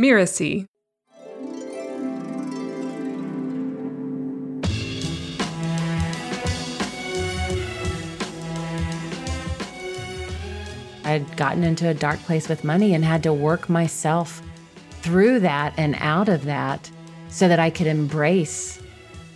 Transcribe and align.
Mirasee. 0.00 0.64
I'd 11.04 11.36
gotten 11.36 11.64
into 11.64 11.86
a 11.86 11.92
dark 11.92 12.18
place 12.20 12.48
with 12.48 12.64
money 12.64 12.94
and 12.94 13.04
had 13.04 13.22
to 13.24 13.32
work 13.34 13.68
myself 13.68 14.40
through 15.02 15.40
that 15.40 15.74
and 15.76 15.96
out 15.98 16.30
of 16.30 16.46
that 16.46 16.90
so 17.28 17.46
that 17.46 17.58
I 17.58 17.68
could 17.68 17.86
embrace 17.86 18.80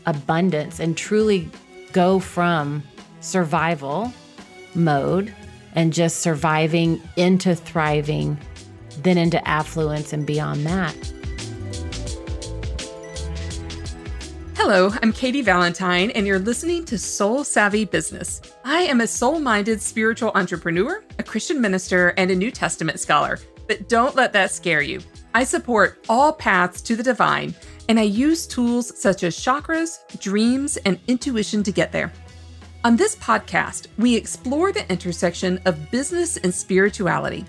abundance 0.06 0.80
and 0.80 0.96
truly 0.96 1.50
go 1.92 2.20
from 2.20 2.82
survival 3.20 4.14
mode 4.74 5.34
and 5.74 5.92
just 5.92 6.20
surviving 6.20 7.02
into 7.16 7.54
thriving, 7.54 8.38
then 9.02 9.18
into 9.18 9.46
affluence 9.46 10.12
and 10.12 10.26
beyond 10.26 10.66
that. 10.66 10.94
Hello, 14.56 14.90
I'm 15.02 15.12
Katy 15.12 15.42
Valentine, 15.42 16.10
and 16.12 16.26
you're 16.26 16.38
listening 16.38 16.86
to 16.86 16.96
Soul 16.96 17.44
Savvy 17.44 17.84
Business. 17.84 18.40
I 18.64 18.82
am 18.82 19.02
a 19.02 19.06
soul 19.06 19.38
minded 19.38 19.82
spiritual 19.82 20.32
entrepreneur, 20.34 21.04
a 21.18 21.22
Christian 21.22 21.60
minister, 21.60 22.14
and 22.16 22.30
a 22.30 22.34
New 22.34 22.50
Testament 22.50 22.98
scholar. 22.98 23.38
But 23.66 23.88
don't 23.88 24.14
let 24.14 24.32
that 24.32 24.50
scare 24.50 24.80
you. 24.80 25.00
I 25.34 25.44
support 25.44 26.06
all 26.08 26.32
paths 26.32 26.80
to 26.82 26.96
the 26.96 27.02
divine, 27.02 27.54
and 27.88 27.98
I 27.98 28.04
use 28.04 28.46
tools 28.46 28.98
such 28.98 29.22
as 29.22 29.36
chakras, 29.36 29.98
dreams, 30.20 30.76
and 30.78 30.98
intuition 31.08 31.62
to 31.64 31.72
get 31.72 31.92
there. 31.92 32.10
On 32.84 32.96
this 32.96 33.16
podcast, 33.16 33.88
we 33.98 34.14
explore 34.14 34.72
the 34.72 34.90
intersection 34.90 35.60
of 35.64 35.90
business 35.90 36.36
and 36.36 36.54
spirituality. 36.54 37.44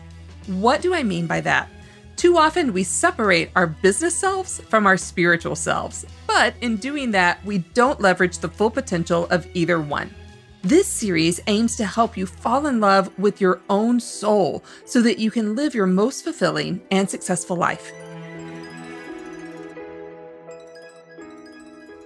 What 0.48 0.82
do 0.82 0.94
I 0.94 1.04
mean 1.04 1.28
by 1.28 1.42
that? 1.42 1.70
Too 2.16 2.38
often, 2.38 2.72
we 2.72 2.84
separate 2.84 3.52
our 3.56 3.68
business 3.68 4.18
selves 4.18 4.62
from 4.62 4.86
our 4.86 4.96
spiritual 4.96 5.56
selves, 5.56 6.06
but 6.28 6.54
in 6.62 6.78
doing 6.78 7.12
that, 7.12 7.44
we 7.44 7.60
don't 7.74 8.00
leverage 8.00 8.38
the 8.38 8.48
full 8.48 8.70
potential 8.70 9.26
of 9.32 9.48
either 9.54 9.80
one. 9.82 10.14
This 10.62 10.88
series 10.88 11.42
aims 11.48 11.76
to 11.76 11.86
help 11.86 12.16
you 12.16 12.26
fall 12.26 12.68
in 12.68 12.80
love 12.80 13.12
with 13.20 13.42
your 13.42 13.62
own 13.70 14.00
soul 14.00 14.64
so 14.86 15.02
that 15.02 15.20
you 15.20 15.30
can 15.30 15.56
live 15.56 15.76
your 15.76 15.88
most 15.88 16.24
fulfilling 16.24 16.82
and 16.90 17.10
successful 17.10 17.58
life. 17.58 17.92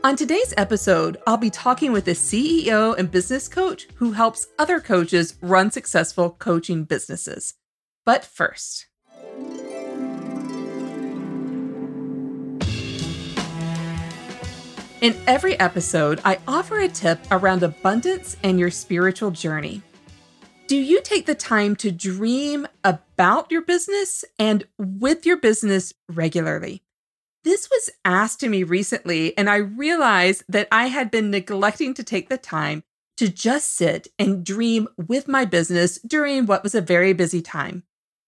On 0.01 0.15
today's 0.15 0.53
episode, 0.55 1.17
I'll 1.27 1.37
be 1.37 1.49
talking 1.49 1.91
with 1.91 2.07
a 2.07 2.11
CEO 2.11 2.97
and 2.97 3.11
business 3.11 3.49
coach 3.49 3.87
who 3.95 4.13
helps 4.13 4.47
other 4.57 4.79
coaches 4.79 5.35
run 5.41 5.71
successful 5.71 6.31
coaching 6.31 6.85
businesses. 6.85 7.55
But 8.09 8.25
first, 8.25 8.87
In 14.99 15.15
every 15.27 15.59
episode, 15.59 16.19
I 16.25 16.39
offer 16.47 16.79
a 16.79 16.87
tip 16.87 17.19
around 17.29 17.61
abundance 17.61 18.35
and 18.41 18.59
your 18.59 18.71
spiritual 18.71 19.29
journey. 19.29 19.83
Do 20.65 20.75
you 20.75 21.01
take 21.03 21.27
the 21.27 21.35
time 21.35 21.75
to 21.75 21.91
dream 21.91 22.67
about 22.83 23.51
your 23.51 23.61
business 23.61 24.25
and 24.39 24.65
with 24.79 25.27
your 25.27 25.37
business 25.37 25.93
regularly? 26.11 26.81
This 27.43 27.69
was 27.69 27.91
asked 28.03 28.39
to 28.39 28.49
me 28.49 28.63
recently, 28.63 29.37
and 29.37 29.47
I 29.47 29.57
realized 29.57 30.45
that 30.49 30.67
I 30.71 30.87
had 30.87 31.11
been 31.11 31.29
neglecting 31.29 31.93
to 31.93 32.03
take 32.03 32.27
the 32.29 32.39
time 32.39 32.81
to 33.17 33.29
just 33.29 33.71
sit 33.71 34.07
and 34.17 34.43
dream 34.43 34.87
with 34.97 35.27
my 35.27 35.45
business 35.45 35.99
during 35.99 36.47
what 36.47 36.63
was 36.63 36.73
a 36.73 36.81
very 36.81 37.13
busy 37.13 37.43
time. 37.43 37.83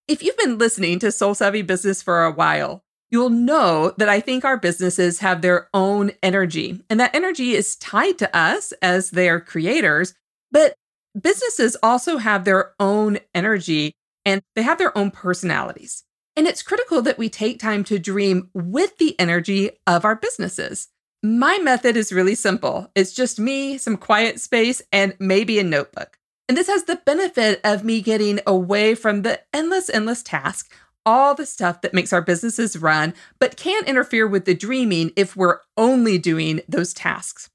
If 0.07 0.23
you've 0.23 0.37
been 0.37 0.57
listening 0.57 0.99
to 0.99 1.11
Soul 1.11 1.35
Savvy 1.35 1.61
Business 1.61 2.01
for 2.01 2.23
a 2.23 2.31
while, 2.31 2.83
you'll 3.09 3.29
know 3.29 3.93
that 3.97 4.09
I 4.09 4.19
think 4.19 4.43
our 4.43 4.57
businesses 4.57 5.19
have 5.19 5.41
their 5.41 5.69
own 5.73 6.11
energy, 6.23 6.81
and 6.89 6.99
that 6.99 7.15
energy 7.15 7.53
is 7.53 7.75
tied 7.75 8.17
to 8.19 8.35
us 8.35 8.73
as 8.81 9.11
their 9.11 9.39
creators. 9.39 10.13
But 10.51 10.75
businesses 11.19 11.77
also 11.83 12.17
have 12.17 12.45
their 12.45 12.73
own 12.79 13.19
energy 13.33 13.93
and 14.25 14.41
they 14.55 14.61
have 14.61 14.77
their 14.77 14.97
own 14.97 15.11
personalities. 15.11 16.03
And 16.35 16.47
it's 16.47 16.63
critical 16.63 17.01
that 17.01 17.17
we 17.17 17.29
take 17.29 17.59
time 17.59 17.83
to 17.85 17.99
dream 17.99 18.49
with 18.53 18.97
the 18.97 19.19
energy 19.19 19.71
of 19.87 20.05
our 20.05 20.15
businesses. 20.15 20.87
My 21.23 21.57
method 21.57 21.97
is 21.97 22.11
really 22.11 22.35
simple 22.35 22.91
it's 22.95 23.13
just 23.13 23.39
me, 23.39 23.77
some 23.77 23.97
quiet 23.97 24.39
space, 24.39 24.81
and 24.91 25.15
maybe 25.19 25.59
a 25.59 25.63
notebook. 25.63 26.17
And 26.47 26.57
this 26.57 26.67
has 26.67 26.83
the 26.83 27.01
benefit 27.05 27.61
of 27.63 27.83
me 27.83 28.01
getting 28.01 28.39
away 28.45 28.95
from 28.95 29.21
the 29.21 29.41
endless, 29.53 29.89
endless 29.89 30.21
task 30.21 30.71
all 31.05 31.33
the 31.33 31.45
stuff 31.45 31.81
that 31.81 31.93
makes 31.93 32.13
our 32.13 32.21
businesses 32.21 32.77
run, 32.77 33.13
but 33.39 33.57
can't 33.57 33.87
interfere 33.87 34.27
with 34.27 34.45
the 34.45 34.53
dreaming 34.53 35.11
if 35.15 35.35
we're 35.35 35.59
only 35.77 36.17
doing 36.17 36.61
those 36.67 36.93
tasks. 36.93 37.49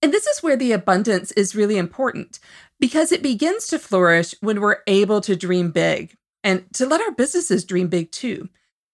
And 0.00 0.12
this 0.12 0.26
is 0.26 0.42
where 0.42 0.56
the 0.56 0.72
abundance 0.72 1.32
is 1.32 1.54
really 1.54 1.78
important 1.78 2.38
because 2.80 3.12
it 3.12 3.22
begins 3.22 3.68
to 3.68 3.78
flourish 3.78 4.34
when 4.40 4.60
we're 4.60 4.78
able 4.86 5.20
to 5.22 5.36
dream 5.36 5.70
big 5.70 6.16
and 6.42 6.64
to 6.74 6.86
let 6.86 7.00
our 7.00 7.12
businesses 7.12 7.64
dream 7.64 7.88
big 7.88 8.10
too. 8.10 8.48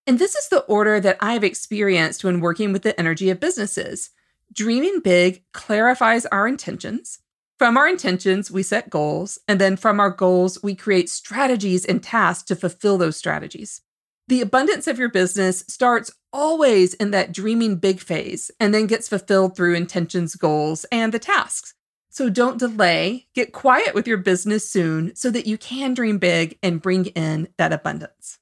And 0.06 0.18
this 0.18 0.34
is 0.34 0.48
the 0.48 0.60
order 0.60 1.00
that 1.00 1.18
I've 1.20 1.44
experienced 1.44 2.24
when 2.24 2.40
working 2.40 2.72
with 2.72 2.82
the 2.82 2.98
energy 2.98 3.30
of 3.30 3.40
businesses. 3.40 4.10
Dreaming 4.52 5.00
big 5.00 5.44
clarifies 5.52 6.26
our 6.26 6.46
intentions. 6.48 7.20
From 7.58 7.76
our 7.76 7.88
intentions, 7.88 8.52
we 8.52 8.62
set 8.62 8.88
goals. 8.88 9.36
And 9.48 9.60
then 9.60 9.76
from 9.76 9.98
our 9.98 10.10
goals, 10.10 10.62
we 10.62 10.76
create 10.76 11.10
strategies 11.10 11.84
and 11.84 12.00
tasks 12.00 12.44
to 12.44 12.56
fulfill 12.56 12.98
those 12.98 13.16
strategies. 13.16 13.80
The 14.28 14.40
abundance 14.40 14.86
of 14.86 14.98
your 14.98 15.08
business 15.08 15.64
starts 15.66 16.12
always 16.32 16.94
in 16.94 17.10
that 17.10 17.32
dreaming 17.32 17.76
big 17.76 17.98
phase 17.98 18.52
and 18.60 18.72
then 18.72 18.86
gets 18.86 19.08
fulfilled 19.08 19.56
through 19.56 19.74
intentions, 19.74 20.36
goals, 20.36 20.84
and 20.92 21.12
the 21.12 21.18
tasks. 21.18 21.74
So 22.10 22.30
don't 22.30 22.58
delay. 22.58 23.26
Get 23.34 23.52
quiet 23.52 23.92
with 23.92 24.06
your 24.06 24.18
business 24.18 24.70
soon 24.70 25.16
so 25.16 25.28
that 25.30 25.46
you 25.46 25.58
can 25.58 25.94
dream 25.94 26.18
big 26.18 26.58
and 26.62 26.80
bring 26.80 27.06
in 27.06 27.48
that 27.58 27.72
abundance. 27.72 28.38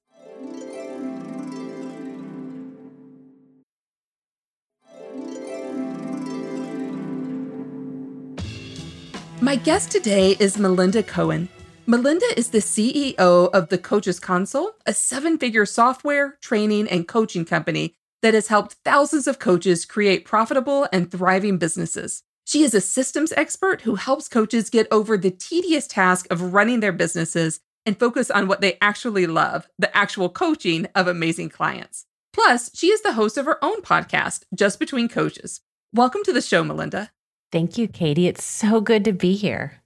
My 9.47 9.55
guest 9.55 9.93
today 9.93 10.33
is 10.41 10.59
Melinda 10.59 11.05
Cohan. 11.05 11.49
Melinda 11.87 12.27
is 12.37 12.51
the 12.51 12.59
CEO 12.59 13.17
of 13.17 13.69
the 13.69 13.79
Coaches 13.79 14.19
Console, 14.19 14.73
a 14.87 14.93
seven 14.93 15.39
figure 15.39 15.65
software, 15.65 16.37
training, 16.43 16.89
and 16.89 17.07
coaching 17.07 17.45
company 17.45 17.95
that 18.23 18.35
has 18.35 18.49
helped 18.49 18.79
thousands 18.85 19.29
of 19.29 19.39
coaches 19.39 19.85
create 19.85 20.25
profitable 20.25 20.89
and 20.93 21.13
thriving 21.13 21.59
businesses. 21.59 22.25
She 22.45 22.65
is 22.65 22.75
a 22.75 22.81
systems 22.81 23.31
expert 23.37 23.83
who 23.83 23.95
helps 23.95 24.27
coaches 24.27 24.69
get 24.69 24.89
over 24.91 25.17
the 25.17 25.31
tedious 25.31 25.87
task 25.87 26.27
of 26.29 26.53
running 26.53 26.81
their 26.81 26.91
businesses 26.91 27.61
and 27.87 27.97
focus 27.97 28.33
on 28.33 28.49
what 28.49 28.61
they 28.61 28.77
actually 28.81 29.29
love 29.29 29.69
the 29.79 29.97
actual 29.97 30.29
coaching 30.29 30.89
of 30.97 31.07
amazing 31.07 31.51
clients. 31.51 32.05
Plus, 32.33 32.69
she 32.75 32.89
is 32.89 33.03
the 33.03 33.13
host 33.13 33.39
of 33.39 33.47
her 33.47 33.65
own 33.65 33.81
podcast, 33.83 34.43
Just 34.53 34.81
Between 34.81 35.09
Coaches. 35.09 35.61
Welcome 35.93 36.25
to 36.25 36.33
the 36.33 36.43
show, 36.43 36.65
Melinda. 36.65 37.13
Thank 37.53 37.79
you, 37.79 37.89
Katy. 37.89 38.27
It's 38.27 38.45
so 38.45 38.81
good 38.81 39.05
to 39.05 39.13
be 39.13 39.35
here. 39.35 39.81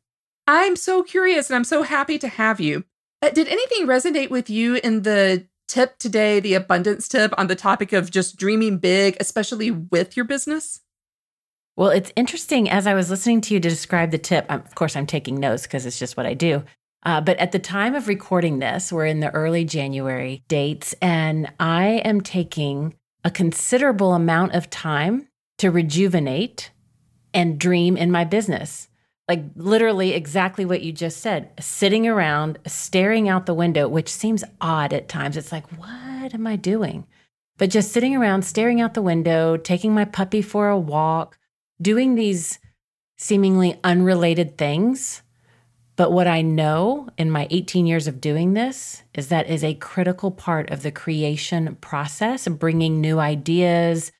I'm 0.47 0.77
so 0.77 1.03
curious 1.03 1.49
and 1.49 1.57
I'm 1.57 1.65
so 1.65 1.83
happy 1.83 2.19
to 2.19 2.29
have 2.29 2.61
you. 2.61 2.85
Uh, 3.23 3.31
did 3.31 3.49
anything 3.49 3.87
resonate 3.87 4.31
with 4.31 4.49
you 4.49 4.77
in 4.77 5.03
the 5.03 5.47
tip 5.69 5.99
today, 5.99 6.41
the 6.41 6.55
abundance 6.55 7.07
tip 7.07 7.33
on 7.39 7.47
the 7.47 7.55
topic 7.55 7.93
of 7.93 8.11
just 8.11 8.37
dreaming 8.37 8.79
big, 8.79 9.17
especially 9.21 9.71
with 9.71 10.17
your 10.17 10.25
business? 10.25 10.81
Well, 11.77 11.91
it's 11.91 12.13
interesting 12.17 12.69
as 12.69 12.87
I 12.87 12.95
was 12.95 13.11
listening 13.11 13.41
to 13.43 13.55
you 13.55 13.61
to 13.61 13.69
describe 13.69 14.11
the 14.11 14.19
tip. 14.19 14.47
I'm, 14.49 14.61
of 14.61 14.75
course, 14.75 14.97
I'm 14.97 15.07
taking 15.07 15.39
notes 15.39 15.63
because 15.63 15.87
it's 15.87 15.99
just 15.99 16.17
what 16.17 16.27
I 16.27 16.35
do. 16.35 16.65
Uh, 17.05 17.21
but 17.21 17.39
at 17.39 17.53
the 17.53 17.59
time 17.59 17.95
of 17.95 18.09
recording 18.09 18.59
this, 18.59 18.93
we're 18.93 19.07
in 19.07 19.21
the 19.21 19.31
early 19.31 19.65
January 19.65 20.43
dates, 20.49 20.95
and 21.01 21.51
I 21.59 22.03
am 22.05 22.21
taking 22.21 22.95
a 23.25 23.31
considerable 23.31 24.13
amount 24.13 24.55
of 24.55 24.69
time 24.69 25.29
to 25.59 25.71
rejuvenate 25.71 26.71
and 27.33 27.59
dream 27.59 27.97
in 27.97 28.11
my 28.11 28.25
business. 28.25 28.89
Like 29.29 29.45
literally 29.55 30.13
exactly 30.13 30.65
what 30.65 30.83
you 30.83 30.91
just 30.91 31.19
said 31.19 31.53
sitting 31.61 32.07
around 32.07 32.59
staring 32.67 33.29
out 33.29 33.47
the 33.47 33.55
window 33.55 33.87
which 33.87 34.09
seems 34.09 34.43
odd 34.61 34.93
at 34.93 35.09
times. 35.09 35.37
It's 35.37 35.53
like 35.53 35.67
what 35.79 36.35
am 36.35 36.47
i 36.47 36.57
doing? 36.57 37.07
But 37.57 37.71
just 37.71 37.93
sitting 37.93 38.17
around 38.17 38.43
staring 38.43 38.81
out 38.81 38.95
the 38.95 39.03
window 39.03 39.57
taking 39.57 39.95
my 39.95 40.05
puppy 40.05 40.43
for 40.43 40.69
a 40.69 40.79
walk 40.79 41.39
doing 41.81 42.15
these 42.15 42.59
seemingly 43.19 43.79
unrelated 43.85 44.59
things. 44.59 45.23
But 45.95 46.11
what 46.11 46.27
i 46.27 46.43
know 46.43 47.09
in 47.17 47.31
my 47.31 47.47
18 47.51 47.87
years 47.87 48.09
of 48.09 48.21
doing 48.21 48.55
this 48.55 49.05
is 49.15 49.29
that 49.29 49.49
is 49.49 49.63
a 49.63 49.75
critical 49.75 50.33
part 50.33 50.71
of 50.71 50.83
the 50.83 50.91
creation 50.91 51.77
process 51.81 52.49
bringing 52.49 53.01
new 53.01 53.21
ideas 53.21 54.11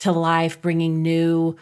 to 0.00 0.12
life 0.12 0.60
bringing 0.60 1.00
new 1.00 1.56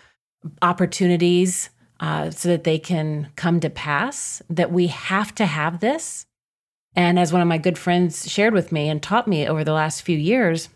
opportunities 0.62 1.70
uh, 2.00 2.30
so 2.30 2.48
that 2.48 2.64
they 2.64 2.78
can 2.78 3.30
come 3.36 3.60
to 3.60 3.70
pass, 3.70 4.42
that 4.50 4.72
we 4.72 4.88
have 4.88 5.34
to 5.36 5.46
have 5.46 5.80
this. 5.80 6.26
And 6.94 7.18
as 7.18 7.32
one 7.32 7.42
of 7.42 7.48
my 7.48 7.58
good 7.58 7.78
friends 7.78 8.30
shared 8.30 8.54
with 8.54 8.72
me 8.72 8.88
and 8.88 9.02
taught 9.02 9.28
me 9.28 9.46
over 9.46 9.64
the 9.64 9.72
last 9.72 10.02
few 10.02 10.16
years, 10.16 10.68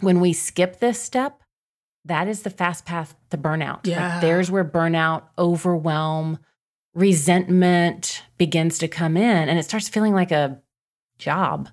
when 0.00 0.20
we 0.20 0.32
skip 0.32 0.80
this 0.80 1.00
step, 1.00 1.40
that 2.04 2.26
is 2.26 2.42
the 2.42 2.50
fast 2.50 2.84
path 2.84 3.14
to 3.30 3.38
burnout. 3.38 3.86
Yeah. 3.86 4.14
Like 4.14 4.20
there's 4.20 4.50
where 4.50 4.64
burnout, 4.64 5.22
overwhelm, 5.38 6.38
resentment 6.94 8.22
begins 8.38 8.78
to 8.78 8.88
come 8.88 9.16
in 9.16 9.48
and 9.48 9.58
it 9.58 9.62
starts 9.62 9.88
feeling 9.88 10.14
like 10.14 10.32
a 10.32 10.60
job, 11.18 11.68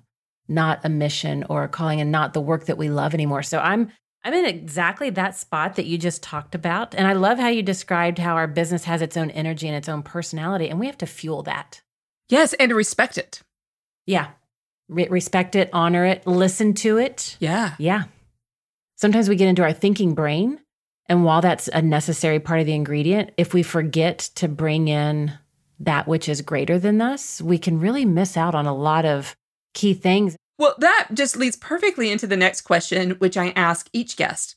not 0.48 0.80
a 0.84 0.88
mission 0.88 1.44
or 1.48 1.64
a 1.64 1.68
calling 1.68 2.00
and 2.00 2.12
not 2.12 2.32
the 2.32 2.40
work 2.40 2.66
that 2.66 2.78
we 2.78 2.88
love 2.88 3.12
anymore. 3.12 3.42
So 3.42 3.58
I'm 3.58 3.90
I'm 4.22 4.34
in 4.34 4.44
exactly 4.44 5.10
that 5.10 5.36
spot 5.36 5.76
that 5.76 5.86
you 5.86 5.96
just 5.96 6.22
talked 6.22 6.54
about. 6.54 6.94
And 6.94 7.06
I 7.06 7.14
love 7.14 7.38
how 7.38 7.48
you 7.48 7.62
described 7.62 8.18
how 8.18 8.34
our 8.34 8.46
business 8.46 8.84
has 8.84 9.00
its 9.00 9.16
own 9.16 9.30
energy 9.30 9.66
and 9.66 9.76
its 9.76 9.88
own 9.88 10.02
personality, 10.02 10.68
and 10.68 10.78
we 10.78 10.86
have 10.86 10.98
to 10.98 11.06
fuel 11.06 11.42
that. 11.44 11.80
Yes, 12.28 12.52
and 12.54 12.72
respect 12.72 13.16
it. 13.18 13.40
Yeah. 14.06 14.28
Re- 14.88 15.08
respect 15.08 15.56
it, 15.56 15.70
honor 15.72 16.04
it, 16.04 16.26
listen 16.26 16.74
to 16.74 16.98
it. 16.98 17.36
Yeah. 17.40 17.74
Yeah. 17.78 18.04
Sometimes 18.96 19.28
we 19.28 19.36
get 19.36 19.48
into 19.48 19.62
our 19.62 19.72
thinking 19.72 20.14
brain. 20.14 20.60
And 21.06 21.24
while 21.24 21.40
that's 21.40 21.68
a 21.68 21.82
necessary 21.82 22.38
part 22.38 22.60
of 22.60 22.66
the 22.66 22.74
ingredient, 22.74 23.32
if 23.36 23.52
we 23.52 23.62
forget 23.62 24.18
to 24.36 24.46
bring 24.46 24.88
in 24.88 25.32
that 25.80 26.06
which 26.06 26.28
is 26.28 26.42
greater 26.42 26.78
than 26.78 27.00
us, 27.00 27.40
we 27.40 27.58
can 27.58 27.80
really 27.80 28.04
miss 28.04 28.36
out 28.36 28.54
on 28.54 28.66
a 28.66 28.76
lot 28.76 29.04
of 29.04 29.34
key 29.74 29.94
things. 29.94 30.36
Well, 30.60 30.74
that 30.76 31.08
just 31.14 31.38
leads 31.38 31.56
perfectly 31.56 32.12
into 32.12 32.26
the 32.26 32.36
next 32.36 32.60
question, 32.60 33.12
which 33.12 33.38
I 33.38 33.48
ask 33.56 33.88
each 33.94 34.18
guest. 34.18 34.56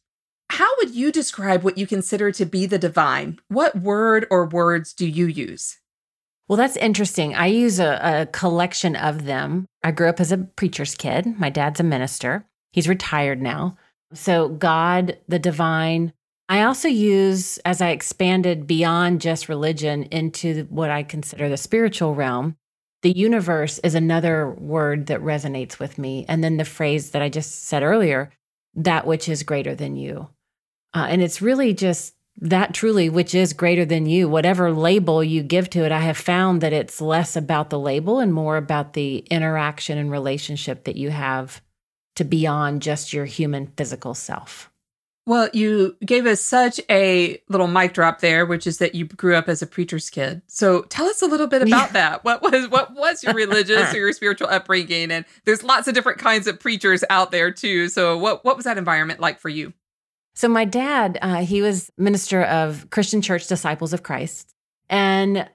How 0.49 0.67
would 0.79 0.93
you 0.93 1.13
describe 1.13 1.63
what 1.63 1.77
you 1.77 1.87
consider 1.87 2.29
to 2.33 2.45
be 2.45 2.65
the 2.65 2.77
divine? 2.77 3.39
What 3.47 3.79
word 3.79 4.27
or 4.29 4.45
words 4.45 4.93
do 4.93 5.07
you 5.07 5.27
use? 5.27 5.79
Well, 6.49 6.57
that's 6.57 6.75
interesting. 6.75 7.33
I 7.33 7.45
use 7.45 7.79
a, 7.79 8.01
a, 8.03 8.25
collection 8.25 8.97
of 8.97 9.23
them. 9.23 9.65
I 9.81 9.91
grew 9.91 10.09
up 10.09 10.19
as 10.19 10.33
a 10.33 10.39
preacher's 10.39 10.93
kid. 10.93 11.39
My 11.39 11.49
dad's 11.49 11.79
a 11.79 11.83
minister, 11.83 12.45
he's 12.73 12.89
retired 12.89 13.41
now. 13.41 13.77
So, 14.13 14.49
God, 14.49 15.17
the 15.29 15.39
divine. 15.39 16.11
I 16.49 16.63
also 16.63 16.89
use, 16.89 17.59
as 17.59 17.81
I 17.81 17.91
expanded 17.91 18.67
beyond 18.67 19.21
just 19.21 19.47
religion 19.47 20.03
into 20.03 20.65
what 20.65 20.89
I 20.89 21.03
consider 21.03 21.47
the 21.47 21.55
spiritual 21.55 22.13
realm, 22.13 22.57
the 23.03 23.11
universe 23.11 23.79
is 23.79 23.95
another 23.95 24.49
word 24.49 25.07
that 25.07 25.21
resonates 25.21 25.77
with 25.77 25.97
me. 25.97 26.25
And 26.27 26.43
then 26.43 26.57
the 26.57 26.65
phrase 26.65 27.11
that 27.11 27.21
I 27.21 27.29
just 27.29 27.65
said 27.65 27.83
earlier, 27.83 28.31
that 28.75 29.05
which 29.05 29.29
is 29.29 29.43
greater 29.43 29.75
than 29.75 29.95
you. 29.95 30.29
Uh, 30.93 31.07
and 31.09 31.21
it's 31.21 31.41
really 31.41 31.73
just 31.73 32.15
that 32.37 32.73
truly, 32.73 33.09
which 33.09 33.35
is 33.35 33.53
greater 33.53 33.85
than 33.85 34.05
you, 34.05 34.27
whatever 34.27 34.71
label 34.71 35.23
you 35.23 35.43
give 35.43 35.69
to 35.71 35.83
it, 35.85 35.91
I 35.91 35.99
have 35.99 36.17
found 36.17 36.61
that 36.61 36.73
it's 36.73 36.99
less 36.99 37.35
about 37.35 37.69
the 37.69 37.79
label 37.79 38.19
and 38.19 38.33
more 38.33 38.57
about 38.57 38.93
the 38.93 39.17
interaction 39.29 39.97
and 39.97 40.09
relationship 40.09 40.85
that 40.85 40.95
you 40.95 41.11
have 41.11 41.61
to 42.15 42.23
beyond 42.23 42.81
just 42.81 43.13
your 43.13 43.25
human 43.25 43.67
physical 43.77 44.13
self. 44.13 44.71
Well, 45.25 45.49
you 45.53 45.95
gave 46.05 46.25
us 46.25 46.41
such 46.41 46.81
a 46.89 47.41
little 47.47 47.67
mic 47.67 47.93
drop 47.93 48.19
there, 48.19 48.45
which 48.45 48.67
is 48.67 48.79
that 48.79 48.93
you 48.93 49.05
grew 49.05 49.35
up 49.35 49.47
as 49.47 49.61
a 49.61 49.67
preacher's 49.67 50.09
kid. 50.09 50.41
So 50.47 50.81
tell 50.83 51.05
us 51.05 51.21
a 51.21 51.27
little 51.27 51.47
bit 51.47 51.61
about 51.61 51.87
yeah. 51.87 51.93
that. 51.93 52.25
What 52.25 52.41
was 52.41 52.67
what 52.67 52.93
was 52.93 53.23
your 53.23 53.33
religious 53.33 53.93
or 53.93 53.97
your 53.99 54.11
spiritual 54.11 54.49
upbringing? 54.49 55.11
And 55.11 55.23
there's 55.45 55.63
lots 55.63 55.87
of 55.87 55.93
different 55.93 56.19
kinds 56.19 56.45
of 56.45 56.59
preachers 56.59 57.05
out 57.09 57.31
there 57.31 57.51
too. 57.51 57.87
So 57.87 58.17
what 58.17 58.43
what 58.43 58.57
was 58.57 58.65
that 58.65 58.77
environment 58.77 59.21
like 59.21 59.39
for 59.39 59.49
you? 59.49 59.73
So 60.35 60.49
my 60.49 60.65
dad, 60.65 61.19
uh, 61.21 61.45
he 61.45 61.61
was 61.61 61.91
minister 61.97 62.43
of 62.43 62.89
Christian 62.89 63.21
Church 63.21 63.47
Disciples 63.47 63.93
of 63.93 64.03
Christ, 64.03 64.53
and 64.89 65.47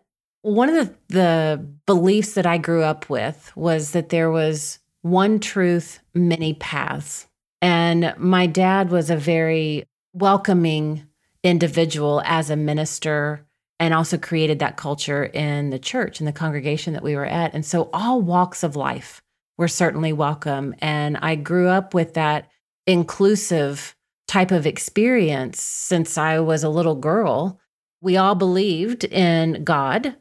one 0.43 0.69
of 0.69 0.75
the, 0.75 0.95
the 1.09 1.67
beliefs 1.87 2.35
that 2.35 2.47
I 2.47 2.59
grew 2.59 2.83
up 2.83 3.11
with 3.11 3.53
was 3.57 3.91
that 3.91 4.09
there 4.09 4.31
was 4.31 4.79
one 5.03 5.41
truth, 5.41 6.01
many 6.15 6.55
paths. 6.55 7.28
And 7.61 8.15
my 8.19 8.47
dad 8.47 8.91
was 8.91 9.11
a 9.11 9.17
very 9.17 9.85
welcoming 10.13 11.07
individual 11.43 12.23
as 12.25 12.51
a 12.51 12.57
minister 12.57 13.47
and 13.81 13.95
also 13.95 14.19
created 14.19 14.59
that 14.59 14.77
culture 14.77 15.25
in 15.25 15.71
the 15.71 15.79
church 15.79 16.19
and 16.19 16.27
the 16.27 16.33
congregation 16.33 16.93
that 16.95 17.03
we 17.03 17.15
were 17.15 17.27
at. 17.27 17.55
And 17.55 17.65
so 17.65 17.91
all 17.93 18.21
walks 18.21 18.63
of 18.63 18.77
life 18.77 19.23
were 19.57 19.69
certainly 19.69 20.13
welcome. 20.13 20.75
And 20.81 21.17
I 21.19 21.37
grew 21.37 21.69
up 21.69 21.95
with 21.95 22.15
that 22.15 22.49
inclusive 22.87 23.95
type 24.27 24.51
of 24.51 24.67
experience 24.67 25.63
since 25.63 26.19
I 26.19 26.41
was 26.41 26.65
a 26.65 26.69
little 26.69 26.97
girl. 26.97 27.61
We 28.01 28.17
all 28.17 28.35
believed 28.35 29.05
in 29.05 29.65
God 29.65 30.17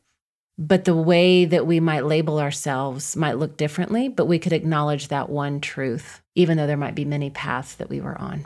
but 0.58 0.86
the 0.86 0.96
way 0.96 1.46
that 1.46 1.68
we 1.68 1.80
might 1.80 2.06
label 2.06 2.40
ourselves 2.40 3.16
might 3.16 3.38
look 3.38 3.58
differently, 3.58 4.10
but 4.10 4.26
we 4.26 4.40
could 4.40 4.54
acknowledge 4.54 5.10
that 5.10 5.30
one 5.30 5.62
truth, 5.62 6.22
even 6.38 6.56
though 6.56 6.68
there 6.68 6.78
might 6.78 6.96
be 6.96 7.04
many 7.04 7.32
paths 7.32 7.76
that 7.76 7.90
we 7.90 8.00
were 8.00 8.18
on. 8.22 8.46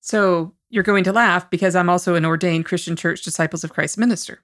So 0.00 0.54
you're 0.70 0.82
going 0.82 1.04
to 1.04 1.12
laugh 1.12 1.50
because 1.50 1.76
I'm 1.76 1.90
also 1.90 2.14
an 2.14 2.24
ordained 2.24 2.64
Christian 2.64 2.96
Church 2.96 3.22
Disciples 3.22 3.62
of 3.62 3.72
Christ 3.72 3.98
minister. 3.98 4.40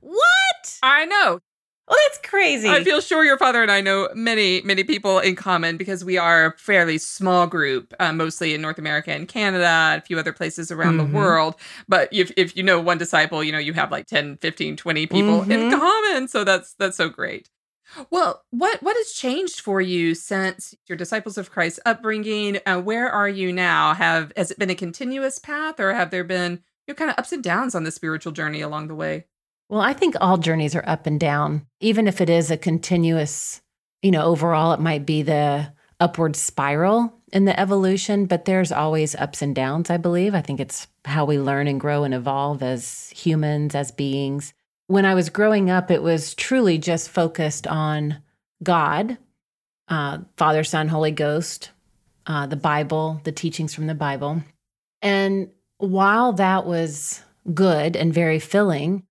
What? 0.00 0.78
I 0.82 1.06
know. 1.06 1.40
Well, 1.88 1.98
that's 2.06 2.18
crazy. 2.28 2.68
I 2.68 2.84
feel 2.84 3.00
sure 3.00 3.24
your 3.24 3.38
father 3.38 3.62
and 3.62 3.70
I 3.70 3.80
know 3.80 4.10
many, 4.14 4.60
many 4.60 4.84
people 4.84 5.20
in 5.20 5.34
common 5.34 5.78
because 5.78 6.04
we 6.04 6.18
are 6.18 6.46
a 6.46 6.58
fairly 6.58 6.98
small 6.98 7.46
group, 7.46 7.94
uh, 7.98 8.12
mostly 8.12 8.52
in 8.52 8.60
North 8.60 8.78
America 8.78 9.10
and 9.10 9.26
Canada, 9.26 9.66
and 9.66 10.02
a 10.02 10.04
few 10.04 10.18
other 10.18 10.34
places 10.34 10.70
around 10.70 10.98
mm-hmm. 10.98 11.10
the 11.10 11.18
world. 11.18 11.54
But 11.88 12.10
if, 12.12 12.30
if 12.36 12.54
you 12.54 12.62
know 12.62 12.78
one 12.78 12.98
disciple, 12.98 13.42
you 13.42 13.52
know, 13.52 13.58
you 13.58 13.72
have 13.72 13.90
like 13.90 14.06
10, 14.06 14.36
15, 14.36 14.76
20 14.76 15.06
people 15.06 15.40
mm-hmm. 15.40 15.50
in 15.50 15.70
common. 15.70 16.28
So 16.28 16.44
that's 16.44 16.74
that's 16.74 16.98
so 16.98 17.08
great. 17.08 17.48
Well, 18.10 18.44
what 18.50 18.82
what 18.82 18.96
has 18.96 19.12
changed 19.12 19.60
for 19.60 19.80
you 19.80 20.14
since 20.14 20.74
your 20.86 20.96
disciples 20.96 21.38
of 21.38 21.50
Christ 21.50 21.80
upbringing? 21.86 22.58
Uh, 22.66 22.80
where 22.80 23.10
are 23.10 23.28
you 23.28 23.52
now? 23.52 23.94
Have 23.94 24.32
has 24.36 24.50
it 24.50 24.58
been 24.58 24.70
a 24.70 24.74
continuous 24.74 25.38
path, 25.38 25.80
or 25.80 25.94
have 25.94 26.10
there 26.10 26.24
been 26.24 26.62
you 26.86 26.92
know, 26.92 26.94
kind 26.94 27.10
of 27.10 27.18
ups 27.18 27.32
and 27.32 27.42
downs 27.42 27.74
on 27.74 27.84
the 27.84 27.90
spiritual 27.90 28.32
journey 28.32 28.60
along 28.60 28.88
the 28.88 28.94
way? 28.94 29.26
Well, 29.68 29.80
I 29.80 29.92
think 29.92 30.14
all 30.20 30.38
journeys 30.38 30.74
are 30.74 30.84
up 30.86 31.06
and 31.06 31.20
down, 31.20 31.66
even 31.80 32.08
if 32.08 32.20
it 32.20 32.30
is 32.30 32.50
a 32.50 32.56
continuous, 32.56 33.60
you 34.02 34.10
know, 34.10 34.22
overall, 34.22 34.72
it 34.72 34.80
might 34.80 35.04
be 35.04 35.22
the 35.22 35.72
upward 36.00 36.36
spiral 36.36 37.12
in 37.32 37.44
the 37.44 37.58
evolution, 37.58 38.24
but 38.24 38.44
there's 38.46 38.72
always 38.72 39.14
ups 39.16 39.42
and 39.42 39.54
downs, 39.54 39.90
I 39.90 39.98
believe. 39.98 40.34
I 40.34 40.40
think 40.40 40.60
it's 40.60 40.86
how 41.04 41.26
we 41.26 41.38
learn 41.38 41.68
and 41.68 41.80
grow 41.80 42.04
and 42.04 42.14
evolve 42.14 42.62
as 42.62 43.10
humans, 43.10 43.74
as 43.74 43.90
beings. 43.90 44.54
When 44.88 45.04
I 45.04 45.14
was 45.14 45.30
growing 45.30 45.70
up, 45.70 45.90
it 45.90 46.02
was 46.02 46.34
truly 46.34 46.78
just 46.78 47.10
focused 47.10 47.66
on 47.66 48.22
God, 48.62 49.18
uh, 49.88 50.18
Father, 50.36 50.64
Son, 50.64 50.88
Holy 50.88 51.10
Ghost, 51.10 51.70
uh, 52.26 52.46
the 52.46 52.56
Bible, 52.56 53.20
the 53.24 53.32
teachings 53.32 53.74
from 53.74 53.86
the 53.86 53.94
Bible. 53.94 54.42
And 55.00 55.50
while 55.76 56.32
that 56.32 56.66
was 56.66 57.22
good 57.54 57.96
and 57.96 58.12
very 58.12 58.38
filling, 58.38 59.04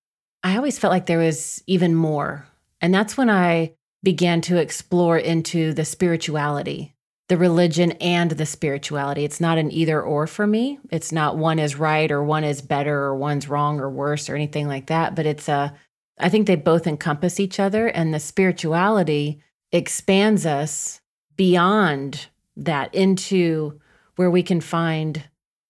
I 0.44 0.58
always 0.58 0.80
felt 0.80 0.92
like 0.92 1.06
there 1.06 1.20
was 1.20 1.64
even 1.68 1.96
more. 1.96 2.48
And 2.82 2.94
that's 2.94 3.16
when 3.16 3.30
I 3.30 3.74
began 4.04 4.42
to 4.42 4.58
explore 4.58 5.18
into 5.18 5.74
the 5.74 5.86
spirituality, 5.86 6.96
the 7.28 7.38
religion 7.38 7.92
and 7.94 8.32
the 8.32 8.46
spirituality. 8.46 9.26
It's 9.26 9.42
not 9.42 9.58
an 9.58 9.72
either 9.72 10.02
or 10.02 10.28
for 10.28 10.48
me. 10.48 10.80
It's 10.90 11.12
not 11.12 11.38
one 11.38 11.60
is 11.60 11.76
right 11.76 12.10
or 12.10 12.24
one 12.24 12.44
is 12.44 12.62
better 12.62 12.96
or 12.96 13.16
one's 13.16 13.50
wrong 13.50 13.80
or 13.80 13.90
worse 13.90 14.30
or 14.30 14.36
anything 14.36 14.68
like 14.68 14.88
that. 14.88 15.16
But 15.16 15.26
it's 15.26 15.50
a, 15.50 15.74
I 16.18 16.30
think 16.30 16.48
they 16.48 16.56
both 16.56 16.88
encompass 16.88 17.40
each 17.40 17.60
other. 17.60 17.88
And 17.88 18.14
the 18.14 18.20
spirituality 18.20 19.42
expands 19.72 20.46
us 20.46 21.02
beyond 21.36 22.28
that 22.56 22.96
into 22.96 23.80
where 24.16 24.32
we 24.32 24.42
can 24.42 24.62
find 24.62 25.24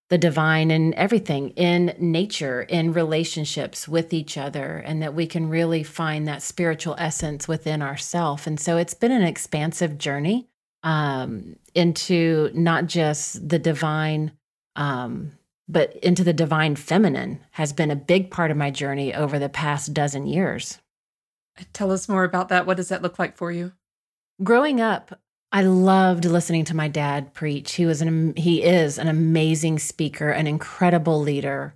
the 0.10 0.18
divine 0.18 0.72
in 0.72 0.94
everything, 0.94 1.50
in 1.50 1.94
nature, 2.00 2.62
in 2.62 2.94
relationships 2.94 3.90
with 3.90 4.14
each 4.14 4.38
other, 4.38 4.78
and 4.78 5.02
that 5.02 5.14
we 5.14 5.28
can 5.28 5.50
really 5.50 5.84
find 5.84 6.26
that 6.28 6.42
spiritual 6.42 6.96
essence 6.98 7.48
within 7.48 7.82
ourself. 7.82 8.48
And 8.48 8.58
so 8.58 8.78
it's 8.78 8.94
been 8.94 9.12
an 9.12 9.24
expansive 9.24 9.98
journey 9.98 10.48
um, 10.88 11.58
into 11.76 12.50
not 12.54 12.86
just 12.86 13.50
the 13.50 13.60
divine, 13.60 14.32
um, 14.78 15.34
but 15.68 15.94
into 15.98 16.24
the 16.24 16.32
divine 16.32 16.78
feminine 16.78 17.42
has 17.52 17.74
been 17.74 17.92
a 17.92 17.96
big 17.96 18.32
part 18.32 18.52
of 18.52 18.58
my 18.58 18.72
journey 18.72 19.14
over 19.14 19.38
the 19.38 19.50
past 19.50 19.94
dozen 19.94 20.26
years. 20.26 20.80
Tell 21.74 21.92
us 21.92 22.08
more 22.08 22.24
about 22.24 22.48
that. 22.50 22.66
What 22.66 22.78
does 22.78 22.88
that 22.88 23.02
look 23.02 23.20
like 23.20 23.36
for 23.36 23.52
you? 23.52 23.74
Growing 24.42 24.80
up, 24.80 25.20
I 25.52 25.64
loved 25.64 26.24
listening 26.24 26.64
to 26.66 26.76
my 26.76 26.88
dad 26.88 27.34
preach. 27.34 27.74
He 27.74 27.86
was 27.86 28.02
an 28.02 28.38
he 28.38 28.64
is 28.64 28.98
an 28.98 29.10
amazing 29.10 29.80
speaker, 29.80 30.30
an 30.30 30.48
incredible 30.48 31.20
leader, 31.20 31.76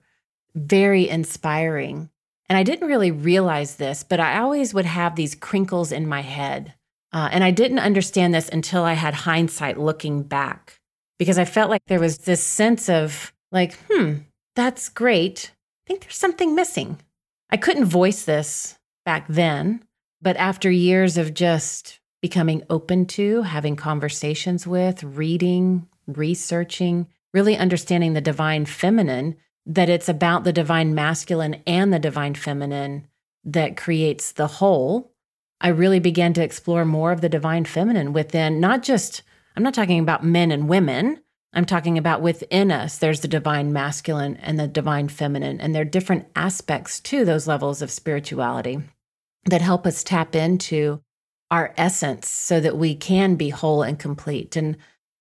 very 0.55 1.09
inspiring. 1.09 2.09
And 2.47 2.57
I 2.57 2.63
didn't 2.63 2.87
really 2.87 3.11
realize 3.11 3.75
this, 3.75 4.03
but 4.03 4.21
I 4.21 4.39
always 4.39 4.73
would 4.73 4.85
have 4.85 5.17
these 5.17 5.35
crinkles 5.35 5.91
in 5.91 6.07
my 6.07 6.21
head. 6.21 6.75
Uh, 7.13 7.29
and 7.31 7.43
I 7.43 7.51
didn't 7.51 7.79
understand 7.79 8.33
this 8.33 8.49
until 8.49 8.83
I 8.83 8.93
had 8.93 9.13
hindsight 9.13 9.79
looking 9.79 10.23
back, 10.23 10.79
because 11.19 11.37
I 11.37 11.45
felt 11.45 11.69
like 11.69 11.83
there 11.87 11.99
was 11.99 12.19
this 12.19 12.43
sense 12.43 12.89
of 12.89 13.33
like, 13.51 13.77
hmm, 13.89 14.13
that's 14.55 14.89
great. 14.89 15.51
I 15.53 15.87
think 15.87 16.01
there's 16.01 16.17
something 16.17 16.55
missing. 16.55 16.99
I 17.49 17.57
couldn't 17.57 17.85
voice 17.85 18.23
this 18.23 18.77
back 19.05 19.25
then, 19.27 19.83
but 20.21 20.37
after 20.37 20.71
years 20.71 21.17
of 21.17 21.33
just 21.33 21.99
becoming 22.21 22.63
open 22.69 23.05
to, 23.07 23.41
having 23.41 23.75
conversations 23.75 24.65
with, 24.65 25.03
reading, 25.03 25.87
researching, 26.07 27.07
really 27.33 27.57
understanding 27.57 28.13
the 28.13 28.21
divine 28.21 28.65
feminine, 28.65 29.35
that 29.65 29.89
it's 29.89 30.07
about 30.09 30.43
the 30.43 30.53
divine 30.53 30.95
masculine 30.95 31.61
and 31.67 31.93
the 31.93 31.99
divine 31.99 32.35
feminine 32.35 33.07
that 33.43 33.75
creates 33.75 34.31
the 34.31 34.47
whole. 34.47 35.11
I 35.61 35.69
really 35.69 35.99
began 35.99 36.33
to 36.33 36.43
explore 36.43 36.83
more 36.85 37.11
of 37.11 37.21
the 37.21 37.29
divine 37.29 37.65
feminine 37.65 38.13
within 38.13 38.59
not 38.59 38.81
just, 38.83 39.21
I'm 39.55 39.63
not 39.63 39.73
talking 39.73 39.99
about 39.99 40.25
men 40.25 40.51
and 40.51 40.67
women. 40.67 41.21
I'm 41.53 41.65
talking 41.65 41.97
about 41.97 42.21
within 42.21 42.71
us, 42.71 42.97
there's 42.97 43.19
the 43.19 43.27
divine 43.27 43.73
masculine 43.73 44.37
and 44.37 44.59
the 44.59 44.67
divine 44.67 45.09
feminine, 45.09 45.59
and 45.59 45.75
there 45.75 45.81
are 45.81 45.85
different 45.85 46.27
aspects 46.33 46.99
to 47.01 47.25
those 47.25 47.45
levels 47.45 47.81
of 47.81 47.91
spirituality 47.91 48.79
that 49.45 49.61
help 49.61 49.85
us 49.85 50.03
tap 50.03 50.33
into 50.33 51.01
our 51.49 51.73
essence 51.75 52.29
so 52.29 52.61
that 52.61 52.77
we 52.77 52.95
can 52.95 53.35
be 53.35 53.49
whole 53.49 53.83
and 53.83 53.99
complete. 53.99 54.55
And 54.55 54.77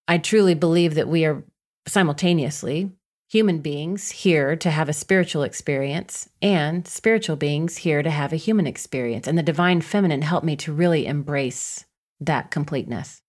I 0.06 0.18
truly 0.18 0.54
believe 0.54 0.94
that 0.94 1.08
we 1.08 1.24
are 1.24 1.42
simultaneously 1.88 2.92
human 3.30 3.60
beings 3.60 4.10
here 4.10 4.56
to 4.56 4.70
have 4.70 4.88
a 4.88 4.92
spiritual 4.92 5.44
experience 5.44 6.28
and 6.42 6.86
spiritual 6.88 7.36
beings 7.36 7.76
here 7.78 8.02
to 8.02 8.10
have 8.10 8.32
a 8.32 8.36
human 8.36 8.66
experience. 8.66 9.28
And 9.28 9.38
the 9.38 9.42
divine 9.42 9.82
feminine 9.82 10.22
helped 10.22 10.44
me 10.44 10.56
to 10.56 10.72
really 10.72 11.06
embrace 11.06 11.84
that 12.18 12.50
completeness. 12.50 13.22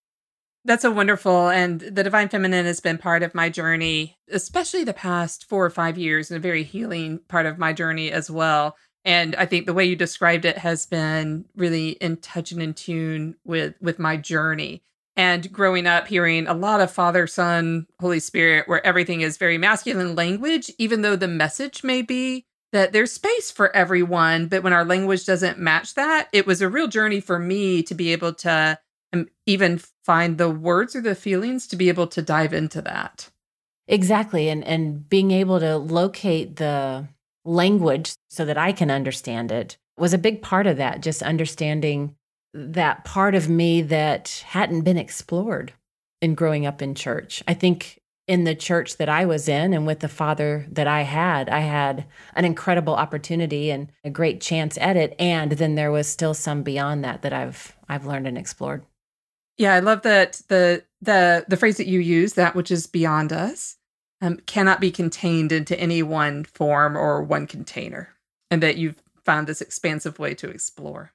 That's 0.65 0.83
a 0.83 0.91
wonderful, 0.91 1.49
and 1.49 1.79
the 1.79 2.03
divine 2.03 2.29
feminine 2.29 2.65
has 2.65 2.79
been 2.79 2.97
part 2.97 3.23
of 3.23 3.33
my 3.33 3.49
journey, 3.49 4.17
especially 4.31 4.83
the 4.83 4.93
past 4.93 5.45
four 5.47 5.65
or 5.65 5.71
five 5.71 5.97
years, 5.97 6.29
and 6.29 6.37
a 6.37 6.41
very 6.41 6.63
healing 6.63 7.19
part 7.27 7.45
of 7.45 7.57
my 7.57 7.73
journey 7.73 8.11
as 8.11 8.29
well. 8.29 8.75
And 9.03 9.35
I 9.35 9.45
think 9.45 9.65
the 9.65 9.73
way 9.73 9.85
you 9.85 9.95
described 9.95 10.45
it 10.45 10.59
has 10.59 10.85
been 10.85 11.45
really 11.55 11.91
in 11.91 12.17
touch 12.17 12.51
and 12.51 12.61
in 12.61 12.73
tune 12.75 13.35
with 13.43 13.73
with 13.81 13.97
my 13.97 14.17
journey. 14.17 14.83
And 15.17 15.51
growing 15.51 15.87
up, 15.87 16.07
hearing 16.07 16.47
a 16.47 16.53
lot 16.53 16.79
of 16.79 16.89
Father, 16.89 17.27
Son, 17.27 17.85
Holy 17.99 18.19
Spirit, 18.19 18.67
where 18.67 18.85
everything 18.85 19.21
is 19.21 19.37
very 19.37 19.57
masculine 19.57 20.15
language, 20.15 20.71
even 20.77 21.01
though 21.01 21.15
the 21.15 21.27
message 21.27 21.83
may 21.83 22.01
be 22.01 22.45
that 22.71 22.93
there's 22.93 23.11
space 23.11 23.51
for 23.51 23.75
everyone, 23.75 24.47
but 24.47 24.63
when 24.63 24.73
our 24.73 24.85
language 24.85 25.25
doesn't 25.25 25.59
match 25.59 25.95
that, 25.95 26.29
it 26.31 26.47
was 26.47 26.61
a 26.61 26.69
real 26.69 26.87
journey 26.87 27.19
for 27.19 27.37
me 27.37 27.83
to 27.83 27.93
be 27.93 28.11
able 28.11 28.33
to 28.33 28.79
and 29.11 29.29
even 29.45 29.81
find 30.05 30.37
the 30.37 30.49
words 30.49 30.95
or 30.95 31.01
the 31.01 31.15
feelings 31.15 31.67
to 31.67 31.75
be 31.75 31.89
able 31.89 32.07
to 32.07 32.21
dive 32.21 32.53
into 32.53 32.81
that. 32.81 33.29
Exactly. 33.87 34.47
And 34.47 34.63
and 34.63 35.07
being 35.09 35.31
able 35.31 35.59
to 35.59 35.77
locate 35.77 36.55
the 36.55 37.09
language 37.43 38.13
so 38.29 38.45
that 38.45 38.57
I 38.57 38.71
can 38.71 38.89
understand 38.89 39.51
it 39.51 39.77
was 39.97 40.13
a 40.13 40.17
big 40.17 40.41
part 40.41 40.65
of 40.67 40.77
that, 40.77 41.01
just 41.01 41.21
understanding 41.21 42.15
that 42.53 43.05
part 43.05 43.35
of 43.35 43.49
me 43.49 43.81
that 43.81 44.43
hadn't 44.47 44.81
been 44.81 44.97
explored 44.97 45.73
in 46.21 46.35
growing 46.35 46.65
up 46.65 46.81
in 46.81 46.95
church. 46.95 47.43
I 47.47 47.53
think 47.53 48.01
in 48.27 48.43
the 48.43 48.55
church 48.55 48.97
that 48.97 49.09
I 49.09 49.25
was 49.25 49.49
in 49.49 49.73
and 49.73 49.85
with 49.85 49.99
the 49.99 50.07
father 50.07 50.65
that 50.71 50.87
I 50.87 51.01
had, 51.01 51.49
I 51.49 51.59
had 51.59 52.05
an 52.35 52.45
incredible 52.45 52.95
opportunity 52.95 53.71
and 53.71 53.91
a 54.03 54.09
great 54.09 54.39
chance 54.39 54.77
at 54.77 54.95
it. 54.95 55.15
And 55.19 55.53
then 55.53 55.75
there 55.75 55.91
was 55.91 56.07
still 56.07 56.33
some 56.33 56.63
beyond 56.63 57.03
that 57.03 57.23
that 57.23 57.33
I've 57.33 57.75
I've 57.89 58.05
learned 58.05 58.27
and 58.27 58.37
explored. 58.37 58.85
Yeah, 59.57 59.73
I 59.73 59.79
love 59.79 60.03
that 60.03 60.41
the 60.47 60.83
the 61.01 61.45
the 61.47 61.57
phrase 61.57 61.77
that 61.77 61.87
you 61.87 61.99
use, 61.99 62.33
that 62.33 62.55
which 62.55 62.71
is 62.71 62.87
beyond 62.87 63.33
us, 63.33 63.77
um, 64.21 64.37
cannot 64.45 64.79
be 64.79 64.91
contained 64.91 65.51
into 65.51 65.79
any 65.79 66.03
one 66.03 66.43
form 66.43 66.97
or 66.97 67.21
one 67.21 67.47
container, 67.47 68.09
and 68.49 68.63
that 68.63 68.77
you've 68.77 69.01
found 69.25 69.47
this 69.47 69.61
expansive 69.61 70.19
way 70.19 70.33
to 70.35 70.49
explore. 70.49 71.11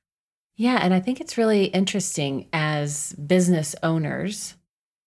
Yeah, 0.56 0.78
and 0.80 0.94
I 0.94 1.00
think 1.00 1.20
it's 1.20 1.38
really 1.38 1.66
interesting 1.66 2.48
as 2.52 3.12
business 3.12 3.74
owners. 3.82 4.54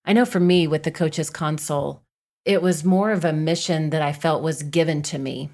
I 0.06 0.14
know 0.14 0.26
for 0.26 0.40
me 0.40 0.68
with 0.68 0.84
the 0.84 0.92
Coaches 0.92 1.30
Console, 1.30 2.04
it 2.46 2.62
was 2.62 2.84
more 2.84 3.12
of 3.12 3.26
a 3.26 3.34
mission 3.34 3.90
that 3.90 4.02
I 4.02 4.14
felt 4.14 4.44
was 4.44 4.64
given 4.64 5.02
to 5.04 5.20
me 5.20 5.50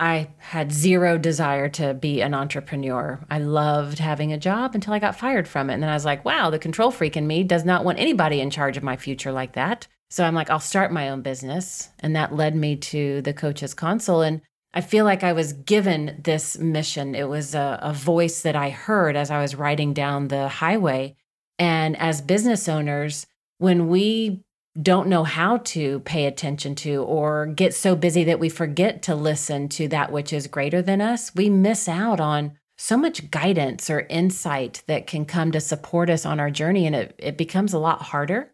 I 0.00 0.28
had 0.38 0.72
zero 0.72 1.18
desire 1.18 1.68
to 1.70 1.92
be 1.92 2.22
an 2.22 2.32
entrepreneur. 2.32 3.20
I 3.30 3.38
loved 3.38 3.98
having 3.98 4.32
a 4.32 4.38
job 4.38 4.74
until 4.74 4.94
I 4.94 4.98
got 4.98 5.14
fired 5.14 5.46
from 5.46 5.68
it. 5.68 5.74
And 5.74 5.82
then 5.82 5.90
I 5.90 5.94
was 5.94 6.06
like, 6.06 6.24
wow, 6.24 6.48
the 6.48 6.58
control 6.58 6.90
freak 6.90 7.18
in 7.18 7.26
me 7.26 7.44
does 7.44 7.66
not 7.66 7.84
want 7.84 7.98
anybody 7.98 8.40
in 8.40 8.48
charge 8.48 8.78
of 8.78 8.82
my 8.82 8.96
future 8.96 9.30
like 9.30 9.52
that. 9.52 9.86
So 10.08 10.24
I'm 10.24 10.34
like, 10.34 10.48
I'll 10.48 10.58
start 10.58 10.90
my 10.90 11.10
own 11.10 11.20
business. 11.20 11.90
And 11.98 12.16
that 12.16 12.34
led 12.34 12.56
me 12.56 12.76
to 12.76 13.20
the 13.20 13.34
Coaches 13.34 13.74
Console. 13.74 14.22
And 14.22 14.40
I 14.72 14.80
feel 14.80 15.04
like 15.04 15.24
I 15.24 15.32
was 15.32 15.52
given 15.52 16.20
this 16.22 16.58
mission. 16.58 17.14
It 17.14 17.28
was 17.28 17.54
a, 17.54 17.78
a 17.82 17.92
voice 17.92 18.42
that 18.42 18.54
I 18.54 18.70
heard 18.70 19.16
as 19.16 19.30
I 19.30 19.42
was 19.42 19.56
riding 19.56 19.92
down 19.92 20.28
the 20.28 20.48
highway. 20.48 21.16
And 21.58 21.96
as 21.96 22.20
business 22.20 22.68
owners, 22.68 23.26
when 23.58 23.88
we 23.88 24.44
don't 24.80 25.08
know 25.08 25.24
how 25.24 25.58
to 25.58 25.98
pay 26.00 26.26
attention 26.26 26.76
to 26.76 27.02
or 27.02 27.46
get 27.46 27.74
so 27.74 27.96
busy 27.96 28.22
that 28.24 28.38
we 28.38 28.48
forget 28.48 29.02
to 29.02 29.14
listen 29.16 29.68
to 29.68 29.88
that 29.88 30.12
which 30.12 30.32
is 30.32 30.46
greater 30.46 30.80
than 30.80 31.00
us, 31.00 31.34
we 31.34 31.50
miss 31.50 31.88
out 31.88 32.20
on 32.20 32.52
so 32.78 32.96
much 32.96 33.30
guidance 33.30 33.90
or 33.90 34.06
insight 34.08 34.82
that 34.86 35.08
can 35.08 35.24
come 35.24 35.50
to 35.50 35.60
support 35.60 36.08
us 36.08 36.24
on 36.24 36.38
our 36.38 36.50
journey. 36.50 36.86
And 36.86 36.94
it, 36.94 37.14
it 37.18 37.36
becomes 37.36 37.72
a 37.72 37.78
lot 37.78 38.02
harder. 38.02 38.52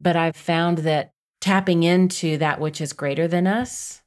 But 0.00 0.14
I've 0.14 0.36
found 0.36 0.78
that 0.78 1.10
tapping 1.40 1.82
into 1.82 2.38
that 2.38 2.60
which 2.60 2.80
is 2.80 2.92
greater 2.92 3.26
than 3.26 3.46
us 3.46 4.02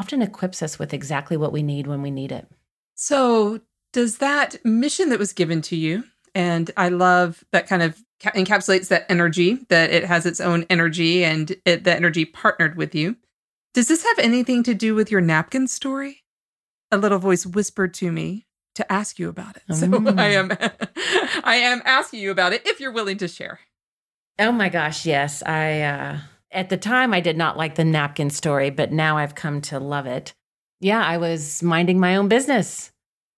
often 0.00 0.22
equips 0.22 0.62
us 0.62 0.78
with 0.78 0.94
exactly 0.94 1.36
what 1.36 1.52
we 1.52 1.62
need 1.62 1.86
when 1.86 2.00
we 2.00 2.10
need 2.10 2.32
it. 2.32 2.48
So, 2.94 3.60
does 3.92 4.18
that 4.18 4.56
mission 4.64 5.10
that 5.10 5.18
was 5.18 5.34
given 5.34 5.60
to 5.62 5.76
you, 5.76 6.04
and 6.34 6.70
I 6.76 6.88
love 6.88 7.44
that 7.52 7.66
kind 7.66 7.82
of 7.82 8.02
encapsulates 8.22 8.88
that 8.88 9.04
energy, 9.10 9.58
that 9.68 9.90
it 9.90 10.04
has 10.04 10.24
its 10.24 10.40
own 10.40 10.64
energy 10.70 11.22
and 11.24 11.54
it, 11.66 11.84
the 11.84 11.94
energy 11.94 12.24
partnered 12.24 12.76
with 12.76 12.94
you. 12.94 13.16
Does 13.74 13.88
this 13.88 14.04
have 14.04 14.18
anything 14.18 14.62
to 14.64 14.74
do 14.74 14.94
with 14.94 15.10
your 15.10 15.20
napkin 15.20 15.68
story? 15.68 16.22
A 16.90 16.98
little 16.98 17.18
voice 17.18 17.46
whispered 17.46 17.94
to 17.94 18.10
me 18.10 18.46
to 18.76 18.90
ask 18.92 19.18
you 19.18 19.28
about 19.28 19.56
it. 19.56 19.62
So 19.74 19.86
mm. 19.86 20.18
I 20.18 20.28
am 20.28 20.50
I 21.44 21.56
am 21.56 21.82
asking 21.84 22.20
you 22.20 22.30
about 22.30 22.52
it 22.52 22.66
if 22.66 22.80
you're 22.80 22.92
willing 22.92 23.18
to 23.18 23.28
share. 23.28 23.60
Oh 24.38 24.52
my 24.52 24.68
gosh, 24.70 25.06
yes. 25.06 25.42
I 25.42 25.82
uh 25.82 26.18
at 26.52 26.68
the 26.68 26.76
time 26.76 27.14
I 27.14 27.20
did 27.20 27.36
not 27.36 27.56
like 27.56 27.74
the 27.74 27.84
napkin 27.84 28.30
story, 28.30 28.70
but 28.70 28.92
now 28.92 29.18
I've 29.18 29.34
come 29.34 29.60
to 29.62 29.78
love 29.78 30.06
it. 30.06 30.34
Yeah, 30.80 31.04
I 31.04 31.18
was 31.18 31.62
minding 31.62 32.00
my 32.00 32.16
own 32.16 32.28
business 32.28 32.90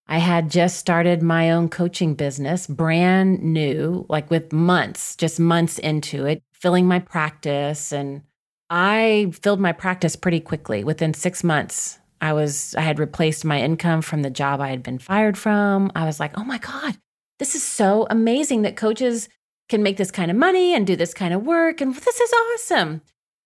I 0.07 0.17
had 0.17 0.51
just 0.51 0.77
started 0.77 1.23
my 1.23 1.51
own 1.51 1.69
coaching 1.69 2.13
business, 2.13 2.67
brand 2.67 3.41
new, 3.41 4.05
like 4.09 4.29
with 4.29 4.51
months, 4.51 5.15
just 5.15 5.39
months 5.39 5.79
into 5.79 6.25
it, 6.25 6.43
filling 6.53 6.87
my 6.87 6.99
practice. 6.99 7.93
And 7.93 8.21
I 8.69 9.31
filled 9.41 9.61
my 9.61 9.71
practice 9.71 10.15
pretty 10.15 10.41
quickly. 10.41 10.83
Within 10.83 11.13
six 11.13 11.43
months, 11.43 11.99
I 12.19 12.33
was, 12.33 12.75
I 12.75 12.81
had 12.81 12.99
replaced 12.99 13.45
my 13.45 13.61
income 13.61 14.01
from 14.01 14.23
the 14.23 14.29
job 14.29 14.59
I 14.59 14.69
had 14.69 14.83
been 14.83 14.99
fired 14.99 15.37
from. 15.37 15.91
I 15.95 16.05
was 16.05 16.19
like, 16.19 16.37
oh 16.37 16.43
my 16.43 16.57
God, 16.57 16.97
this 17.39 17.55
is 17.55 17.63
so 17.63 18.05
amazing 18.09 18.63
that 18.63 18.75
coaches 18.75 19.29
can 19.69 19.83
make 19.83 19.97
this 19.97 20.11
kind 20.11 20.29
of 20.29 20.37
money 20.37 20.73
and 20.73 20.85
do 20.85 20.95
this 20.95 21.13
kind 21.13 21.33
of 21.33 21.43
work. 21.43 21.81
And 21.81 21.95
this 21.95 22.19
is 22.19 22.33
awesome. 22.33 23.01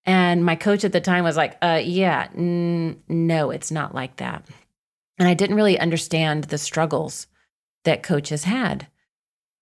And 0.06 0.46
my 0.46 0.56
coach 0.56 0.84
at 0.84 0.94
the 0.94 1.02
time 1.02 1.24
was 1.24 1.38
like, 1.38 1.58
uh, 1.62 1.82
yeah, 1.84 2.30
n- 2.36 3.02
no, 3.08 3.52
it's 3.52 3.72
not 3.72 3.94
like 3.94 4.18
that. 4.18 4.46
And 5.20 5.28
I 5.28 5.34
didn't 5.34 5.56
really 5.56 5.80
understand 5.80 6.46
the 6.46 6.58
struggles 6.58 7.28
that 7.84 8.04
coaches 8.04 8.46
had. 8.46 8.88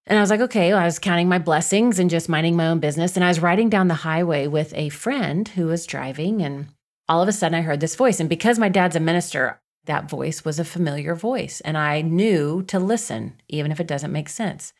And 0.08 0.20
I 0.20 0.22
was 0.22 0.30
like, 0.30 0.42
okay, 0.42 0.72
well, 0.72 0.82
I 0.82 0.86
was 0.86 1.00
counting 1.00 1.28
my 1.28 1.40
blessings 1.40 1.98
and 1.98 2.12
just 2.12 2.30
minding 2.30 2.56
my 2.56 2.68
own 2.68 2.80
business. 2.80 3.16
And 3.16 3.26
I 3.26 3.30
was 3.30 3.40
riding 3.42 3.70
down 3.70 3.88
the 3.88 3.96
highway 3.96 4.46
with 4.46 4.72
a 4.76 4.90
friend 4.90 5.48
who 5.48 5.66
was 5.66 5.88
driving. 5.88 6.44
And 6.44 6.68
all 7.10 7.24
of 7.24 7.28
a 7.28 7.32
sudden, 7.32 7.58
I 7.58 7.62
heard 7.62 7.80
this 7.80 7.96
voice. 7.96 8.20
And 8.20 8.30
because 8.30 8.60
my 8.60 8.70
dad's 8.70 8.96
a 8.96 9.00
minister, 9.00 9.60
that 9.86 10.10
voice 10.10 10.46
was 10.46 10.60
a 10.60 10.66
familiar 10.66 11.16
voice. 11.16 11.60
And 11.62 11.76
I 11.76 12.02
knew 12.02 12.62
to 12.64 12.80
listen, 12.80 13.34
even 13.48 13.72
if 13.72 13.80
it 13.80 13.88
doesn't 13.88 14.12
make 14.12 14.30
sense. 14.30 14.74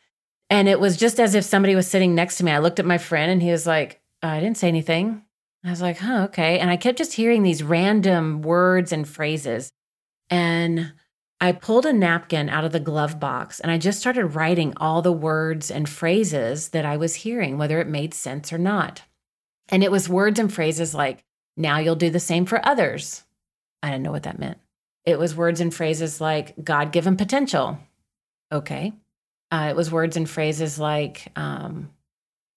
And 0.48 0.68
it 0.68 0.78
was 0.78 0.96
just 0.96 1.18
as 1.18 1.34
if 1.34 1.44
somebody 1.44 1.74
was 1.74 1.88
sitting 1.88 2.14
next 2.14 2.38
to 2.38 2.44
me. 2.44 2.52
I 2.52 2.58
looked 2.58 2.78
at 2.78 2.86
my 2.86 2.98
friend 2.98 3.30
and 3.30 3.42
he 3.42 3.50
was 3.50 3.66
like, 3.66 4.00
uh, 4.22 4.28
I 4.28 4.40
didn't 4.40 4.58
say 4.58 4.68
anything. 4.68 5.22
I 5.64 5.70
was 5.70 5.82
like, 5.82 5.98
huh, 5.98 6.24
okay. 6.24 6.60
And 6.60 6.70
I 6.70 6.76
kept 6.76 6.98
just 6.98 7.14
hearing 7.14 7.42
these 7.42 7.62
random 7.62 8.42
words 8.42 8.92
and 8.92 9.08
phrases. 9.08 9.72
And 10.30 10.92
I 11.40 11.52
pulled 11.52 11.84
a 11.84 11.92
napkin 11.92 12.48
out 12.48 12.64
of 12.64 12.72
the 12.72 12.80
glove 12.80 13.18
box 13.18 13.60
and 13.60 13.70
I 13.70 13.78
just 13.78 13.98
started 13.98 14.26
writing 14.26 14.72
all 14.76 15.02
the 15.02 15.12
words 15.12 15.70
and 15.70 15.88
phrases 15.88 16.68
that 16.70 16.86
I 16.86 16.96
was 16.96 17.16
hearing, 17.16 17.58
whether 17.58 17.80
it 17.80 17.88
made 17.88 18.14
sense 18.14 18.52
or 18.52 18.58
not. 18.58 19.02
And 19.68 19.82
it 19.82 19.90
was 19.90 20.08
words 20.08 20.38
and 20.38 20.52
phrases 20.52 20.94
like, 20.94 21.24
now 21.56 21.78
you'll 21.78 21.96
do 21.96 22.10
the 22.10 22.20
same 22.20 22.46
for 22.46 22.64
others. 22.64 23.24
I 23.82 23.90
didn't 23.90 24.04
know 24.04 24.12
what 24.12 24.22
that 24.22 24.38
meant. 24.38 24.58
It 25.04 25.18
was 25.18 25.36
words 25.36 25.60
and 25.60 25.74
phrases 25.74 26.20
like 26.20 26.54
God 26.62 26.92
given 26.92 27.16
potential. 27.16 27.78
Okay. 28.52 28.92
Uh, 29.50 29.68
it 29.70 29.76
was 29.76 29.92
words 29.92 30.16
and 30.16 30.28
phrases 30.28 30.78
like 30.78 31.28
um, 31.36 31.90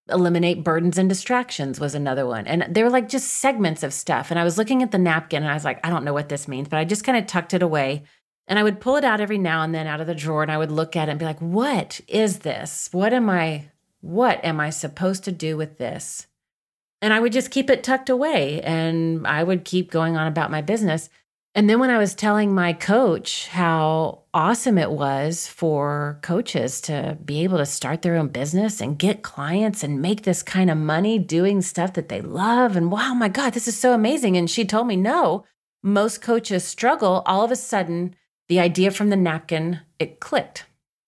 eliminate 0.09 0.63
burdens 0.63 0.97
and 0.97 1.07
distractions 1.09 1.79
was 1.79 1.95
another 1.95 2.25
one. 2.25 2.47
And 2.47 2.73
they 2.73 2.83
were 2.83 2.89
like 2.89 3.09
just 3.09 3.27
segments 3.35 3.83
of 3.83 3.93
stuff. 3.93 4.31
And 4.31 4.39
I 4.39 4.43
was 4.43 4.57
looking 4.57 4.83
at 4.83 4.91
the 4.91 4.97
napkin 4.97 5.43
and 5.43 5.51
I 5.51 5.53
was 5.53 5.65
like, 5.65 5.85
I 5.85 5.89
don't 5.89 6.03
know 6.03 6.13
what 6.13 6.29
this 6.29 6.47
means, 6.47 6.67
but 6.67 6.79
I 6.79 6.85
just 6.85 7.03
kind 7.03 7.17
of 7.17 7.27
tucked 7.27 7.53
it 7.53 7.61
away. 7.61 8.03
And 8.47 8.57
I 8.57 8.63
would 8.63 8.79
pull 8.79 8.95
it 8.95 9.03
out 9.03 9.21
every 9.21 9.37
now 9.37 9.61
and 9.61 9.73
then 9.75 9.85
out 9.85 10.01
of 10.01 10.07
the 10.07 10.15
drawer 10.15 10.41
and 10.41 10.51
I 10.51 10.57
would 10.57 10.71
look 10.71 10.95
at 10.95 11.07
it 11.07 11.11
and 11.11 11.19
be 11.19 11.25
like, 11.25 11.39
what 11.39 12.01
is 12.07 12.39
this? 12.39 12.89
What 12.91 13.13
am 13.13 13.29
I 13.29 13.69
what 14.01 14.43
am 14.45 14.59
I 14.59 14.69
supposed 14.69 15.25
to 15.25 15.31
do 15.31 15.57
with 15.57 15.77
this? 15.77 16.27
And 17.01 17.13
I 17.13 17.19
would 17.19 17.33
just 17.33 17.51
keep 17.51 17.69
it 17.69 17.83
tucked 17.83 18.09
away 18.09 18.61
and 18.61 19.25
I 19.27 19.43
would 19.43 19.65
keep 19.65 19.91
going 19.91 20.17
on 20.17 20.27
about 20.27 20.51
my 20.51 20.61
business. 20.61 21.09
And 21.55 21.67
then 21.67 21.79
when 21.79 21.89
I 21.89 21.97
was 21.97 22.13
telling 22.13 22.53
my 22.53 22.73
coach 22.73 23.47
how 23.47 24.23
awesome 24.33 24.77
it 24.77 24.91
was 24.91 25.47
for 25.47 26.19
coaches 26.21 26.79
to 26.81 27.17
be 27.25 27.43
able 27.43 27.57
to 27.57 27.65
start 27.65 28.03
their 28.03 28.17
own 28.17 28.27
business 28.27 28.79
and 28.79 28.99
get 28.99 29.23
clients 29.23 29.83
and 29.83 30.01
make 30.01 30.21
this 30.21 30.43
kind 30.43 30.69
of 30.69 30.77
money 30.77 31.17
doing 31.17 31.61
stuff 31.61 31.93
that 31.93 32.07
they 32.07 32.21
love, 32.21 32.75
and 32.75 32.91
wow, 32.91 33.13
my 33.15 33.29
God, 33.29 33.53
this 33.53 33.67
is 33.67 33.77
so 33.77 33.93
amazing. 33.93 34.37
And 34.37 34.49
she 34.49 34.63
told 34.63 34.85
me, 34.85 34.95
no, 34.95 35.43
most 35.81 36.21
coaches 36.21 36.63
struggle. 36.63 37.23
All 37.25 37.43
of 37.43 37.51
a 37.51 37.55
sudden, 37.55 38.15
the 38.47 38.59
idea 38.59 38.91
from 38.91 39.09
the 39.09 39.15
napkin, 39.15 39.79
it 39.97 40.19
clicked. 40.19 40.65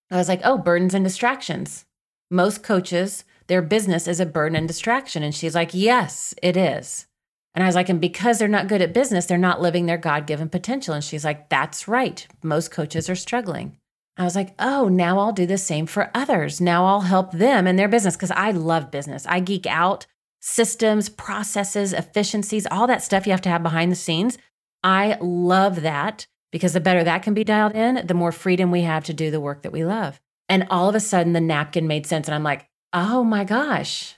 I 0.09 0.17
was 0.17 0.27
like, 0.27 0.41
oh, 0.43 0.57
burdens 0.57 0.93
and 0.93 1.05
distractions. 1.05 1.85
Most 2.31 2.63
coaches, 2.63 3.25
their 3.47 3.61
business 3.61 4.07
is 4.07 4.19
a 4.19 4.25
burden 4.25 4.55
and 4.55 4.67
distraction. 4.67 5.21
And 5.21 5.35
she's 5.35 5.55
like, 5.55 5.73
yes, 5.73 6.33
it 6.41 6.57
is. 6.57 7.05
And 7.53 7.63
I 7.63 7.67
was 7.67 7.75
like, 7.75 7.89
and 7.89 7.99
because 7.99 8.39
they're 8.39 8.47
not 8.47 8.67
good 8.67 8.81
at 8.81 8.93
business, 8.93 9.25
they're 9.25 9.37
not 9.37 9.61
living 9.61 9.85
their 9.85 9.97
God 9.97 10.25
given 10.25 10.49
potential. 10.49 10.93
And 10.93 11.03
she's 11.03 11.25
like, 11.25 11.49
that's 11.49 11.87
right. 11.87 12.25
Most 12.43 12.71
coaches 12.71 13.09
are 13.09 13.15
struggling. 13.15 13.77
I 14.17 14.23
was 14.23 14.35
like, 14.35 14.53
oh, 14.59 14.87
now 14.87 15.19
I'll 15.19 15.33
do 15.33 15.45
the 15.45 15.57
same 15.57 15.85
for 15.85 16.11
others. 16.13 16.61
Now 16.61 16.85
I'll 16.85 17.01
help 17.01 17.31
them 17.31 17.67
in 17.67 17.75
their 17.75 17.87
business 17.87 18.15
because 18.15 18.31
I 18.31 18.51
love 18.51 18.91
business. 18.91 19.25
I 19.25 19.39
geek 19.39 19.65
out 19.65 20.05
systems, 20.39 21.09
processes, 21.09 21.93
efficiencies, 21.93 22.67
all 22.69 22.87
that 22.87 23.03
stuff 23.03 23.25
you 23.25 23.31
have 23.31 23.41
to 23.41 23.49
have 23.49 23.63
behind 23.63 23.91
the 23.91 23.95
scenes. 23.95 24.37
I 24.83 25.17
love 25.21 25.81
that 25.81 26.27
because 26.51 26.73
the 26.73 26.79
better 26.79 27.03
that 27.03 27.23
can 27.23 27.33
be 27.33 27.43
dialed 27.43 27.75
in, 27.75 28.05
the 28.05 28.13
more 28.13 28.31
freedom 28.31 28.71
we 28.71 28.81
have 28.81 29.05
to 29.05 29.13
do 29.13 29.31
the 29.31 29.39
work 29.39 29.61
that 29.61 29.71
we 29.71 29.85
love. 29.85 30.19
And 30.49 30.67
all 30.69 30.89
of 30.89 30.95
a 30.95 30.99
sudden, 30.99 31.33
the 31.33 31.39
napkin 31.39 31.87
made 31.87 32.05
sense. 32.05 32.27
And 32.27 32.35
I'm 32.35 32.43
like, 32.43 32.67
oh 32.91 33.23
my 33.23 33.43
gosh. 33.43 34.15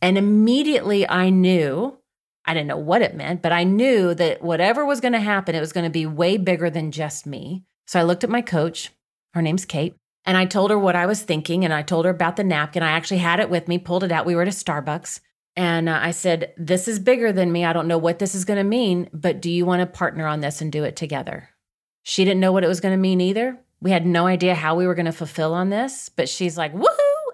And 0.00 0.16
immediately 0.16 1.08
I 1.08 1.30
knew 1.30 1.98
I 2.46 2.54
didn't 2.54 2.68
know 2.68 2.76
what 2.76 3.02
it 3.02 3.16
meant, 3.16 3.42
but 3.42 3.52
I 3.52 3.64
knew 3.64 4.14
that 4.14 4.42
whatever 4.42 4.84
was 4.84 5.00
going 5.00 5.12
to 5.12 5.20
happen, 5.20 5.54
it 5.54 5.60
was 5.60 5.72
going 5.72 5.84
to 5.84 5.90
be 5.90 6.06
way 6.06 6.36
bigger 6.36 6.70
than 6.70 6.92
just 6.92 7.26
me. 7.26 7.64
So 7.86 7.98
I 7.98 8.04
looked 8.04 8.24
at 8.24 8.30
my 8.30 8.42
coach, 8.42 8.92
her 9.34 9.42
name's 9.42 9.64
Kate, 9.64 9.96
and 10.24 10.36
I 10.36 10.44
told 10.44 10.70
her 10.70 10.78
what 10.78 10.96
I 10.96 11.06
was 11.06 11.22
thinking. 11.22 11.64
And 11.64 11.72
I 11.72 11.82
told 11.82 12.04
her 12.04 12.10
about 12.10 12.36
the 12.36 12.44
napkin. 12.44 12.82
I 12.82 12.92
actually 12.92 13.18
had 13.18 13.40
it 13.40 13.50
with 13.50 13.68
me, 13.68 13.78
pulled 13.78 14.04
it 14.04 14.12
out. 14.12 14.26
We 14.26 14.34
were 14.34 14.42
at 14.42 14.48
a 14.48 14.52
Starbucks. 14.52 15.20
And 15.54 15.88
uh, 15.88 15.98
I 16.00 16.10
said, 16.10 16.52
This 16.56 16.86
is 16.86 16.98
bigger 16.98 17.32
than 17.32 17.50
me. 17.50 17.64
I 17.64 17.72
don't 17.72 17.88
know 17.88 17.98
what 17.98 18.18
this 18.18 18.34
is 18.34 18.44
going 18.44 18.58
to 18.58 18.64
mean, 18.64 19.08
but 19.12 19.40
do 19.40 19.50
you 19.50 19.64
want 19.64 19.80
to 19.80 19.86
partner 19.86 20.26
on 20.26 20.40
this 20.40 20.60
and 20.60 20.70
do 20.70 20.84
it 20.84 20.96
together? 20.96 21.50
She 22.02 22.24
didn't 22.24 22.40
know 22.40 22.52
what 22.52 22.64
it 22.64 22.68
was 22.68 22.80
going 22.80 22.92
to 22.92 23.00
mean 23.00 23.20
either. 23.20 23.58
We 23.80 23.90
had 23.90 24.06
no 24.06 24.26
idea 24.26 24.54
how 24.54 24.74
we 24.74 24.86
were 24.86 24.94
going 24.94 25.06
to 25.06 25.12
fulfill 25.12 25.54
on 25.54 25.70
this, 25.70 26.08
but 26.08 26.28
she's 26.28 26.56
like, 26.56 26.74
woohoo! 26.74 26.86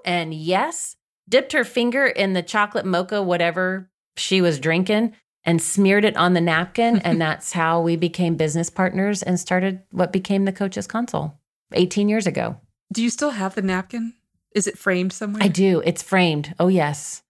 And 0.05 0.33
yes, 0.35 0.97
dipped 1.29 1.53
her 1.53 1.65
finger 1.65 2.07
in 2.07 2.33
the 2.33 2.43
chocolate 2.43 2.87
mocha, 2.87 3.23
whatever 3.23 3.91
she 4.17 4.41
was 4.41 4.61
drinking 4.61 5.15
and 5.45 5.61
smeared 5.61 6.05
it 6.05 6.17
on 6.17 6.35
the 6.35 6.41
napkin. 6.41 6.99
and 6.99 7.21
that's 7.21 7.53
how 7.53 7.81
we 7.81 7.97
became 7.97 8.37
business 8.37 8.71
partners 8.71 9.23
and 9.23 9.39
started 9.39 9.81
what 9.91 10.13
became 10.13 10.45
the 10.45 10.53
Coaches 10.53 10.87
Console 10.87 11.39
18 11.73 12.09
years 12.09 12.27
ago. 12.27 12.57
Do 12.93 13.03
you 13.03 13.11
still 13.11 13.31
have 13.31 13.55
the 13.55 13.63
napkin? 13.63 14.15
Is 14.55 14.67
it 14.67 14.79
framed 14.79 15.13
somewhere? 15.13 15.43
I 15.43 15.49
do. 15.49 15.83
It's 15.85 16.03
framed. 16.03 16.55
Oh, 16.61 16.69
yes. 16.69 17.23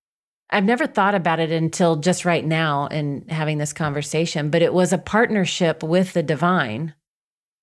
I've 0.51 0.65
never 0.65 0.87
thought 0.87 1.15
about 1.15 1.41
it 1.41 1.51
until 1.51 1.97
just 1.97 2.25
right 2.25 2.45
now 2.45 2.87
in 2.89 3.27
having 3.29 3.59
this 3.59 3.73
conversation, 3.73 4.51
but 4.51 4.61
it 4.61 4.75
was 4.75 4.93
a 4.93 4.99
partnership 4.99 5.83
with 5.83 6.13
the 6.13 6.23
divine 6.23 6.95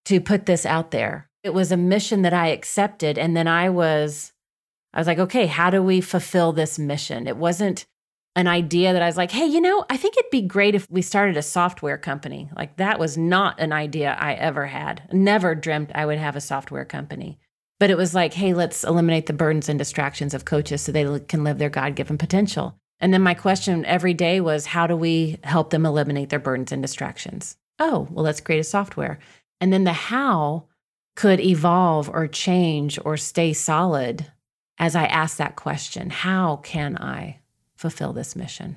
to 0.05 0.19
put 0.19 0.47
this 0.47 0.65
out 0.65 0.91
there. 0.91 1.29
It 1.43 1.53
was 1.53 1.71
a 1.71 1.77
mission 1.77 2.23
that 2.23 2.33
I 2.33 2.47
accepted. 2.47 3.17
And 3.17 3.37
then 3.37 3.47
I 3.47 3.69
was, 3.69 4.33
I 4.93 4.99
was 4.99 5.07
like, 5.07 5.19
okay, 5.19 5.45
how 5.45 5.69
do 5.69 5.83
we 5.83 6.01
fulfill 6.01 6.51
this 6.51 6.79
mission? 6.79 7.27
It 7.27 7.37
wasn't 7.37 7.85
an 8.39 8.47
idea 8.47 8.93
that 8.93 9.01
I 9.01 9.05
was 9.05 9.17
like, 9.17 9.31
hey, 9.31 9.45
you 9.45 9.59
know, 9.59 9.85
I 9.89 9.97
think 9.97 10.15
it'd 10.15 10.31
be 10.31 10.41
great 10.41 10.73
if 10.73 10.89
we 10.89 11.01
started 11.01 11.35
a 11.35 11.41
software 11.41 11.97
company. 11.97 12.49
Like 12.55 12.77
that 12.77 12.97
was 12.97 13.17
not 13.17 13.59
an 13.59 13.73
idea 13.73 14.15
I 14.17 14.33
ever 14.35 14.65
had. 14.65 15.09
Never 15.11 15.55
dreamt 15.55 15.91
I 15.93 16.05
would 16.05 16.19
have 16.19 16.37
a 16.37 16.41
software 16.41 16.85
company. 16.85 17.37
But 17.81 17.89
it 17.89 17.97
was 17.97 18.15
like, 18.15 18.33
hey, 18.33 18.53
let's 18.53 18.85
eliminate 18.85 19.25
the 19.25 19.33
burdens 19.33 19.67
and 19.67 19.77
distractions 19.77 20.33
of 20.33 20.45
coaches 20.45 20.81
so 20.81 20.93
they 20.93 21.19
can 21.27 21.43
live 21.43 21.57
their 21.57 21.69
God 21.69 21.95
given 21.95 22.17
potential. 22.17 22.77
And 23.01 23.13
then 23.13 23.21
my 23.21 23.33
question 23.33 23.83
every 23.83 24.13
day 24.13 24.39
was, 24.39 24.67
how 24.67 24.87
do 24.87 24.95
we 24.95 25.37
help 25.43 25.71
them 25.71 25.85
eliminate 25.85 26.29
their 26.29 26.39
burdens 26.39 26.71
and 26.71 26.81
distractions? 26.81 27.57
Oh, 27.77 28.07
well, 28.09 28.23
let's 28.23 28.39
create 28.39 28.59
a 28.59 28.63
software. 28.63 29.19
And 29.59 29.73
then 29.73 29.83
the 29.83 29.91
how 29.91 30.67
could 31.17 31.41
evolve 31.41 32.09
or 32.09 32.25
change 32.25 32.97
or 33.03 33.17
stay 33.17 33.51
solid 33.51 34.31
as 34.77 34.95
I 34.95 35.07
asked 35.07 35.39
that 35.39 35.57
question 35.57 36.09
How 36.09 36.55
can 36.57 36.97
I 36.97 37.38
fulfill 37.79 38.11
this 38.11 38.35
mission. 38.35 38.75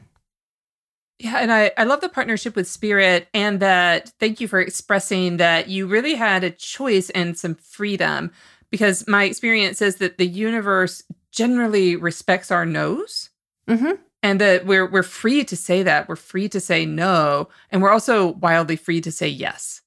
Yeah, 1.18 1.38
and 1.38 1.52
I, 1.52 1.72
I 1.76 1.84
love 1.84 2.00
the 2.00 2.08
partnership 2.08 2.54
with 2.54 2.68
Spirit 2.68 3.28
and 3.34 3.58
that 3.60 4.10
thank 4.20 4.40
you 4.40 4.46
for 4.46 4.60
expressing 4.60 5.38
that 5.38 5.68
you 5.68 5.86
really 5.86 6.14
had 6.14 6.44
a 6.44 6.50
choice 6.50 7.10
and 7.10 7.36
some 7.36 7.56
freedom 7.56 8.30
because 8.70 9.06
my 9.08 9.24
experience 9.24 9.82
is 9.82 9.96
that 9.96 10.18
the 10.18 10.26
universe 10.26 11.02
generally 11.32 11.96
respects 11.96 12.50
our 12.50 12.64
no's. 12.64 13.30
Mm-hmm. 13.68 13.92
And 14.24 14.40
that 14.40 14.66
we're 14.66 14.88
we're 14.88 15.02
free 15.02 15.42
to 15.44 15.56
say 15.56 15.82
that. 15.82 16.08
We're 16.08 16.14
free 16.14 16.48
to 16.48 16.60
say 16.60 16.86
no. 16.86 17.48
And 17.70 17.82
we're 17.82 17.90
also 17.90 18.28
wildly 18.34 18.76
free 18.76 19.00
to 19.00 19.10
say 19.10 19.26
yes. 19.26 19.82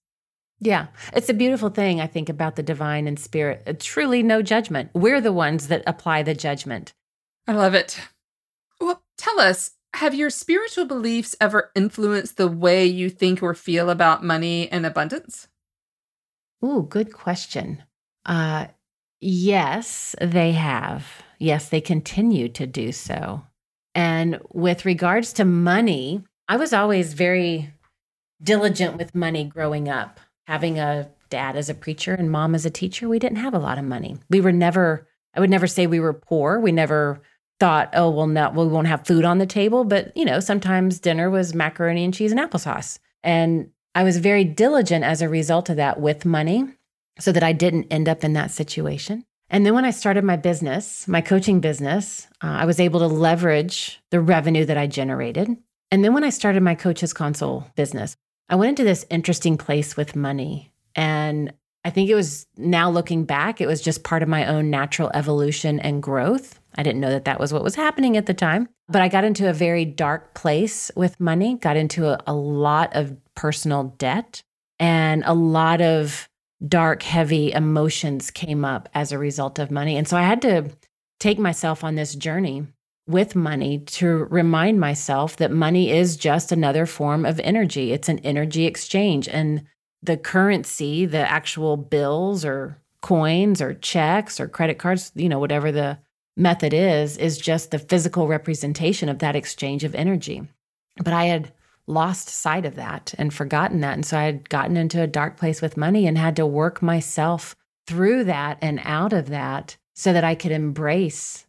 Yeah. 0.60 0.88
It's 1.14 1.30
a 1.30 1.34
beautiful 1.34 1.70
thing, 1.70 2.02
I 2.02 2.08
think, 2.08 2.28
about 2.28 2.58
the 2.58 2.64
divine 2.64 3.08
and 3.08 3.18
spirit. 3.18 3.80
Truly 3.80 4.24
no 4.24 4.42
judgment. 4.42 4.92
We're 4.94 5.22
the 5.22 5.32
ones 5.32 5.70
that 5.70 5.84
apply 5.88 6.24
the 6.24 6.34
judgment. 6.34 6.94
I 7.48 7.54
love 7.54 7.74
it. 7.76 7.98
Tell 9.18 9.40
us 9.40 9.72
have 9.96 10.14
your 10.14 10.30
spiritual 10.30 10.86
beliefs 10.86 11.36
ever 11.40 11.72
influenced 11.74 12.36
the 12.38 12.50
way 12.50 12.86
you 12.86 13.10
think 13.10 13.42
or 13.42 13.54
feel 13.54 13.90
about 13.90 14.24
money 14.24 14.70
and 14.70 14.86
abundance? 14.86 15.48
Ooh, 16.64 16.86
good 16.90 17.14
question. 17.14 17.84
Uh, 18.26 18.68
yes, 19.22 20.16
they 20.20 20.52
have. 20.52 21.08
Yes, 21.40 21.70
they 21.70 21.82
continue 21.82 22.50
to 22.50 22.68
do 22.68 22.92
so. 22.92 23.44
And 23.94 24.40
with 24.52 24.86
regards 24.86 25.32
to 25.34 25.46
money, 25.46 26.24
I 26.50 26.58
was 26.58 26.74
always 26.74 27.14
very 27.14 27.74
diligent 28.44 28.98
with 28.98 29.16
money 29.16 29.46
growing 29.46 29.88
up. 29.88 30.20
Having 30.48 30.80
a 30.80 31.10
dad 31.30 31.56
as 31.56 31.70
a 31.70 31.74
preacher 31.74 32.14
and 32.14 32.30
mom 32.30 32.54
as 32.54 32.66
a 32.66 32.70
teacher, 32.70 33.08
we 33.08 33.20
didn't 33.20 33.38
have 33.38 33.54
a 33.54 33.60
lot 33.60 33.78
of 33.78 33.86
money. 33.86 34.18
We 34.30 34.42
were 34.42 34.52
never, 34.52 35.08
I 35.34 35.40
would 35.40 35.50
never 35.50 35.68
say 35.68 35.88
we 35.88 36.00
were 36.00 36.14
poor. 36.14 36.60
We 36.60 36.72
never 36.72 37.22
thought, 37.60 37.90
oh, 37.94 38.10
well, 38.10 38.28
no, 38.28 38.50
we 38.50 38.68
won't 38.68 38.88
have 38.88 39.08
food 39.08 39.26
on 39.26 39.38
the 39.38 39.46
table. 39.46 39.84
But, 39.84 40.16
you 40.16 40.26
know, 40.26 40.40
sometimes 40.40 41.00
dinner 41.00 41.30
was 41.30 41.54
macaroni 41.54 42.04
and 42.04 42.14
cheese 42.14 42.32
and 42.32 42.40
applesauce. 42.40 43.00
And 43.24 43.70
I 43.94 44.04
was 44.04 44.18
very 44.18 44.44
diligent 44.44 45.06
as 45.06 45.22
a 45.22 45.30
result 45.30 45.70
of 45.70 45.78
that 45.78 46.00
with 46.00 46.26
money 46.26 46.66
so 47.20 47.32
that 47.32 47.44
I 47.44 47.54
didn't 47.54 47.88
end 47.92 48.10
up 48.10 48.24
in 48.24 48.34
that 48.34 48.52
situation. 48.52 49.24
And 49.50 49.66
then 49.66 49.74
when 49.74 49.86
I 49.86 49.92
started 49.92 50.24
my 50.24 50.36
business, 50.36 51.08
my 51.08 51.22
coaching 51.22 51.60
business, 51.60 52.28
uh, 52.44 52.48
I 52.48 52.66
was 52.66 52.80
able 52.80 53.00
to 53.02 53.08
leverage 53.08 54.02
the 54.12 54.20
revenue 54.20 54.66
that 54.66 54.78
I 54.78 54.88
generated. 54.88 55.56
And 55.92 56.04
then 56.04 56.14
when 56.14 56.24
I 56.24 56.30
started 56.30 56.64
my 56.64 56.76
coaches 56.76 57.14
console 57.14 57.68
business, 57.76 58.18
I 58.50 58.56
went 58.56 58.70
into 58.70 58.84
this 58.84 59.06
interesting 59.10 59.58
place 59.58 59.96
with 59.96 60.16
money. 60.16 60.74
And 60.96 61.54
I 61.84 61.92
think 61.92 62.10
it 62.10 62.16
was 62.16 62.48
now 62.58 62.90
looking 62.90 63.26
back, 63.26 63.62
it 63.62 63.68
was 63.68 63.82
just 63.82 64.04
part 64.04 64.24
of 64.24 64.30
my 64.30 64.48
own 64.48 64.72
natural 64.72 65.12
evolution 65.14 65.80
and 65.80 66.02
growth. 66.02 66.60
I 66.76 66.84
didn't 66.84 67.02
know 67.02 67.10
that 67.10 67.26
that 67.26 67.40
was 67.40 67.54
what 67.54 67.64
was 67.64 67.76
happening 67.76 68.18
at 68.18 68.26
the 68.26 68.34
time. 68.34 68.68
But 68.88 69.02
I 69.02 69.08
got 69.08 69.24
into 69.24 69.50
a 69.50 69.54
very 69.54 69.86
dark 69.86 70.34
place 70.34 70.92
with 70.96 71.20
money, 71.20 71.56
got 71.56 71.78
into 71.78 72.08
a, 72.08 72.22
a 72.28 72.34
lot 72.34 72.96
of 72.96 73.18
personal 73.36 73.96
debt, 73.98 74.44
and 74.80 75.24
a 75.26 75.34
lot 75.34 75.82
of 75.82 76.30
dark, 76.66 77.04
heavy 77.04 77.52
emotions 77.52 78.32
came 78.32 78.64
up 78.64 78.90
as 78.94 79.12
a 79.12 79.18
result 79.18 79.60
of 79.60 79.72
money. 79.72 79.98
And 79.98 80.08
so 80.08 80.18
I 80.18 80.24
had 80.24 80.42
to 80.44 80.70
take 81.20 81.40
myself 81.40 81.84
on 81.84 81.96
this 81.96 82.16
journey 82.16 82.68
with 83.08 83.36
money 83.36 83.80
to 83.80 84.26
remind 84.26 84.80
myself 84.80 85.38
that 85.38 85.52
money 85.52 85.92
is 85.92 86.18
just 86.18 86.52
another 86.52 86.86
form 86.86 87.26
of 87.26 87.40
energy. 87.42 87.92
It's 87.92 88.10
an 88.10 88.20
energy 88.20 88.66
exchange. 88.66 89.28
And 89.28 89.64
the 90.02 90.18
currency, 90.18 91.06
the 91.06 91.30
actual 91.30 91.78
bills 91.78 92.44
or 92.46 92.82
coins 93.02 93.62
or 93.62 93.74
checks 93.76 94.40
or 94.40 94.48
credit 94.48 94.80
cards, 94.80 95.12
you 95.16 95.30
know, 95.30 95.40
whatever 95.40 95.72
the 95.72 96.00
method 96.36 96.74
is, 96.74 97.18
is 97.18 97.38
just 97.38 97.72
the 97.72 97.80
physical 97.80 98.28
representation 98.28 99.10
of 99.10 99.20
that 99.20 99.36
exchange 99.36 99.84
of 99.84 99.96
energy. 99.96 100.48
But 100.98 101.14
I 101.14 101.26
had 101.26 101.54
lost 101.88 102.30
sight 102.30 102.66
of 102.66 102.76
that 102.76 103.14
and 103.18 103.34
forgotten 103.34 103.82
that. 103.82 103.94
And 103.94 104.06
so 104.06 104.18
I 104.18 104.24
had 104.24 104.50
gotten 104.50 104.78
into 104.78 105.02
a 105.02 105.08
dark 105.08 105.38
place 105.38 105.62
with 105.62 105.78
money 105.78 106.08
and 106.08 106.18
had 106.18 106.36
to 106.38 106.46
work 106.46 106.82
myself 106.82 107.56
through 107.88 108.24
that 108.26 108.58
and 108.62 108.80
out 108.84 109.14
of 109.14 109.30
that 109.30 109.78
so 109.94 110.12
that 110.12 110.24
I 110.24 110.36
could 110.36 110.52
embrace 110.52 111.46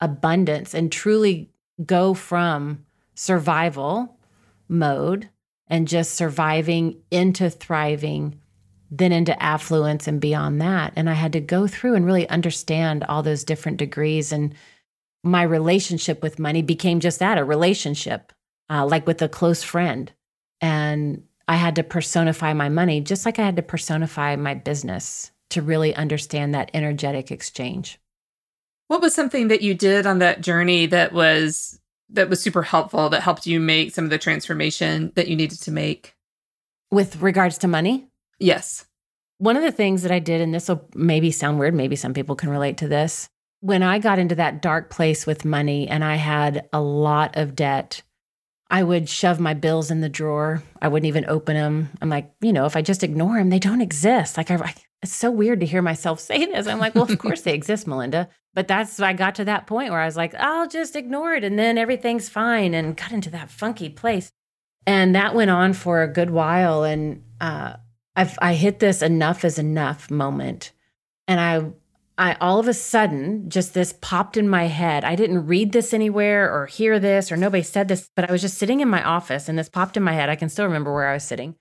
abundance 0.00 0.74
and 0.74 0.92
truly 0.92 1.50
go 1.84 2.14
from 2.14 2.84
survival 3.14 4.16
mode 4.68 5.28
and 5.66 5.88
just 5.88 6.14
surviving 6.14 7.00
into 7.10 7.50
thriving 7.50 8.40
then 8.90 9.12
into 9.12 9.40
affluence 9.42 10.06
and 10.06 10.20
beyond 10.20 10.60
that. 10.60 10.92
And 10.96 11.10
I 11.10 11.14
had 11.14 11.32
to 11.34 11.40
go 11.40 11.66
through 11.66 11.94
and 11.94 12.06
really 12.06 12.28
understand 12.28 13.04
all 13.04 13.22
those 13.22 13.44
different 13.44 13.78
degrees 13.78 14.32
and 14.32 14.54
my 15.24 15.42
relationship 15.42 16.22
with 16.22 16.38
money 16.38 16.62
became 16.62 17.00
just 17.00 17.18
that 17.18 17.38
a 17.38 17.44
relationship, 17.44 18.32
uh, 18.70 18.86
like 18.86 19.06
with 19.06 19.20
a 19.20 19.28
close 19.28 19.62
friend. 19.62 20.12
And 20.60 21.24
I 21.46 21.56
had 21.56 21.76
to 21.76 21.82
personify 21.82 22.52
my 22.52 22.68
money 22.68 23.00
just 23.00 23.26
like 23.26 23.38
I 23.38 23.44
had 23.44 23.56
to 23.56 23.62
personify 23.62 24.36
my 24.36 24.54
business 24.54 25.32
to 25.50 25.62
really 25.62 25.94
understand 25.94 26.54
that 26.54 26.70
energetic 26.74 27.30
exchange. 27.30 27.98
What 28.88 29.00
was 29.00 29.14
something 29.14 29.48
that 29.48 29.62
you 29.62 29.74
did 29.74 30.06
on 30.06 30.18
that 30.18 30.40
journey 30.40 30.86
that 30.86 31.12
was 31.12 31.80
that 32.10 32.30
was 32.30 32.40
super 32.40 32.62
helpful 32.62 33.10
that 33.10 33.22
helped 33.22 33.46
you 33.46 33.60
make 33.60 33.94
some 33.94 34.04
of 34.04 34.10
the 34.10 34.18
transformation 34.18 35.12
that 35.14 35.28
you 35.28 35.36
needed 35.36 35.60
to 35.62 35.70
make? 35.70 36.14
With 36.90 37.20
regards 37.20 37.58
to 37.58 37.68
money? 37.68 38.07
Yes. 38.38 38.86
One 39.38 39.56
of 39.56 39.62
the 39.62 39.72
things 39.72 40.02
that 40.02 40.12
I 40.12 40.18
did, 40.18 40.40
and 40.40 40.52
this 40.52 40.68
will 40.68 40.88
maybe 40.94 41.30
sound 41.30 41.58
weird, 41.58 41.74
maybe 41.74 41.96
some 41.96 42.14
people 42.14 42.34
can 42.34 42.50
relate 42.50 42.78
to 42.78 42.88
this. 42.88 43.28
When 43.60 43.82
I 43.82 43.98
got 43.98 44.18
into 44.18 44.34
that 44.36 44.62
dark 44.62 44.90
place 44.90 45.26
with 45.26 45.44
money 45.44 45.88
and 45.88 46.04
I 46.04 46.16
had 46.16 46.68
a 46.72 46.80
lot 46.80 47.36
of 47.36 47.56
debt, 47.56 48.02
I 48.70 48.82
would 48.82 49.08
shove 49.08 49.40
my 49.40 49.54
bills 49.54 49.90
in 49.90 50.00
the 50.00 50.08
drawer. 50.08 50.62
I 50.82 50.88
wouldn't 50.88 51.08
even 51.08 51.24
open 51.26 51.54
them. 51.54 51.88
I'm 52.02 52.10
like, 52.10 52.30
you 52.40 52.52
know, 52.52 52.66
if 52.66 52.76
I 52.76 52.82
just 52.82 53.02
ignore 53.02 53.38
them, 53.38 53.50
they 53.50 53.58
don't 53.58 53.80
exist. 53.80 54.36
Like, 54.36 54.50
I, 54.50 54.74
it's 55.02 55.14
so 55.14 55.30
weird 55.30 55.60
to 55.60 55.66
hear 55.66 55.82
myself 55.82 56.20
say 56.20 56.44
this. 56.44 56.66
I'm 56.66 56.78
like, 56.78 56.94
well, 56.94 57.04
of 57.04 57.18
course 57.20 57.42
they 57.42 57.54
exist, 57.54 57.86
Melinda. 57.86 58.28
But 58.54 58.68
that's, 58.68 59.00
I 59.00 59.12
got 59.12 59.36
to 59.36 59.44
that 59.46 59.66
point 59.66 59.90
where 59.90 60.00
I 60.00 60.06
was 60.06 60.16
like, 60.16 60.34
I'll 60.34 60.68
just 60.68 60.96
ignore 60.96 61.34
it 61.34 61.44
and 61.44 61.58
then 61.58 61.78
everything's 61.78 62.28
fine 62.28 62.74
and 62.74 62.96
got 62.96 63.12
into 63.12 63.30
that 63.30 63.50
funky 63.50 63.88
place. 63.88 64.30
And 64.86 65.14
that 65.14 65.34
went 65.34 65.50
on 65.50 65.72
for 65.72 66.02
a 66.02 66.12
good 66.12 66.30
while. 66.30 66.82
And 66.82 67.22
uh, 67.40 67.74
I've, 68.18 68.36
I 68.42 68.54
hit 68.54 68.80
this 68.80 69.00
enough 69.00 69.44
is 69.44 69.60
enough 69.60 70.10
moment. 70.10 70.72
And 71.28 71.38
I, 71.38 72.30
I 72.30 72.36
all 72.40 72.58
of 72.58 72.66
a 72.66 72.74
sudden 72.74 73.48
just 73.48 73.74
this 73.74 73.94
popped 74.00 74.36
in 74.36 74.48
my 74.48 74.64
head. 74.64 75.04
I 75.04 75.14
didn't 75.14 75.46
read 75.46 75.70
this 75.70 75.94
anywhere 75.94 76.52
or 76.52 76.66
hear 76.66 76.98
this 76.98 77.30
or 77.30 77.36
nobody 77.36 77.62
said 77.62 77.86
this, 77.86 78.10
but 78.16 78.28
I 78.28 78.32
was 78.32 78.42
just 78.42 78.58
sitting 78.58 78.80
in 78.80 78.88
my 78.88 79.04
office 79.04 79.48
and 79.48 79.56
this 79.56 79.68
popped 79.68 79.96
in 79.96 80.02
my 80.02 80.14
head. 80.14 80.28
I 80.28 80.34
can 80.34 80.48
still 80.48 80.64
remember 80.64 80.92
where 80.92 81.06
I 81.06 81.14
was 81.14 81.22
sitting. 81.22 81.54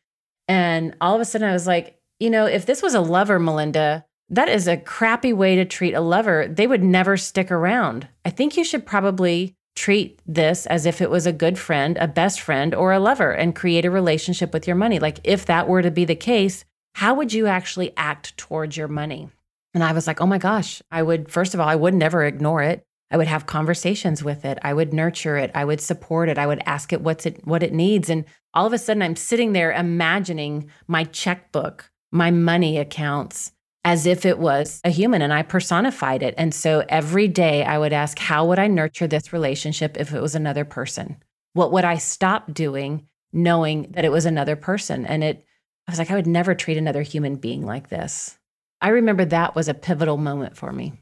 And 0.47 0.95
all 0.99 1.13
of 1.13 1.21
a 1.21 1.25
sudden 1.25 1.47
I 1.47 1.53
was 1.53 1.67
like, 1.67 1.99
you 2.19 2.31
know, 2.31 2.47
if 2.47 2.65
this 2.65 2.81
was 2.81 2.95
a 2.95 3.01
lover, 3.01 3.37
Melinda, 3.37 4.03
that 4.29 4.49
is 4.49 4.67
a 4.67 4.77
crappy 4.77 5.33
way 5.33 5.57
to 5.57 5.65
treat 5.65 5.93
a 5.93 6.01
lover. 6.01 6.47
They 6.47 6.65
would 6.65 6.83
never 6.83 7.17
stick 7.17 7.51
around. 7.51 8.07
I 8.25 8.31
think 8.31 8.57
you 8.57 8.63
should 8.63 8.83
probably 8.83 9.55
treat 9.77 10.19
this 10.25 10.65
as 10.65 10.85
if 10.85 11.01
it 11.01 11.09
was 11.09 11.25
a 11.25 11.31
good 11.31 11.57
friend, 11.57 11.97
a 11.97 12.07
best 12.07 12.41
friend, 12.41 12.73
or 12.73 12.91
a 12.91 12.99
lover 12.99 13.31
and 13.31 13.55
create 13.55 13.85
a 13.85 13.91
relationship 13.91 14.51
with 14.51 14.67
your 14.67 14.75
money. 14.75 14.99
Like, 14.99 15.19
if 15.23 15.45
that 15.45 15.67
were 15.67 15.83
to 15.83 15.91
be 15.91 16.03
the 16.03 16.15
case, 16.15 16.65
how 16.95 17.13
would 17.13 17.31
you 17.31 17.45
actually 17.45 17.93
act 17.95 18.35
towards 18.37 18.75
your 18.75 18.87
money? 18.87 19.29
And 19.73 19.83
I 19.83 19.93
was 19.93 20.07
like, 20.07 20.19
oh 20.19 20.25
my 20.25 20.39
gosh, 20.39 20.81
I 20.91 21.03
would, 21.03 21.29
first 21.29 21.53
of 21.53 21.59
all, 21.59 21.69
I 21.69 21.75
would 21.75 21.93
never 21.93 22.25
ignore 22.25 22.63
it. 22.63 22.83
I 23.11 23.17
would 23.17 23.27
have 23.27 23.45
conversations 23.45 24.23
with 24.23 24.43
it. 24.43 24.57
I 24.63 24.73
would 24.73 24.93
nurture 24.93 25.37
it. 25.37 25.51
I 25.53 25.63
would 25.63 25.79
support 25.79 26.27
it. 26.27 26.39
I 26.39 26.47
would 26.47 26.61
ask 26.65 26.91
it 26.91 27.01
what's 27.01 27.25
it 27.25 27.45
what 27.45 27.63
it 27.63 27.71
needs. 27.71 28.09
And 28.09 28.25
all 28.53 28.65
of 28.65 28.73
a 28.73 28.77
sudden 28.77 29.03
I'm 29.03 29.15
sitting 29.15 29.53
there 29.53 29.71
imagining 29.71 30.69
my 30.87 31.03
checkbook, 31.05 31.89
my 32.11 32.31
money 32.31 32.77
accounts 32.77 33.53
as 33.87 34.05
if 34.05 34.25
it 34.25 34.37
was 34.37 34.81
a 34.83 34.89
human 34.89 35.21
and 35.21 35.31
I 35.31 35.43
personified 35.43 36.21
it. 36.21 36.35
And 36.37 36.53
so 36.53 36.83
every 36.89 37.29
day 37.29 37.63
I 37.63 37.77
would 37.77 37.93
ask, 37.93 38.19
how 38.19 38.45
would 38.45 38.59
I 38.59 38.67
nurture 38.67 39.07
this 39.07 39.31
relationship 39.31 39.95
if 39.95 40.13
it 40.13 40.21
was 40.21 40.35
another 40.35 40.65
person? 40.65 41.15
What 41.53 41.71
would 41.71 41.85
I 41.85 41.95
stop 41.95 42.53
doing 42.53 43.07
knowing 43.31 43.91
that 43.91 44.03
it 44.03 44.11
was 44.11 44.25
another 44.25 44.57
person? 44.57 45.05
And 45.05 45.23
it, 45.23 45.45
I 45.87 45.93
was 45.93 45.99
like, 45.99 46.11
I 46.11 46.15
would 46.15 46.27
never 46.27 46.53
treat 46.53 46.77
another 46.77 47.01
human 47.01 47.37
being 47.37 47.65
like 47.65 47.87
this. 47.87 48.37
I 48.81 48.89
remember 48.89 49.23
that 49.23 49.55
was 49.55 49.69
a 49.69 49.73
pivotal 49.73 50.17
moment 50.17 50.57
for 50.57 50.73
me. 50.73 50.99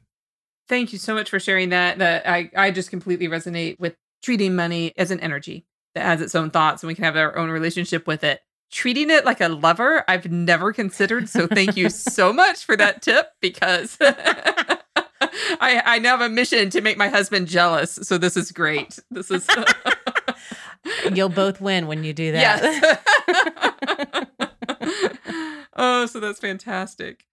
Thank 0.70 0.94
you 0.94 1.00
so 1.00 1.16
much 1.16 1.32
for 1.32 1.40
sharing 1.40 1.70
that. 1.70 1.98
That 1.98 2.30
I, 2.30 2.52
I 2.56 2.70
just 2.70 2.92
completely 2.92 3.28
resonate 3.28 3.80
with 3.80 3.96
treating 4.22 4.56
money 4.56 4.94
as 4.96 5.10
an 5.10 5.22
energy 5.22 5.66
that 5.96 6.06
has 6.06 6.22
its 6.22 6.36
own 6.36 6.52
thoughts 6.52 6.84
and 6.84 6.88
we 6.88 6.94
can 6.94 7.06
have 7.06 7.18
our 7.18 7.36
own 7.36 7.50
relationship 7.50 8.06
with 8.06 8.24
it 8.24 8.42
treating 8.72 9.10
it 9.10 9.26
like 9.26 9.42
a 9.42 9.48
lover, 9.48 10.04
I've 10.08 10.32
never 10.32 10.74
considered. 10.74 11.30
So 11.30 11.48
thank 11.48 11.78
you 11.78 11.90
so 11.90 12.34
much 12.34 12.66
for 12.66 12.76
that 12.78 13.02
tip 13.02 13.32
because 13.42 13.98
I, 14.02 15.82
I 15.86 16.00
now 16.00 16.18
have 16.18 16.22
a 16.22 16.30
mission 16.30 16.70
to 16.72 16.82
make 16.82 16.98
my 16.98 17.08
husband 17.10 17.48
jealous. 17.48 17.94
So 18.04 18.18
this 18.18 18.38
is 18.38 18.52
great. 18.52 19.00
This 19.12 19.32
is. 19.32 19.48
You'll 21.14 21.30
both 21.30 21.62
win 21.62 21.88
when 21.88 22.04
you 22.04 22.14
do 22.14 22.32
that. 22.32 23.00
Yes. 24.88 25.58
oh, 25.76 26.06
so 26.06 26.20
that's 26.20 26.40
fantastic. 26.40 27.26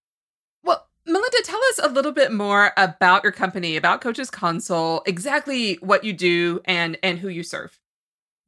Well, 0.64 0.86
Melinda, 1.06 1.42
tell 1.44 1.60
us 1.70 1.80
a 1.82 1.88
little 1.88 2.12
bit 2.12 2.32
more 2.32 2.72
about 2.76 3.22
your 3.22 3.32
company, 3.32 3.76
about 3.76 4.00
Coaches 4.00 4.30
Console, 4.30 5.02
exactly 5.06 5.74
what 5.74 6.04
you 6.04 6.12
do 6.12 6.60
and 6.64 6.98
and 7.02 7.18
who 7.18 7.28
you 7.28 7.42
serve. 7.42 7.78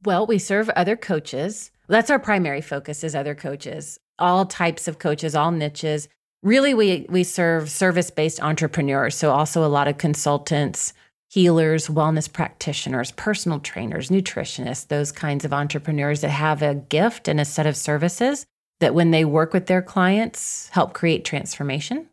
Well, 0.05 0.27
we 0.27 0.38
serve 0.38 0.68
other 0.70 0.97
coaches 0.97 1.70
that's 1.92 2.11
our 2.11 2.18
primary 2.18 2.61
focus 2.61 3.05
is 3.05 3.14
other 3.14 3.35
coaches, 3.35 3.99
all 4.18 4.47
types 4.47 4.88
of 4.88 4.99
coaches, 4.99 5.35
all 5.35 5.51
niches. 5.51 6.09
Really, 6.42 6.75
we 6.75 7.07
we 7.09 7.25
serve 7.25 7.70
service-based 7.70 8.42
entrepreneurs, 8.42 9.14
so 9.14 9.31
also 9.31 9.64
a 9.64 9.68
lot 9.68 9.88
of 9.88 9.99
consultants, 9.99 10.92
healers, 11.31 11.88
wellness 11.88 12.31
practitioners, 12.31 13.11
personal 13.12 13.61
trainers, 13.61 14.09
nutritionists, 14.09 14.88
those 14.88 15.11
kinds 15.11 15.44
of 15.44 15.53
entrepreneurs 15.53 16.20
that 16.20 16.29
have 16.29 16.62
a 16.62 16.75
gift 16.75 17.29
and 17.29 17.40
a 17.40 17.44
set 17.44 17.66
of 17.66 17.77
services 17.77 18.47
that 18.81 18.94
when 18.94 19.11
they 19.11 19.25
work 19.25 19.53
with 19.53 19.66
their 19.66 19.83
clients 19.83 20.68
help 20.70 20.92
create 20.92 21.25
transformation. 21.25 22.09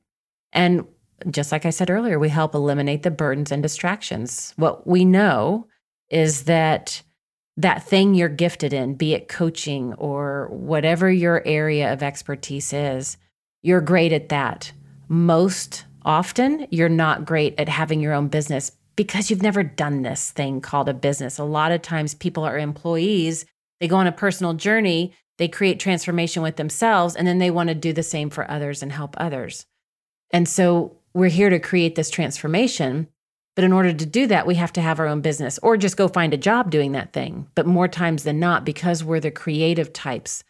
And 0.54 0.86
just 1.30 1.52
like 1.52 1.66
I 1.66 1.70
said 1.70 1.90
earlier, 1.90 2.18
we 2.18 2.30
help 2.30 2.56
eliminate 2.56 3.04
the 3.04 3.12
burdens 3.12 3.52
and 3.52 3.62
distractions. 3.62 4.54
What 4.56 4.88
we 4.88 5.06
know 5.06 5.68
is 6.10 6.44
that 6.44 7.02
that 7.58 7.84
thing 7.84 8.14
you're 8.14 8.30
gifted 8.30 8.74
in, 8.74 8.96
be 8.96 9.14
it 9.14 9.28
coaching 9.28 9.94
or 9.96 10.48
whatever 10.50 11.12
your 11.12 11.46
area 11.46 11.92
of 11.92 12.02
expertise 12.02 12.74
is, 12.74 13.18
you're 13.62 13.82
great 13.82 14.14
at 14.14 14.30
that. 14.30 14.72
Most 15.08 15.86
often, 16.04 16.68
you're 16.72 16.90
not 16.90 17.26
great 17.26 17.54
at 17.60 17.70
having 17.70 18.00
your 18.00 18.14
own 18.14 18.28
business 18.28 18.72
because 18.96 19.30
you've 19.30 19.42
never 19.42 19.64
done 19.64 20.02
this 20.02 20.32
thing 20.32 20.62
called 20.62 20.90
a 20.90 20.94
business. 20.94 21.38
A 21.38 21.44
lot 21.44 21.72
of 21.72 21.82
times, 21.82 22.14
people 22.14 22.44
are 22.44 22.58
employees, 22.58 23.46
they 23.80 23.88
go 23.88 23.98
on 23.98 24.08
a 24.08 24.12
personal 24.12 24.54
journey, 24.54 25.14
they 25.38 25.48
create 25.48 25.80
transformation 25.80 26.44
with 26.44 26.56
themselves, 26.56 27.16
and 27.16 27.28
then 27.28 27.40
they 27.40 27.52
want 27.52 27.70
to 27.70 27.76
do 27.76 27.94
the 27.94 28.04
same 28.04 28.30
for 28.30 28.50
others 28.50 28.82
and 28.82 28.92
help 28.92 29.16
others. 29.18 29.66
And 30.32 30.48
so, 30.48 30.98
we're 31.14 31.30
here 31.30 31.50
to 31.50 31.60
create 31.60 31.96
this 31.96 32.10
transformation 32.10 33.08
but 33.56 33.66
in 33.66 33.74
order 33.74 33.92
to 33.92 34.06
do 34.06 34.28
that, 34.28 34.48
we 34.48 34.56
have 34.56 34.74
to 34.74 34.82
have 34.82 35.00
our 35.00 35.08
own 35.08 35.22
business 35.22 35.60
or 35.62 35.76
just 35.78 35.98
go 35.98 36.08
find 36.08 36.34
a 36.34 36.38
job 36.38 36.72
doing 36.72 36.94
that 36.94 37.14
thing. 37.14 37.48
But 37.56 37.66
more 37.66 37.88
times 37.88 38.24
than 38.24 38.40
not, 38.40 38.66
because 38.66 39.04
we're 39.04 39.20
the 39.20 39.32
creative 39.32 39.92
types, 39.92 40.44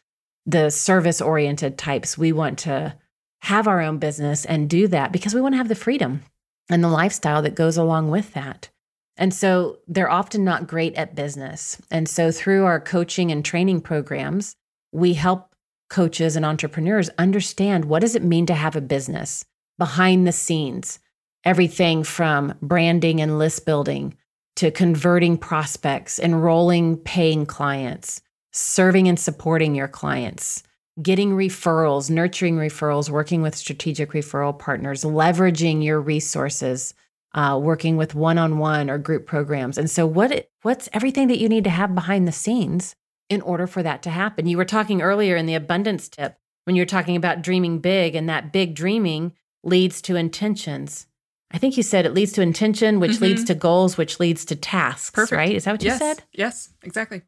the 0.45 0.69
service 0.69 1.21
oriented 1.21 1.77
types, 1.77 2.17
we 2.17 2.31
want 2.31 2.59
to 2.59 2.95
have 3.41 3.67
our 3.67 3.81
own 3.81 3.97
business 3.97 4.45
and 4.45 4.69
do 4.69 4.87
that 4.87 5.11
because 5.11 5.33
we 5.33 5.41
want 5.41 5.53
to 5.53 5.57
have 5.57 5.67
the 5.67 5.75
freedom 5.75 6.21
and 6.69 6.83
the 6.83 6.89
lifestyle 6.89 7.41
that 7.41 7.55
goes 7.55 7.75
along 7.75 8.11
with 8.11 8.33
that. 8.33 8.69
And 9.17 9.33
so 9.33 9.79
they're 9.87 10.09
often 10.09 10.43
not 10.43 10.67
great 10.67 10.95
at 10.95 11.15
business. 11.15 11.81
And 11.89 12.07
so 12.07 12.31
through 12.31 12.65
our 12.65 12.79
coaching 12.79 13.31
and 13.31 13.43
training 13.43 13.81
programs, 13.81 14.55
we 14.91 15.13
help 15.13 15.53
coaches 15.89 16.35
and 16.35 16.45
entrepreneurs 16.45 17.09
understand 17.17 17.85
what 17.85 17.99
does 17.99 18.15
it 18.15 18.23
mean 18.23 18.45
to 18.45 18.53
have 18.53 18.75
a 18.75 18.81
business 18.81 19.43
behind 19.77 20.25
the 20.25 20.31
scenes 20.31 20.99
everything 21.43 22.03
from 22.03 22.53
branding 22.61 23.21
and 23.21 23.37
list 23.37 23.65
building 23.65 24.15
to 24.57 24.71
converting 24.71 25.37
prospects, 25.37 26.19
enrolling 26.19 26.97
paying 26.97 27.45
clients, 27.45 28.21
serving 28.51 29.07
and 29.07 29.19
supporting 29.19 29.75
your 29.75 29.87
clients, 29.87 30.63
getting 31.01 31.31
referrals, 31.31 32.09
nurturing 32.09 32.57
referrals, 32.57 33.09
working 33.09 33.41
with 33.41 33.55
strategic 33.55 34.11
referral 34.11 34.57
partners, 34.57 35.03
leveraging 35.03 35.83
your 35.83 35.99
resources, 35.99 36.93
uh, 37.33 37.57
working 37.61 37.95
with 37.95 38.13
one-on-one 38.13 38.89
or 38.89 38.97
group 38.97 39.25
programs. 39.25 39.77
And 39.77 39.89
so, 39.89 40.05
what 40.05 40.49
what's 40.63 40.89
everything 40.91 41.27
that 41.29 41.39
you 41.39 41.47
need 41.47 41.63
to 41.63 41.69
have 41.69 41.95
behind 41.95 42.27
the 42.27 42.33
scenes 42.33 42.95
in 43.29 43.41
order 43.41 43.67
for 43.67 43.81
that 43.83 44.03
to 44.03 44.09
happen? 44.09 44.47
You 44.47 44.57
were 44.57 44.65
talking 44.65 45.01
earlier 45.01 45.37
in 45.37 45.45
the 45.45 45.55
abundance 45.55 46.09
tip 46.09 46.37
when 46.65 46.75
you're 46.75 46.85
talking 46.85 47.15
about 47.15 47.41
dreaming 47.41 47.79
big, 47.79 48.15
and 48.15 48.27
that 48.27 48.51
big 48.51 48.75
dreaming 48.75 49.31
leads 49.63 50.01
to 50.01 50.17
intentions 50.17 51.07
I 51.53 51.57
think 51.57 51.77
you 51.77 51.83
said 51.83 52.05
it 52.05 52.13
leads 52.13 52.31
to 52.33 52.41
intention, 52.41 52.99
which 52.99 53.13
mm-hmm. 53.13 53.25
leads 53.25 53.43
to 53.45 53.55
goals, 53.55 53.97
which 53.97 54.19
leads 54.19 54.45
to 54.45 54.55
tasks, 54.55 55.11
Perfect. 55.11 55.37
right? 55.37 55.55
Is 55.55 55.65
that 55.65 55.73
what 55.73 55.83
yes. 55.83 55.99
you 55.99 56.07
said? 56.07 56.23
Yes, 56.33 56.69
exactly. 56.83 57.21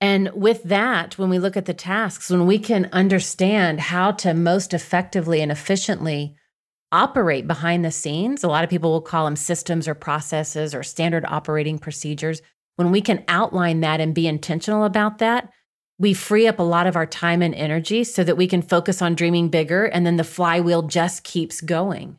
And 0.00 0.30
with 0.32 0.62
that, 0.64 1.18
when 1.18 1.28
we 1.28 1.38
look 1.38 1.56
at 1.56 1.66
the 1.66 1.74
tasks, 1.74 2.30
when 2.30 2.46
we 2.46 2.58
can 2.58 2.88
understand 2.92 3.80
how 3.80 4.12
to 4.12 4.32
most 4.32 4.72
effectively 4.72 5.42
and 5.42 5.52
efficiently 5.52 6.34
operate 6.90 7.46
behind 7.46 7.84
the 7.84 7.90
scenes, 7.90 8.42
a 8.42 8.48
lot 8.48 8.64
of 8.64 8.70
people 8.70 8.90
will 8.90 9.02
call 9.02 9.26
them 9.26 9.36
systems 9.36 9.86
or 9.86 9.94
processes 9.94 10.74
or 10.74 10.82
standard 10.82 11.24
operating 11.26 11.78
procedures. 11.78 12.40
When 12.76 12.90
we 12.90 13.02
can 13.02 13.24
outline 13.28 13.80
that 13.80 14.00
and 14.00 14.14
be 14.14 14.26
intentional 14.26 14.84
about 14.84 15.18
that, 15.18 15.50
we 15.98 16.14
free 16.14 16.48
up 16.48 16.58
a 16.58 16.64
lot 16.64 16.86
of 16.86 16.96
our 16.96 17.06
time 17.06 17.42
and 17.42 17.54
energy 17.54 18.04
so 18.04 18.24
that 18.24 18.38
we 18.38 18.48
can 18.48 18.62
focus 18.62 19.02
on 19.02 19.14
dreaming 19.14 19.50
bigger 19.50 19.84
and 19.84 20.06
then 20.06 20.16
the 20.16 20.24
flywheel 20.24 20.82
just 20.82 21.24
keeps 21.24 21.60
going. 21.60 22.16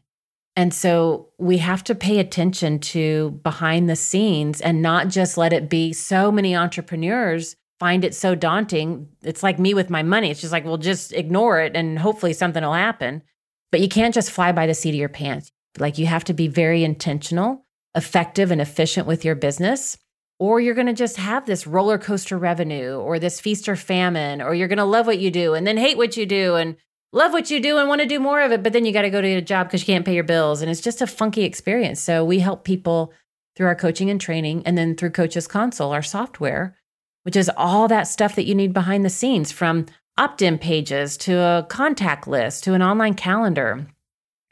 And 0.56 0.74
so 0.74 1.30
we 1.38 1.60
have 1.60 1.84
to 1.86 1.96
pay 1.96 2.20
attention 2.20 2.80
to 2.80 3.40
behind 3.44 3.90
the 3.90 3.96
scenes 3.96 4.60
and 4.60 4.82
not 4.82 5.08
just 5.08 5.38
let 5.38 5.54
it 5.54 5.70
be 5.70 5.94
so 5.94 6.32
many 6.32 6.56
entrepreneurs 6.56 7.56
find 7.82 8.06
it 8.06 8.14
so 8.14 8.36
daunting. 8.36 9.08
It's 9.24 9.42
like 9.42 9.58
me 9.58 9.74
with 9.74 9.90
my 9.90 10.04
money. 10.04 10.30
It's 10.30 10.40
just 10.40 10.54
like, 10.54 10.66
well, 10.66 10.78
just 10.78 11.14
ignore 11.14 11.60
it 11.60 11.76
and 11.76 11.98
hopefully 11.98 12.32
something 12.32 12.64
will 12.64 12.74
happen. 12.74 13.24
But 13.72 13.82
you 13.82 13.90
can't 13.90 14.14
just 14.14 14.30
fly 14.30 14.52
by 14.52 14.68
the 14.68 14.76
seat 14.76 14.92
of 14.92 14.96
your 14.96 15.10
pants. 15.10 15.52
Like 15.80 15.98
you 15.98 16.06
have 16.06 16.24
to 16.26 16.34
be 16.36 16.48
very 16.48 16.84
intentional, 16.84 17.66
effective, 17.96 18.52
and 18.52 18.62
efficient 18.62 19.08
with 19.08 19.26
your 19.26 19.34
business. 19.34 19.98
Or 20.38 20.62
you're 20.62 20.76
going 20.76 20.86
to 20.86 20.94
just 20.94 21.18
have 21.18 21.48
this 21.48 21.66
roller 21.66 21.98
coaster 21.98 22.38
revenue 22.38 22.98
or 22.98 23.18
this 23.18 23.40
feast 23.40 23.68
or 23.68 23.76
famine, 23.76 24.44
or 24.44 24.54
you're 24.54 24.68
going 24.68 24.78
to 24.78 24.86
love 24.86 25.08
what 25.08 25.18
you 25.18 25.32
do 25.32 25.56
and 25.56 25.66
then 25.66 25.78
hate 25.78 25.98
what 25.98 26.16
you 26.16 26.28
do 26.28 26.54
and 26.54 26.76
love 27.14 27.34
what 27.34 27.52
you 27.52 27.60
do 27.60 27.78
and 27.78 27.88
want 27.88 28.02
to 28.02 28.08
do 28.08 28.20
more 28.20 28.42
of 28.42 28.52
it, 28.52 28.64
but 28.64 28.74
then 28.74 28.86
you 28.86 28.94
got 28.94 29.02
to 29.04 29.10
go 29.10 29.22
to 29.22 29.28
a 29.28 29.42
job 29.42 29.68
because 29.68 29.82
you 29.82 29.94
can't 29.94 30.06
pay 30.06 30.16
your 30.16 30.24
bills. 30.24 30.62
And 30.62 30.72
it's 30.72 30.82
just 30.82 31.02
a 31.02 31.08
funky 31.08 31.44
experience. 31.44 32.00
So 32.00 32.24
we 32.24 32.40
help 32.40 32.64
people 32.64 33.14
through 33.56 33.68
our 33.68 33.76
coaching 33.76 34.10
and 34.10 34.20
training 34.20 34.64
and 34.66 34.78
then 34.78 34.96
through 34.96 35.12
Coaches 35.12 35.48
Console, 35.48 35.92
our 35.92 36.02
software, 36.02 36.78
which 37.24 37.36
is 37.36 37.52
all 37.58 37.88
that 37.88 38.08
stuff 38.08 38.36
that 38.36 38.46
you 38.46 38.56
need 38.56 38.74
behind 38.74 39.04
the 39.06 39.10
scenes 39.10 39.52
from 39.52 39.86
opt 40.18 40.42
in 40.42 40.58
pages 40.58 41.18
to 41.18 41.38
a 41.38 41.66
contact 41.70 42.28
list 42.28 42.64
to 42.64 42.74
an 42.74 42.82
online 42.82 43.14
calendar, 43.14 43.88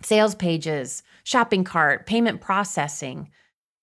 sales 0.01 0.35
pages, 0.35 1.03
shopping 1.23 1.63
cart, 1.63 2.05
payment 2.05 2.41
processing, 2.41 3.29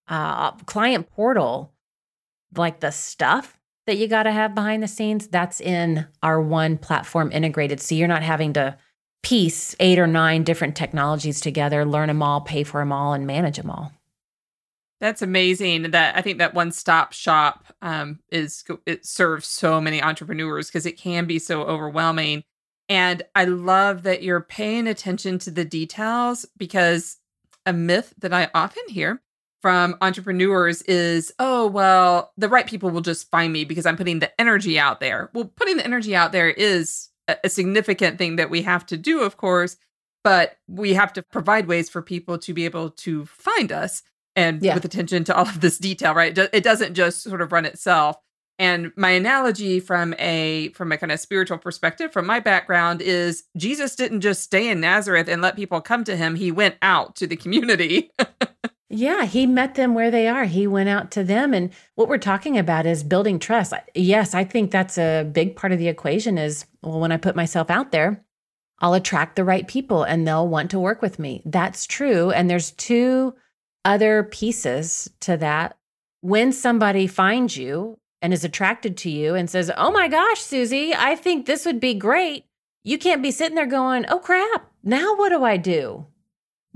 uh, 0.08 0.52
client 0.52 1.10
portal, 1.10 1.72
like 2.56 2.80
the 2.80 2.90
stuff 2.90 3.58
that 3.86 3.98
you 3.98 4.08
got 4.08 4.24
to 4.24 4.32
have 4.32 4.54
behind 4.54 4.82
the 4.82 4.88
scenes, 4.88 5.28
that's 5.28 5.60
in 5.60 6.06
our 6.22 6.40
one 6.40 6.76
platform 6.76 7.30
integrated. 7.32 7.80
So 7.80 7.94
you're 7.94 8.08
not 8.08 8.22
having 8.22 8.52
to 8.54 8.76
piece 9.22 9.74
eight 9.80 9.98
or 9.98 10.06
nine 10.06 10.44
different 10.44 10.76
technologies 10.76 11.40
together, 11.40 11.84
learn 11.84 12.08
them 12.08 12.22
all, 12.22 12.40
pay 12.40 12.62
for 12.62 12.80
them 12.80 12.92
all, 12.92 13.12
and 13.12 13.26
manage 13.26 13.56
them 13.56 13.70
all. 13.70 13.92
That's 15.00 15.22
amazing. 15.22 15.90
That 15.90 16.16
I 16.16 16.22
think 16.22 16.38
that 16.38 16.54
one 16.54 16.72
stop 16.72 17.12
shop 17.12 17.66
um, 17.82 18.20
is 18.30 18.64
it 18.86 19.04
serves 19.04 19.46
so 19.46 19.80
many 19.80 20.02
entrepreneurs 20.02 20.68
because 20.68 20.86
it 20.86 20.96
can 20.96 21.26
be 21.26 21.38
so 21.38 21.62
overwhelming. 21.62 22.44
And 22.88 23.22
I 23.34 23.44
love 23.44 24.04
that 24.04 24.22
you're 24.22 24.40
paying 24.40 24.86
attention 24.86 25.38
to 25.40 25.50
the 25.50 25.64
details 25.64 26.46
because 26.56 27.18
a 27.66 27.72
myth 27.72 28.14
that 28.18 28.32
I 28.32 28.48
often 28.54 28.84
hear 28.88 29.20
from 29.66 29.96
entrepreneurs 30.00 30.82
is, 30.82 31.32
oh, 31.40 31.66
well, 31.66 32.30
the 32.36 32.48
right 32.48 32.68
people 32.68 32.88
will 32.88 33.00
just 33.00 33.28
find 33.32 33.52
me 33.52 33.64
because 33.64 33.84
I'm 33.84 33.96
putting 33.96 34.20
the 34.20 34.40
energy 34.40 34.78
out 34.78 35.00
there. 35.00 35.28
Well, 35.34 35.50
putting 35.56 35.76
the 35.76 35.84
energy 35.84 36.14
out 36.14 36.30
there 36.30 36.48
is 36.48 37.08
a, 37.26 37.36
a 37.42 37.48
significant 37.48 38.16
thing 38.16 38.36
that 38.36 38.48
we 38.48 38.62
have 38.62 38.86
to 38.86 38.96
do, 38.96 39.22
of 39.22 39.36
course, 39.36 39.76
but 40.22 40.56
we 40.68 40.94
have 40.94 41.12
to 41.14 41.22
provide 41.32 41.66
ways 41.66 41.90
for 41.90 42.00
people 42.00 42.38
to 42.38 42.54
be 42.54 42.64
able 42.64 42.90
to 42.90 43.26
find 43.26 43.72
us 43.72 44.04
and 44.36 44.62
yeah. 44.62 44.72
with 44.72 44.84
attention 44.84 45.24
to 45.24 45.36
all 45.36 45.48
of 45.48 45.60
this 45.60 45.78
detail, 45.78 46.14
right? 46.14 46.38
It 46.38 46.62
doesn't 46.62 46.94
just 46.94 47.24
sort 47.24 47.42
of 47.42 47.50
run 47.50 47.64
itself. 47.64 48.18
And 48.60 48.92
my 48.94 49.10
analogy 49.10 49.80
from 49.80 50.14
a 50.20 50.68
from 50.74 50.92
a 50.92 50.96
kind 50.96 51.10
of 51.10 51.18
spiritual 51.18 51.58
perspective, 51.58 52.12
from 52.12 52.24
my 52.24 52.38
background, 52.38 53.02
is 53.02 53.42
Jesus 53.56 53.96
didn't 53.96 54.20
just 54.20 54.42
stay 54.42 54.68
in 54.68 54.80
Nazareth 54.80 55.26
and 55.28 55.42
let 55.42 55.56
people 55.56 55.80
come 55.80 56.04
to 56.04 56.16
him. 56.16 56.36
He 56.36 56.52
went 56.52 56.76
out 56.82 57.16
to 57.16 57.26
the 57.26 57.36
community. 57.36 58.12
Yeah, 58.88 59.24
he 59.24 59.46
met 59.46 59.74
them 59.74 59.94
where 59.94 60.12
they 60.12 60.28
are. 60.28 60.44
He 60.44 60.66
went 60.66 60.88
out 60.88 61.10
to 61.12 61.24
them 61.24 61.52
and 61.52 61.70
what 61.96 62.08
we're 62.08 62.18
talking 62.18 62.56
about 62.56 62.86
is 62.86 63.02
building 63.02 63.38
trust. 63.38 63.72
Yes, 63.94 64.32
I 64.32 64.44
think 64.44 64.70
that's 64.70 64.96
a 64.96 65.24
big 65.24 65.56
part 65.56 65.72
of 65.72 65.78
the 65.78 65.88
equation 65.88 66.38
is 66.38 66.66
well 66.82 67.00
when 67.00 67.10
I 67.10 67.16
put 67.16 67.34
myself 67.34 67.68
out 67.68 67.90
there, 67.90 68.24
I'll 68.78 68.94
attract 68.94 69.34
the 69.34 69.44
right 69.44 69.66
people 69.66 70.04
and 70.04 70.26
they'll 70.26 70.46
want 70.46 70.70
to 70.70 70.78
work 70.78 71.02
with 71.02 71.18
me. 71.18 71.42
That's 71.44 71.86
true 71.86 72.30
and 72.30 72.48
there's 72.48 72.70
two 72.72 73.34
other 73.84 74.22
pieces 74.22 75.10
to 75.20 75.36
that. 75.38 75.76
When 76.20 76.52
somebody 76.52 77.06
finds 77.08 77.56
you 77.56 77.98
and 78.22 78.32
is 78.32 78.44
attracted 78.44 78.96
to 78.98 79.10
you 79.10 79.34
and 79.34 79.50
says, 79.50 79.70
"Oh 79.76 79.90
my 79.90 80.08
gosh, 80.08 80.40
Susie, 80.40 80.94
I 80.94 81.16
think 81.16 81.46
this 81.46 81.66
would 81.66 81.80
be 81.80 81.94
great." 81.94 82.44
You 82.84 82.98
can't 82.98 83.22
be 83.22 83.30
sitting 83.32 83.56
there 83.56 83.66
going, 83.66 84.06
"Oh 84.08 84.20
crap, 84.20 84.70
now 84.82 85.16
what 85.16 85.30
do 85.30 85.44
I 85.44 85.56
do?" 85.56 86.06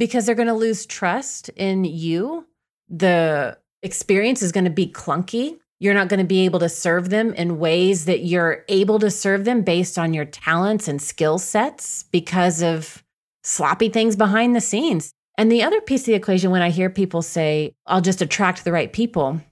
Because 0.01 0.25
they're 0.25 0.35
going 0.35 0.49
to 0.49 0.55
lose 0.55 0.87
trust 0.87 1.51
in 1.51 1.85
you. 1.85 2.47
The 2.89 3.59
experience 3.83 4.41
is 4.41 4.51
going 4.51 4.65
to 4.65 4.71
be 4.71 4.87
clunky. 4.87 5.59
You're 5.79 5.95
not 5.95 6.09
going 6.09 6.21
to 6.21 6.27
be 6.27 6.47
able 6.47 6.59
to 6.61 6.71
serve 6.71 7.11
them 7.11 7.35
in 7.35 7.59
ways 7.59 8.07
that 8.07 8.25
you're 8.25 8.65
able 8.69 8.99
to 8.99 9.11
serve 9.11 9.45
them 9.45 9.61
based 9.61 9.99
on 9.99 10.15
your 10.15 10.25
talents 10.25 10.89
and 10.89 11.03
skill 11.03 11.39
sets 11.39 12.05
because 12.05 12.63
of 12.63 13.05
sloppy 13.45 13.91
things 13.91 14.17
behind 14.17 14.57
the 14.57 14.61
scenes. 14.63 15.13
And 15.37 15.53
the 15.53 15.63
other 15.63 15.83
piece 15.83 16.03
of 16.03 16.07
the 16.07 16.15
equation, 16.15 16.51
when 16.51 16.63
I 16.63 16.71
hear 16.71 16.89
people 16.89 17.21
say, 17.21 17.75
I'll 17.87 18.01
just 18.01 18.23
attract 18.23 18.65
the 18.65 18.73
right 18.73 18.93
people, 18.93 19.43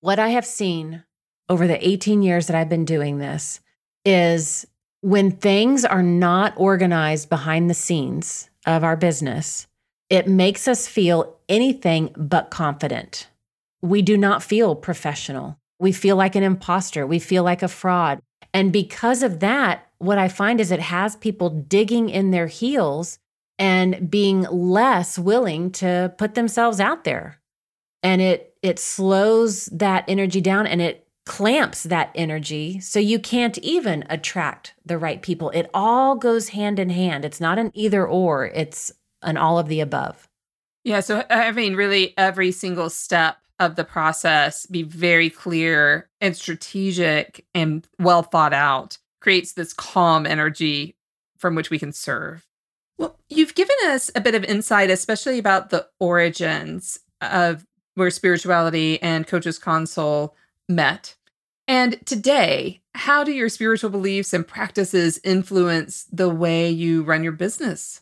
what 0.00 0.18
I 0.18 0.30
have 0.30 0.46
seen 0.46 1.04
over 1.50 1.66
the 1.66 1.86
18 1.86 2.22
years 2.22 2.46
that 2.46 2.56
I've 2.56 2.68
been 2.70 2.86
doing 2.86 3.18
this 3.18 3.60
is 4.06 4.66
when 5.02 5.32
things 5.32 5.84
are 5.84 6.02
not 6.02 6.54
organized 6.56 7.28
behind 7.28 7.68
the 7.68 7.74
scenes 7.74 8.48
of 8.66 8.84
our 8.84 8.96
business, 8.96 9.67
it 10.10 10.26
makes 10.26 10.66
us 10.66 10.86
feel 10.86 11.36
anything 11.48 12.14
but 12.16 12.50
confident. 12.50 13.28
We 13.82 14.02
do 14.02 14.16
not 14.16 14.42
feel 14.42 14.74
professional. 14.74 15.58
We 15.78 15.92
feel 15.92 16.16
like 16.16 16.34
an 16.34 16.42
imposter. 16.42 17.06
We 17.06 17.18
feel 17.18 17.44
like 17.44 17.62
a 17.62 17.68
fraud. 17.68 18.20
And 18.52 18.72
because 18.72 19.22
of 19.22 19.40
that, 19.40 19.86
what 19.98 20.18
I 20.18 20.28
find 20.28 20.60
is 20.60 20.70
it 20.70 20.80
has 20.80 21.16
people 21.16 21.50
digging 21.50 22.08
in 22.08 22.30
their 22.30 22.46
heels 22.46 23.18
and 23.58 24.10
being 24.10 24.42
less 24.42 25.18
willing 25.18 25.70
to 25.72 26.14
put 26.16 26.34
themselves 26.34 26.80
out 26.80 27.04
there. 27.04 27.40
And 28.02 28.20
it 28.20 28.54
it 28.62 28.78
slows 28.78 29.66
that 29.66 30.04
energy 30.08 30.40
down 30.40 30.66
and 30.66 30.80
it 30.80 31.06
clamps 31.26 31.82
that 31.84 32.10
energy 32.14 32.80
so 32.80 32.98
you 32.98 33.18
can't 33.18 33.58
even 33.58 34.02
attract 34.08 34.74
the 34.84 34.98
right 34.98 35.20
people. 35.20 35.50
It 35.50 35.68
all 35.74 36.16
goes 36.16 36.48
hand 36.48 36.78
in 36.78 36.90
hand. 36.90 37.24
It's 37.24 37.40
not 37.40 37.58
an 37.58 37.70
either 37.74 38.06
or, 38.06 38.46
it's 38.46 38.90
and 39.22 39.38
all 39.38 39.58
of 39.58 39.68
the 39.68 39.80
above. 39.80 40.28
Yeah. 40.84 41.00
So 41.00 41.24
having 41.28 41.76
really 41.76 42.14
every 42.16 42.52
single 42.52 42.90
step 42.90 43.36
of 43.58 43.76
the 43.76 43.84
process 43.84 44.66
be 44.66 44.82
very 44.82 45.30
clear 45.30 46.08
and 46.20 46.36
strategic 46.36 47.44
and 47.54 47.86
well 47.98 48.22
thought 48.22 48.52
out 48.52 48.98
creates 49.20 49.52
this 49.52 49.72
calm 49.72 50.26
energy 50.26 50.96
from 51.36 51.54
which 51.54 51.70
we 51.70 51.78
can 51.78 51.92
serve. 51.92 52.46
Well, 52.96 53.18
you've 53.28 53.54
given 53.54 53.76
us 53.86 54.10
a 54.14 54.20
bit 54.20 54.34
of 54.34 54.44
insight, 54.44 54.90
especially 54.90 55.38
about 55.38 55.70
the 55.70 55.86
origins 56.00 56.98
of 57.20 57.66
where 57.94 58.10
spirituality 58.10 59.00
and 59.02 59.26
Coaches 59.26 59.58
Console 59.58 60.34
met. 60.68 61.16
And 61.66 62.04
today, 62.06 62.80
how 62.94 63.24
do 63.24 63.32
your 63.32 63.48
spiritual 63.48 63.90
beliefs 63.90 64.32
and 64.32 64.46
practices 64.46 65.20
influence 65.22 66.04
the 66.10 66.28
way 66.28 66.70
you 66.70 67.02
run 67.02 67.22
your 67.22 67.32
business? 67.32 68.00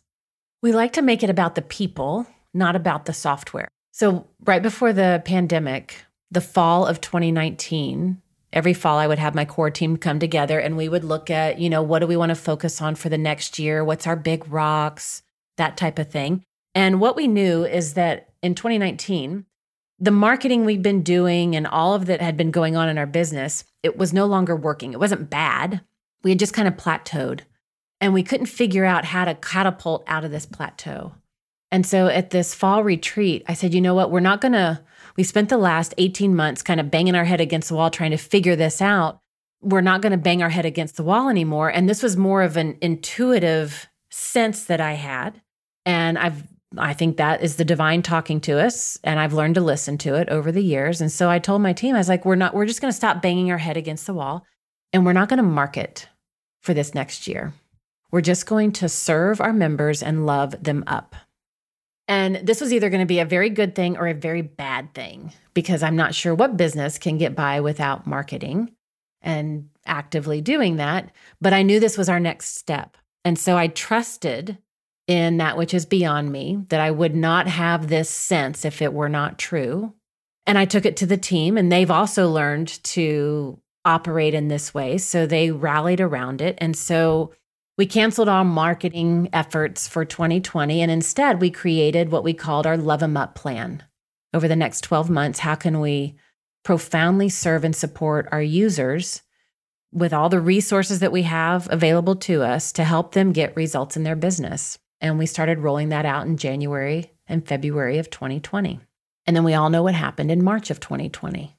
We 0.66 0.72
like 0.72 0.94
to 0.94 1.02
make 1.02 1.22
it 1.22 1.30
about 1.30 1.54
the 1.54 1.62
people, 1.62 2.26
not 2.52 2.74
about 2.74 3.04
the 3.04 3.12
software. 3.12 3.68
So, 3.92 4.26
right 4.44 4.60
before 4.60 4.92
the 4.92 5.22
pandemic, 5.24 6.04
the 6.32 6.40
fall 6.40 6.86
of 6.86 7.00
2019, 7.00 8.20
every 8.52 8.74
fall 8.74 8.98
I 8.98 9.06
would 9.06 9.20
have 9.20 9.36
my 9.36 9.44
core 9.44 9.70
team 9.70 9.96
come 9.96 10.18
together 10.18 10.58
and 10.58 10.76
we 10.76 10.88
would 10.88 11.04
look 11.04 11.30
at, 11.30 11.60
you 11.60 11.70
know, 11.70 11.82
what 11.84 12.00
do 12.00 12.08
we 12.08 12.16
want 12.16 12.30
to 12.30 12.34
focus 12.34 12.82
on 12.82 12.96
for 12.96 13.08
the 13.08 13.16
next 13.16 13.60
year? 13.60 13.84
What's 13.84 14.08
our 14.08 14.16
big 14.16 14.50
rocks? 14.52 15.22
That 15.56 15.76
type 15.76 16.00
of 16.00 16.10
thing. 16.10 16.42
And 16.74 17.00
what 17.00 17.14
we 17.14 17.28
knew 17.28 17.64
is 17.64 17.94
that 17.94 18.30
in 18.42 18.56
2019, 18.56 19.46
the 20.00 20.10
marketing 20.10 20.64
we've 20.64 20.82
been 20.82 21.04
doing 21.04 21.54
and 21.54 21.68
all 21.68 21.94
of 21.94 22.06
that 22.06 22.20
had 22.20 22.36
been 22.36 22.50
going 22.50 22.74
on 22.74 22.88
in 22.88 22.98
our 22.98 23.06
business, 23.06 23.62
it 23.84 23.96
was 23.96 24.12
no 24.12 24.26
longer 24.26 24.56
working. 24.56 24.92
It 24.92 24.98
wasn't 24.98 25.30
bad. 25.30 25.82
We 26.24 26.32
had 26.32 26.40
just 26.40 26.54
kind 26.54 26.66
of 26.66 26.76
plateaued 26.76 27.42
and 28.00 28.12
we 28.12 28.22
couldn't 28.22 28.46
figure 28.46 28.84
out 28.84 29.06
how 29.06 29.24
to 29.24 29.34
catapult 29.34 30.04
out 30.06 30.24
of 30.24 30.30
this 30.30 30.46
plateau. 30.46 31.14
And 31.70 31.84
so 31.84 32.06
at 32.06 32.30
this 32.30 32.54
fall 32.54 32.84
retreat, 32.84 33.42
I 33.48 33.54
said, 33.54 33.74
you 33.74 33.80
know 33.80 33.94
what? 33.94 34.10
We're 34.10 34.20
not 34.20 34.40
going 34.40 34.52
to, 34.52 34.82
we 35.16 35.24
spent 35.24 35.48
the 35.48 35.56
last 35.56 35.94
18 35.98 36.34
months 36.34 36.62
kind 36.62 36.78
of 36.78 36.90
banging 36.90 37.14
our 37.14 37.24
head 37.24 37.40
against 37.40 37.68
the 37.68 37.74
wall 37.74 37.90
trying 37.90 38.12
to 38.12 38.16
figure 38.16 38.56
this 38.56 38.80
out. 38.80 39.20
We're 39.62 39.80
not 39.80 40.02
going 40.02 40.12
to 40.12 40.18
bang 40.18 40.42
our 40.42 40.50
head 40.50 40.64
against 40.64 40.96
the 40.96 41.02
wall 41.02 41.28
anymore. 41.28 41.68
And 41.70 41.88
this 41.88 42.02
was 42.02 42.16
more 42.16 42.42
of 42.42 42.56
an 42.56 42.78
intuitive 42.80 43.88
sense 44.10 44.64
that 44.64 44.80
I 44.80 44.92
had. 44.92 45.40
And 45.84 46.18
I've, 46.18 46.44
I 46.76 46.92
think 46.92 47.16
that 47.16 47.42
is 47.42 47.56
the 47.56 47.64
divine 47.64 48.02
talking 48.02 48.40
to 48.42 48.60
us. 48.60 48.98
And 49.02 49.18
I've 49.18 49.32
learned 49.32 49.56
to 49.56 49.60
listen 49.60 49.98
to 49.98 50.14
it 50.14 50.28
over 50.28 50.52
the 50.52 50.62
years. 50.62 51.00
And 51.00 51.10
so 51.10 51.28
I 51.28 51.38
told 51.38 51.62
my 51.62 51.72
team, 51.72 51.94
I 51.94 51.98
was 51.98 52.08
like, 52.08 52.24
we're 52.24 52.36
not, 52.36 52.54
we're 52.54 52.66
just 52.66 52.80
going 52.80 52.92
to 52.92 52.96
stop 52.96 53.22
banging 53.22 53.50
our 53.50 53.58
head 53.58 53.76
against 53.76 54.06
the 54.06 54.14
wall 54.14 54.44
and 54.92 55.04
we're 55.04 55.12
not 55.12 55.28
going 55.28 55.38
to 55.38 55.42
market 55.42 56.08
for 56.62 56.74
this 56.74 56.94
next 56.94 57.26
year. 57.26 57.52
We're 58.16 58.22
just 58.22 58.46
going 58.46 58.72
to 58.72 58.88
serve 58.88 59.42
our 59.42 59.52
members 59.52 60.02
and 60.02 60.24
love 60.24 60.64
them 60.64 60.84
up. 60.86 61.14
And 62.08 62.36
this 62.36 62.62
was 62.62 62.72
either 62.72 62.88
going 62.88 63.02
to 63.02 63.04
be 63.04 63.18
a 63.18 63.26
very 63.26 63.50
good 63.50 63.74
thing 63.74 63.98
or 63.98 64.06
a 64.08 64.14
very 64.14 64.40
bad 64.40 64.94
thing 64.94 65.34
because 65.52 65.82
I'm 65.82 65.96
not 65.96 66.14
sure 66.14 66.34
what 66.34 66.56
business 66.56 66.96
can 66.96 67.18
get 67.18 67.36
by 67.36 67.60
without 67.60 68.06
marketing 68.06 68.72
and 69.20 69.68
actively 69.84 70.40
doing 70.40 70.76
that. 70.76 71.12
But 71.42 71.52
I 71.52 71.62
knew 71.62 71.78
this 71.78 71.98
was 71.98 72.08
our 72.08 72.18
next 72.18 72.56
step. 72.56 72.96
And 73.22 73.38
so 73.38 73.58
I 73.58 73.66
trusted 73.66 74.56
in 75.06 75.36
that 75.36 75.58
which 75.58 75.74
is 75.74 75.84
beyond 75.84 76.32
me, 76.32 76.64
that 76.70 76.80
I 76.80 76.92
would 76.92 77.14
not 77.14 77.46
have 77.48 77.88
this 77.88 78.08
sense 78.08 78.64
if 78.64 78.80
it 78.80 78.94
were 78.94 79.10
not 79.10 79.38
true. 79.38 79.92
And 80.46 80.56
I 80.56 80.64
took 80.64 80.86
it 80.86 80.96
to 80.96 81.06
the 81.06 81.18
team, 81.18 81.58
and 81.58 81.70
they've 81.70 81.90
also 81.90 82.30
learned 82.30 82.82
to 82.84 83.60
operate 83.84 84.32
in 84.32 84.48
this 84.48 84.72
way. 84.72 84.96
So 84.96 85.26
they 85.26 85.50
rallied 85.50 86.00
around 86.00 86.40
it. 86.40 86.56
And 86.62 86.74
so 86.74 87.32
we 87.76 87.86
canceled 87.86 88.28
our 88.28 88.44
marketing 88.44 89.28
efforts 89.32 89.86
for 89.86 90.04
2020. 90.04 90.80
And 90.80 90.90
instead, 90.90 91.40
we 91.40 91.50
created 91.50 92.10
what 92.10 92.24
we 92.24 92.32
called 92.32 92.66
our 92.66 92.76
Love 92.76 93.02
'em 93.02 93.16
Up 93.16 93.34
plan. 93.34 93.82
Over 94.32 94.48
the 94.48 94.56
next 94.56 94.82
12 94.82 95.10
months, 95.10 95.40
how 95.40 95.54
can 95.54 95.80
we 95.80 96.16
profoundly 96.64 97.28
serve 97.28 97.64
and 97.64 97.76
support 97.76 98.28
our 98.32 98.42
users 98.42 99.22
with 99.92 100.12
all 100.12 100.28
the 100.28 100.40
resources 100.40 101.00
that 101.00 101.12
we 101.12 101.22
have 101.22 101.68
available 101.70 102.16
to 102.16 102.42
us 102.42 102.72
to 102.72 102.84
help 102.84 103.12
them 103.12 103.32
get 103.32 103.56
results 103.56 103.96
in 103.96 104.02
their 104.02 104.16
business? 104.16 104.78
And 105.00 105.18
we 105.18 105.26
started 105.26 105.58
rolling 105.58 105.90
that 105.90 106.06
out 106.06 106.26
in 106.26 106.36
January 106.36 107.12
and 107.26 107.46
February 107.46 107.98
of 107.98 108.10
2020. 108.10 108.80
And 109.26 109.36
then 109.36 109.44
we 109.44 109.54
all 109.54 109.70
know 109.70 109.82
what 109.82 109.94
happened 109.94 110.30
in 110.30 110.42
March 110.42 110.70
of 110.70 110.80
2020. 110.80 111.55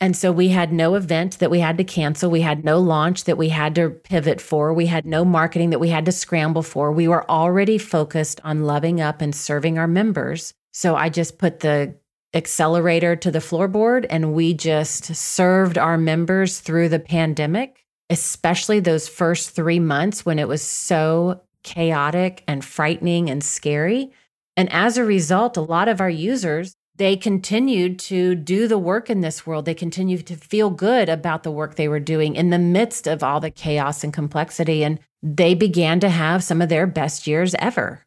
And 0.00 0.14
so 0.14 0.30
we 0.30 0.48
had 0.48 0.72
no 0.72 0.94
event 0.94 1.38
that 1.38 1.50
we 1.50 1.60
had 1.60 1.78
to 1.78 1.84
cancel. 1.84 2.30
We 2.30 2.42
had 2.42 2.64
no 2.64 2.78
launch 2.78 3.24
that 3.24 3.38
we 3.38 3.48
had 3.48 3.74
to 3.76 3.88
pivot 3.90 4.40
for. 4.40 4.74
We 4.74 4.86
had 4.86 5.06
no 5.06 5.24
marketing 5.24 5.70
that 5.70 5.78
we 5.78 5.88
had 5.88 6.04
to 6.04 6.12
scramble 6.12 6.62
for. 6.62 6.92
We 6.92 7.08
were 7.08 7.28
already 7.30 7.78
focused 7.78 8.40
on 8.44 8.64
loving 8.64 9.00
up 9.00 9.22
and 9.22 9.34
serving 9.34 9.78
our 9.78 9.86
members. 9.86 10.52
So 10.72 10.96
I 10.96 11.08
just 11.08 11.38
put 11.38 11.60
the 11.60 11.94
accelerator 12.34 13.16
to 13.16 13.30
the 13.30 13.38
floorboard 13.38 14.04
and 14.10 14.34
we 14.34 14.52
just 14.52 15.14
served 15.16 15.78
our 15.78 15.96
members 15.96 16.60
through 16.60 16.90
the 16.90 16.98
pandemic, 16.98 17.86
especially 18.10 18.80
those 18.80 19.08
first 19.08 19.50
three 19.50 19.80
months 19.80 20.26
when 20.26 20.38
it 20.38 20.46
was 20.46 20.60
so 20.60 21.40
chaotic 21.62 22.44
and 22.46 22.62
frightening 22.62 23.30
and 23.30 23.42
scary. 23.42 24.12
And 24.58 24.70
as 24.70 24.98
a 24.98 25.04
result, 25.04 25.56
a 25.56 25.62
lot 25.62 25.88
of 25.88 26.02
our 26.02 26.10
users 26.10 26.76
they 26.96 27.16
continued 27.16 27.98
to 27.98 28.34
do 28.34 28.66
the 28.68 28.78
work 28.78 29.10
in 29.10 29.20
this 29.20 29.46
world. 29.46 29.64
They 29.64 29.74
continued 29.74 30.26
to 30.26 30.36
feel 30.36 30.70
good 30.70 31.08
about 31.08 31.42
the 31.42 31.50
work 31.50 31.74
they 31.74 31.88
were 31.88 32.00
doing 32.00 32.36
in 32.36 32.50
the 32.50 32.58
midst 32.58 33.06
of 33.06 33.22
all 33.22 33.40
the 33.40 33.50
chaos 33.50 34.02
and 34.02 34.12
complexity. 34.12 34.82
And 34.82 34.98
they 35.22 35.54
began 35.54 36.00
to 36.00 36.08
have 36.08 36.42
some 36.42 36.62
of 36.62 36.68
their 36.68 36.86
best 36.86 37.26
years 37.26 37.54
ever. 37.58 38.04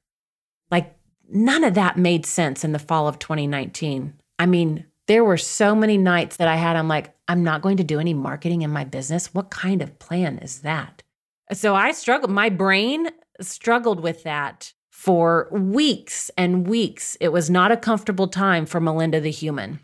Like, 0.72 0.96
none 1.30 1.64
of 1.64 1.76
that 1.76 1.98
made 1.98 2.26
sense 2.26 2.64
in 2.64 2.72
the 2.72 2.80
fall 2.80 3.08
of 3.08 3.20
2019. 3.20 4.14
I 4.40 4.46
mean, 4.46 4.86
there 5.08 5.24
were 5.24 5.38
so 5.38 5.76
many 5.76 5.98
nights 5.98 6.38
that 6.38 6.48
I 6.48 6.56
had, 6.56 6.76
I'm 6.76 6.88
like, 6.88 7.14
I'm 7.28 7.44
not 7.44 7.62
going 7.62 7.78
to 7.78 7.84
do 7.84 8.00
any 8.00 8.14
marketing 8.14 8.62
in 8.64 8.72
my 8.72 8.84
business. 8.84 9.34
What 9.34 9.50
kind 9.50 9.82
of 9.82 10.00
plan 10.00 10.40
is 10.40 10.60
that? 10.60 11.04
So 11.52 11.76
I 11.76 11.92
struggled. 11.92 12.32
My 12.32 12.50
brain 12.50 13.10
struggled 13.42 14.02
with 14.02 14.24
that 14.24 14.74
for 15.00 15.48
weeks 15.50 16.30
and 16.36 16.68
weeks. 16.68 17.16
It 17.22 17.30
was 17.30 17.50
not 17.50 17.72
a 17.72 17.78
comfortable 17.78 18.28
time 18.28 18.66
for 18.66 18.82
Melinda 18.82 19.22
the 19.22 19.32
human. 19.32 19.80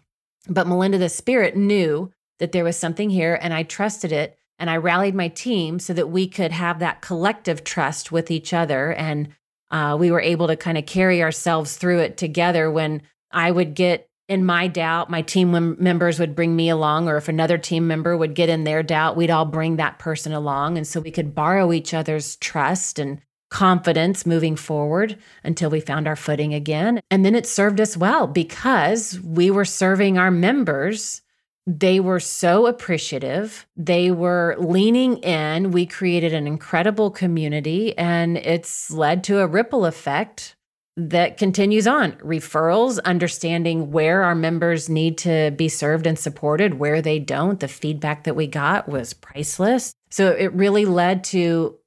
But 0.49 0.67
Melinda 0.67 0.97
the 0.97 1.07
spirit 1.07 1.55
knew 1.55 2.11
that 2.39 2.51
there 2.51 2.65
was 2.65 2.75
something 2.75 3.09
here 3.09 3.39
and 3.41 3.53
I 3.53 3.63
trusted 3.63 4.11
it. 4.11 4.37
And 4.59 4.69
I 4.69 4.75
rallied 4.75 5.15
my 5.15 5.29
team 5.29 5.79
so 5.79 5.93
that 5.93 6.09
we 6.09 6.27
could 6.27 6.51
have 6.51 6.79
that 6.79 6.99
collective 6.99 7.63
trust 7.63 8.11
with 8.11 8.29
each 8.29 8.51
other. 8.51 8.91
And 8.91 9.29
uh, 9.71 9.95
we 9.97 10.11
were 10.11 10.19
able 10.19 10.47
to 10.47 10.57
kind 10.57 10.77
of 10.77 10.85
carry 10.85 11.23
ourselves 11.23 11.77
through 11.77 11.99
it 11.99 12.17
together 12.17 12.69
when 12.69 13.01
I 13.31 13.51
would 13.51 13.73
get 13.73 14.09
in 14.27 14.43
my 14.43 14.67
doubt, 14.67 15.09
my 15.09 15.21
team 15.21 15.77
members 15.79 16.19
would 16.19 16.35
bring 16.35 16.57
me 16.57 16.67
along, 16.67 17.07
or 17.07 17.15
if 17.15 17.29
another 17.29 17.57
team 17.57 17.87
member 17.87 18.17
would 18.17 18.33
get 18.33 18.49
in 18.49 18.65
their 18.65 18.83
doubt, 18.83 19.15
we'd 19.15 19.29
all 19.29 19.45
bring 19.45 19.77
that 19.77 19.99
person 19.99 20.33
along. 20.33 20.77
And 20.77 20.85
so 20.85 20.99
we 20.99 21.11
could 21.11 21.35
borrow 21.35 21.71
each 21.71 21.93
other's 21.93 22.35
trust 22.37 22.99
and 22.99 23.21
confidence 23.49 24.25
moving 24.25 24.55
forward 24.55 25.17
until 25.43 25.69
we 25.69 25.79
found 25.79 26.07
our 26.07 26.15
footing 26.15 26.53
again. 26.53 26.99
And 27.11 27.23
then 27.23 27.35
it 27.35 27.47
served 27.47 27.79
us 27.79 27.95
well 27.95 28.27
because 28.27 29.19
we 29.21 29.51
were 29.51 29.65
serving 29.65 30.17
our 30.17 30.31
members. 30.31 31.21
They 31.67 31.99
were 31.99 32.19
so 32.19 32.67
appreciative. 32.67 33.65
They 33.75 34.11
were 34.11 34.55
leaning 34.59 35.17
in. 35.17 35.71
We 35.71 35.85
created 35.85 36.33
an 36.33 36.45
incredible 36.47 37.09
community, 37.09 37.97
and 37.97 38.37
it's 38.37 38.91
led 38.91 39.23
to 39.25 39.39
a 39.39 39.47
ripple 39.47 39.85
effect 39.85 40.55
that 40.97 41.37
continues 41.37 41.87
on. 41.87 42.13
Referrals, 42.13 43.03
understanding 43.03 43.91
where 43.91 44.23
our 44.23 44.35
members 44.35 44.89
need 44.89 45.17
to 45.19 45.51
be 45.51 45.67
served 45.67 46.07
and 46.07 46.17
supported, 46.17 46.75
where 46.75 47.01
they 47.01 47.19
don't. 47.19 47.59
The 47.59 47.67
feedback 47.67 48.23
that 48.23 48.35
we 48.35 48.47
got 48.47 48.87
was 48.87 49.13
priceless. 49.13 49.93
So 50.09 50.31
it 50.31 50.53
really 50.53 50.85
led 50.85 51.23
to 51.25 51.77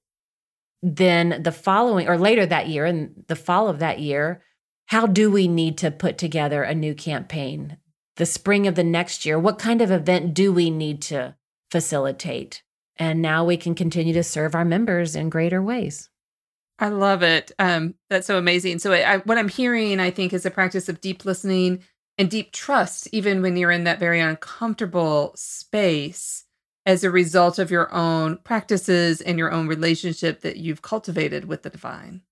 then 0.82 1.42
the 1.42 1.52
following 1.52 2.08
or 2.08 2.18
later 2.18 2.46
that 2.46 2.68
year 2.68 2.86
in 2.86 3.24
the 3.26 3.36
fall 3.36 3.68
of 3.68 3.78
that 3.78 4.00
year 4.00 4.42
how 4.86 5.06
do 5.06 5.30
we 5.30 5.48
need 5.48 5.76
to 5.78 5.90
put 5.90 6.16
together 6.16 6.62
a 6.62 6.74
new 6.74 6.94
campaign? 6.94 7.76
The 8.16 8.24
spring 8.24 8.66
of 8.66 8.74
the 8.74 8.84
next 8.84 9.26
year 9.26 9.38
what 9.38 9.58
kind 9.58 9.82
of 9.82 9.90
event 9.90 10.34
do 10.34 10.52
we 10.52 10.70
need 10.70 11.02
to 11.02 11.36
facilitate? 11.70 12.62
And 12.96 13.22
now 13.22 13.44
we 13.44 13.56
can 13.56 13.74
continue 13.74 14.14
to 14.14 14.24
serve 14.24 14.54
our 14.54 14.64
members 14.64 15.14
in 15.14 15.30
greater 15.30 15.62
ways. 15.62 16.08
I 16.78 16.88
love 16.88 17.22
it. 17.22 17.52
Um, 17.58 17.94
that's 18.08 18.26
so 18.26 18.38
amazing. 18.38 18.78
So 18.78 18.92
I, 18.92 19.18
what 19.18 19.38
i'm 19.38 19.48
hearing 19.48 20.00
i 20.00 20.10
think 20.10 20.32
is 20.32 20.46
a 20.46 20.50
practice 20.50 20.88
of 20.88 21.00
deep 21.00 21.24
listening 21.24 21.82
and 22.16 22.30
deep 22.30 22.52
trust 22.52 23.08
even 23.12 23.42
when 23.42 23.56
you're 23.56 23.70
in 23.70 23.84
that 23.84 24.00
very 24.00 24.20
uncomfortable 24.20 25.32
space 25.36 26.44
as 26.88 27.04
a 27.04 27.10
result 27.10 27.58
of 27.58 27.70
your 27.70 27.92
own 27.94 28.38
practices 28.44 29.20
and 29.20 29.38
your 29.38 29.52
own 29.52 29.68
relationship 29.68 30.40
that 30.40 30.56
you've 30.56 30.80
cultivated 30.80 31.44
with 31.44 31.62
the 31.62 31.68
divine. 31.68 32.22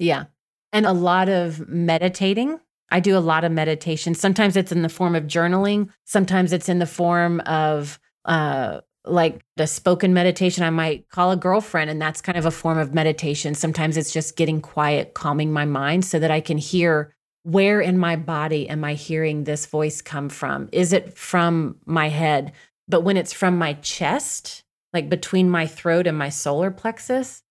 Yeah. 0.00 0.24
And 0.72 0.84
a 0.84 0.92
lot 0.92 1.28
of 1.28 1.68
meditating. 1.68 2.58
I 2.90 2.98
do 2.98 3.16
a 3.16 3.20
lot 3.20 3.44
of 3.44 3.52
meditation. 3.52 4.16
Sometimes 4.16 4.56
it's 4.56 4.72
in 4.72 4.82
the 4.82 4.88
form 4.88 5.14
of 5.14 5.28
journaling, 5.28 5.90
sometimes 6.04 6.52
it's 6.52 6.68
in 6.68 6.80
the 6.80 6.86
form 6.86 7.38
of 7.46 8.00
uh 8.24 8.80
like 9.06 9.42
the 9.56 9.66
spoken 9.66 10.12
meditation 10.12 10.64
I 10.64 10.70
might 10.70 11.08
call 11.08 11.30
a 11.30 11.36
girlfriend 11.36 11.88
and 11.88 12.02
that's 12.02 12.20
kind 12.20 12.36
of 12.36 12.44
a 12.44 12.50
form 12.50 12.78
of 12.78 12.92
meditation. 12.92 13.54
Sometimes 13.54 13.96
it's 13.96 14.12
just 14.12 14.36
getting 14.36 14.60
quiet, 14.60 15.14
calming 15.14 15.52
my 15.52 15.64
mind 15.64 16.04
so 16.04 16.18
that 16.18 16.32
I 16.32 16.40
can 16.40 16.58
hear 16.58 17.14
where 17.42 17.80
in 17.80 17.96
my 17.96 18.16
body 18.16 18.68
am 18.68 18.84
I 18.84 18.94
hearing 18.94 19.44
this 19.44 19.66
voice 19.66 20.02
come 20.02 20.28
from? 20.28 20.68
Is 20.72 20.92
it 20.92 21.16
from 21.16 21.76
my 21.86 22.08
head? 22.08 22.52
But 22.90 23.02
when 23.02 23.16
it's 23.16 23.32
from 23.32 23.56
my 23.56 23.74
chest, 23.74 24.64
like 24.92 25.08
between 25.08 25.48
my 25.48 25.66
throat 25.66 26.06
and 26.06 26.18
my 26.18 26.28
solar 26.28 26.70
plexus, 26.70 27.42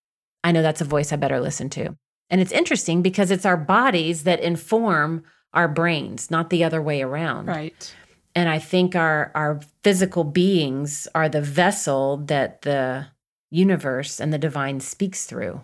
I 0.44 0.52
know 0.52 0.62
that's 0.62 0.82
a 0.82 0.84
voice 0.84 1.12
I 1.12 1.16
better 1.16 1.40
listen 1.40 1.70
to. 1.70 1.96
And 2.28 2.40
it's 2.40 2.52
interesting 2.52 3.02
because 3.02 3.30
it's 3.30 3.46
our 3.46 3.56
bodies 3.56 4.24
that 4.24 4.40
inform 4.40 5.24
our 5.52 5.66
brains, 5.66 6.30
not 6.30 6.50
the 6.50 6.62
other 6.62 6.80
way 6.80 7.02
around. 7.02 7.46
Right. 7.46 7.94
And 8.34 8.48
I 8.48 8.58
think 8.58 8.94
our 8.94 9.32
our 9.34 9.60
physical 9.82 10.22
beings 10.22 11.08
are 11.14 11.28
the 11.28 11.40
vessel 11.40 12.18
that 12.26 12.62
the 12.62 13.08
universe 13.50 14.20
and 14.20 14.32
the 14.32 14.38
divine 14.38 14.78
speaks 14.78 15.24
through. 15.24 15.62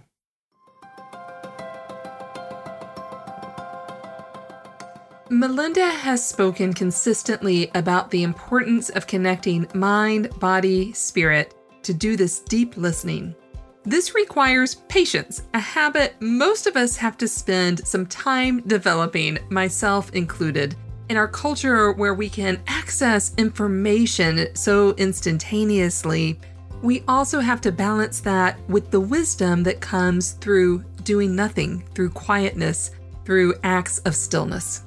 Melinda 5.29 5.91
has 5.91 6.25
spoken 6.25 6.73
consistently 6.73 7.69
about 7.75 8.13
the 8.13 8.23
importance 8.23 8.91
of 8.91 9.09
connecting 9.09 9.67
mind, 9.75 10.31
body, 10.39 10.93
spirit 10.93 11.53
to 11.83 11.93
do 11.93 12.17
this 12.17 12.39
deep 12.39 12.77
listening. 12.77 13.35
This 13.83 14.15
requires 14.15 14.77
patience, 14.89 15.43
a 15.53 15.59
habit 15.59 16.15
most 16.21 16.69
of 16.69 16.77
us 16.77 16.97
have 16.97 17.17
to 17.19 17.27
spend 17.27 17.85
some 17.85 18.07
time 18.07 18.61
developing, 18.69 19.39
myself 19.51 20.13
included. 20.13 20.77
In 21.09 21.17
our 21.17 21.29
culture 21.29 21.91
where 21.91 22.15
we 22.15 22.29
can 22.29 22.63
access 22.69 23.35
information 23.37 24.55
so 24.55 24.95
instantaneously, 24.95 26.39
we 26.83 27.03
also 27.09 27.41
have 27.41 27.61
to 27.63 27.73
balance 27.73 28.21
that 28.21 28.61
with 28.69 28.93
the 28.93 29.01
wisdom 29.01 29.65
that 29.65 29.81
comes 29.81 30.33
through 30.33 30.85
doing 31.03 31.35
nothing, 31.35 31.85
through 31.95 32.11
quietness, 32.11 32.93
through 33.25 33.55
acts 33.65 33.99
of 34.01 34.15
stillness. 34.15 34.86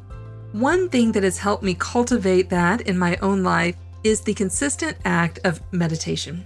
One 0.51 0.89
thing 0.89 1.11
that 1.11 1.21
has 1.21 1.37
helped 1.37 1.61
me 1.61 1.75
cultivate 1.75 2.49
that 2.49 2.81
in 2.81 2.97
my 2.97 3.17
own 3.17 3.43
life 3.43 3.75
is 4.03 4.21
the 4.21 4.33
consistent 4.33 4.97
act 5.05 5.37
of 5.43 5.61
meditation. 5.71 6.43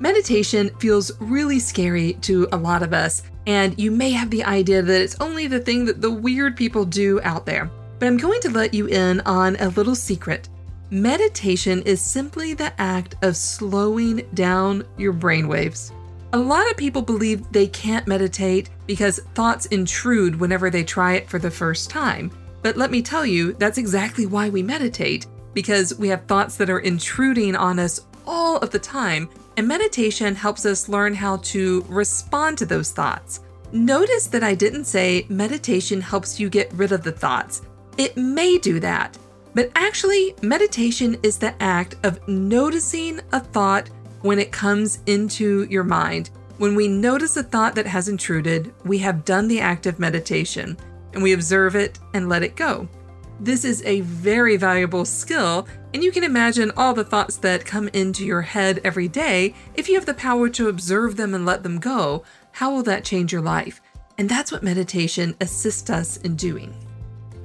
Meditation 0.00 0.68
feels 0.78 1.12
really 1.18 1.58
scary 1.58 2.12
to 2.20 2.46
a 2.52 2.56
lot 2.58 2.82
of 2.82 2.92
us, 2.92 3.22
and 3.46 3.78
you 3.80 3.90
may 3.90 4.10
have 4.10 4.28
the 4.28 4.44
idea 4.44 4.82
that 4.82 5.00
it's 5.00 5.18
only 5.18 5.46
the 5.46 5.60
thing 5.60 5.86
that 5.86 6.02
the 6.02 6.10
weird 6.10 6.58
people 6.58 6.84
do 6.84 7.22
out 7.22 7.46
there. 7.46 7.70
But 7.98 8.08
I'm 8.08 8.18
going 8.18 8.40
to 8.42 8.50
let 8.50 8.74
you 8.74 8.86
in 8.86 9.20
on 9.20 9.56
a 9.56 9.68
little 9.70 9.94
secret. 9.94 10.50
Meditation 10.90 11.80
is 11.84 12.02
simply 12.02 12.52
the 12.52 12.78
act 12.78 13.14
of 13.22 13.34
slowing 13.34 14.26
down 14.34 14.84
your 14.98 15.14
brainwaves. 15.14 15.90
A 16.34 16.38
lot 16.38 16.70
of 16.70 16.76
people 16.76 17.00
believe 17.00 17.50
they 17.50 17.66
can't 17.66 18.06
meditate 18.06 18.68
because 18.86 19.20
thoughts 19.34 19.66
intrude 19.66 20.38
whenever 20.38 20.68
they 20.68 20.84
try 20.84 21.14
it 21.14 21.30
for 21.30 21.38
the 21.38 21.50
first 21.50 21.88
time. 21.88 22.30
But 22.62 22.76
let 22.76 22.90
me 22.90 23.02
tell 23.02 23.26
you, 23.26 23.52
that's 23.54 23.78
exactly 23.78 24.26
why 24.26 24.48
we 24.48 24.62
meditate, 24.62 25.26
because 25.52 25.98
we 25.98 26.08
have 26.08 26.26
thoughts 26.26 26.56
that 26.56 26.70
are 26.70 26.78
intruding 26.78 27.56
on 27.56 27.78
us 27.78 28.06
all 28.26 28.58
of 28.58 28.70
the 28.70 28.78
time, 28.78 29.28
and 29.56 29.66
meditation 29.66 30.34
helps 30.34 30.64
us 30.64 30.88
learn 30.88 31.14
how 31.14 31.38
to 31.38 31.84
respond 31.88 32.56
to 32.58 32.66
those 32.66 32.92
thoughts. 32.92 33.40
Notice 33.72 34.26
that 34.28 34.44
I 34.44 34.54
didn't 34.54 34.84
say 34.84 35.26
meditation 35.28 36.00
helps 36.00 36.38
you 36.38 36.48
get 36.48 36.72
rid 36.72 36.92
of 36.92 37.02
the 37.02 37.12
thoughts. 37.12 37.62
It 37.98 38.16
may 38.16 38.58
do 38.58 38.80
that, 38.80 39.18
but 39.54 39.70
actually, 39.74 40.34
meditation 40.42 41.18
is 41.22 41.38
the 41.38 41.60
act 41.62 41.96
of 42.04 42.26
noticing 42.28 43.20
a 43.32 43.40
thought 43.40 43.90
when 44.22 44.38
it 44.38 44.52
comes 44.52 45.00
into 45.06 45.64
your 45.64 45.84
mind. 45.84 46.30
When 46.58 46.74
we 46.74 46.86
notice 46.86 47.36
a 47.36 47.42
thought 47.42 47.74
that 47.74 47.86
has 47.86 48.08
intruded, 48.08 48.72
we 48.84 48.98
have 48.98 49.24
done 49.24 49.48
the 49.48 49.60
act 49.60 49.86
of 49.86 49.98
meditation 49.98 50.78
and 51.12 51.22
we 51.22 51.32
observe 51.32 51.76
it 51.76 51.98
and 52.14 52.28
let 52.28 52.42
it 52.42 52.56
go. 52.56 52.88
This 53.40 53.64
is 53.64 53.82
a 53.84 54.02
very 54.02 54.56
valuable 54.56 55.04
skill, 55.04 55.66
and 55.92 56.02
you 56.02 56.12
can 56.12 56.22
imagine 56.22 56.70
all 56.76 56.94
the 56.94 57.04
thoughts 57.04 57.36
that 57.38 57.64
come 57.64 57.88
into 57.88 58.24
your 58.24 58.42
head 58.42 58.80
every 58.84 59.08
day. 59.08 59.54
If 59.74 59.88
you 59.88 59.96
have 59.96 60.06
the 60.06 60.14
power 60.14 60.48
to 60.50 60.68
observe 60.68 61.16
them 61.16 61.34
and 61.34 61.44
let 61.44 61.62
them 61.62 61.80
go, 61.80 62.22
how 62.52 62.72
will 62.72 62.84
that 62.84 63.04
change 63.04 63.32
your 63.32 63.42
life? 63.42 63.80
And 64.18 64.28
that's 64.28 64.52
what 64.52 64.62
meditation 64.62 65.34
assists 65.40 65.90
us 65.90 66.18
in 66.18 66.36
doing. 66.36 66.74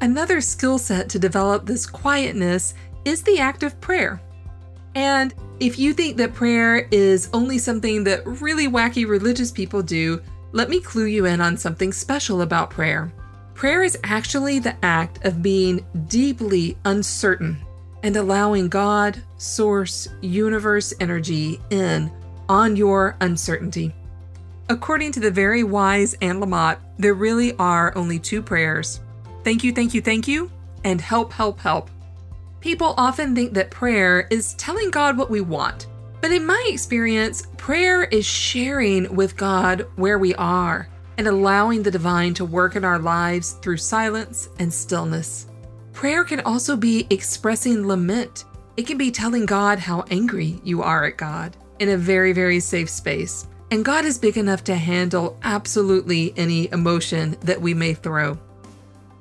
Another 0.02 0.42
skill 0.42 0.78
set 0.78 1.10
to 1.10 1.20
develop 1.20 1.66
this 1.66 1.88
quietness 1.88 2.76
is 3.04 3.24
the 3.24 3.40
act 3.40 3.64
of 3.64 3.82
prayer. 3.82 4.22
And 4.94 5.34
if 5.60 5.80
you 5.80 5.94
think 5.94 6.18
that 6.18 6.34
prayer 6.34 6.88
is 6.92 7.30
only 7.34 7.58
something 7.58 8.04
that 8.04 8.26
really 8.26 8.68
wacky 8.68 9.08
religious 9.08 9.52
people 9.52 9.82
do, 9.82 10.22
let 10.52 10.70
me 10.70 10.80
clue 10.80 11.06
you 11.06 11.26
in 11.26 11.42
on 11.42 11.58
something 11.58 11.92
special 11.92 12.42
about 12.42 12.70
prayer. 12.70 13.12
Prayer 13.58 13.82
is 13.82 13.98
actually 14.04 14.60
the 14.60 14.76
act 14.86 15.26
of 15.26 15.42
being 15.42 15.84
deeply 16.08 16.78
uncertain 16.86 17.58
and 18.04 18.16
allowing 18.16 18.70
God, 18.70 19.20
source, 19.38 20.08
universe 20.22 20.94
energy 21.00 21.60
in 21.72 22.12
on 22.48 22.76
your 22.76 23.18
uncertainty. 23.20 23.96
According 24.70 25.12
to 25.14 25.20
the 25.20 25.32
very 25.32 25.64
wise 25.64 26.14
Anne 26.22 26.40
Lamott, 26.40 26.78
there 27.00 27.16
really 27.16 27.54
are 27.54 27.98
only 27.98 28.20
two 28.20 28.44
prayers 28.44 29.02
thank 29.44 29.64
you, 29.64 29.74
thank 29.74 29.96
you, 29.96 30.02
thank 30.02 30.28
you, 30.28 30.52
and 30.84 31.02
help, 31.02 31.34
help, 31.34 31.60
help. 31.60 31.90
People 32.60 32.94
often 32.96 33.34
think 33.34 33.54
that 33.56 33.72
prayer 33.72 34.28
is 34.30 34.54
telling 34.54 34.92
God 34.92 35.18
what 35.18 35.32
we 35.32 35.42
want, 35.42 35.88
but 36.22 36.32
in 36.32 36.46
my 36.46 36.64
experience, 36.70 37.48
prayer 37.58 38.04
is 38.04 38.24
sharing 38.24 39.16
with 39.16 39.36
God 39.36 39.88
where 39.96 40.20
we 40.20 40.36
are 40.36 40.88
and 41.18 41.28
allowing 41.28 41.84
the 41.84 41.92
divine 41.92 42.34
to 42.36 42.46
work 42.46 42.76
in 42.76 42.86
our 42.86 43.00
lives 43.00 43.54
through 43.54 43.78
silence 43.78 44.50
and 44.60 44.74
stillness. 44.74 45.48
Prayer 45.94 46.24
can 46.24 46.42
also 46.42 46.76
be 46.76 47.08
expressing 47.10 47.88
lament. 47.88 48.46
It 48.78 48.86
can 48.86 48.98
be 48.98 49.10
telling 49.10 49.46
God 49.46 49.80
how 49.80 50.06
angry 50.12 50.62
you 50.64 50.84
are 50.84 51.06
at 51.06 51.18
God 51.18 51.58
in 51.80 51.90
a 51.90 51.98
very, 51.98 52.34
very 52.34 52.60
safe 52.60 52.90
space. 52.90 53.48
And 53.72 53.84
God 53.84 54.06
is 54.06 54.18
big 54.18 54.38
enough 54.38 54.64
to 54.66 54.76
handle 54.76 55.38
absolutely 55.44 56.34
any 56.38 56.72
emotion 56.72 57.36
that 57.42 57.60
we 57.60 57.74
may 57.74 57.94
throw. 57.94 58.36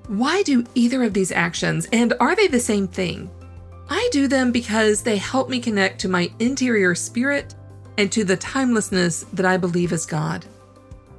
Why 0.08 0.42
do 0.42 0.64
either 0.74 1.02
of 1.02 1.14
these 1.14 1.32
actions, 1.32 1.88
and 1.92 2.14
are 2.20 2.36
they 2.36 2.46
the 2.46 2.60
same 2.60 2.86
thing? 2.86 3.28
I 3.88 4.08
do 4.12 4.28
them 4.28 4.52
because 4.52 5.02
they 5.02 5.16
help 5.16 5.48
me 5.48 5.58
connect 5.58 6.00
to 6.00 6.08
my 6.08 6.30
interior 6.38 6.94
spirit 6.94 7.54
and 7.98 8.12
to 8.12 8.22
the 8.22 8.36
timelessness 8.36 9.24
that 9.32 9.46
I 9.46 9.56
believe 9.56 9.92
is 9.92 10.06
God. 10.06 10.44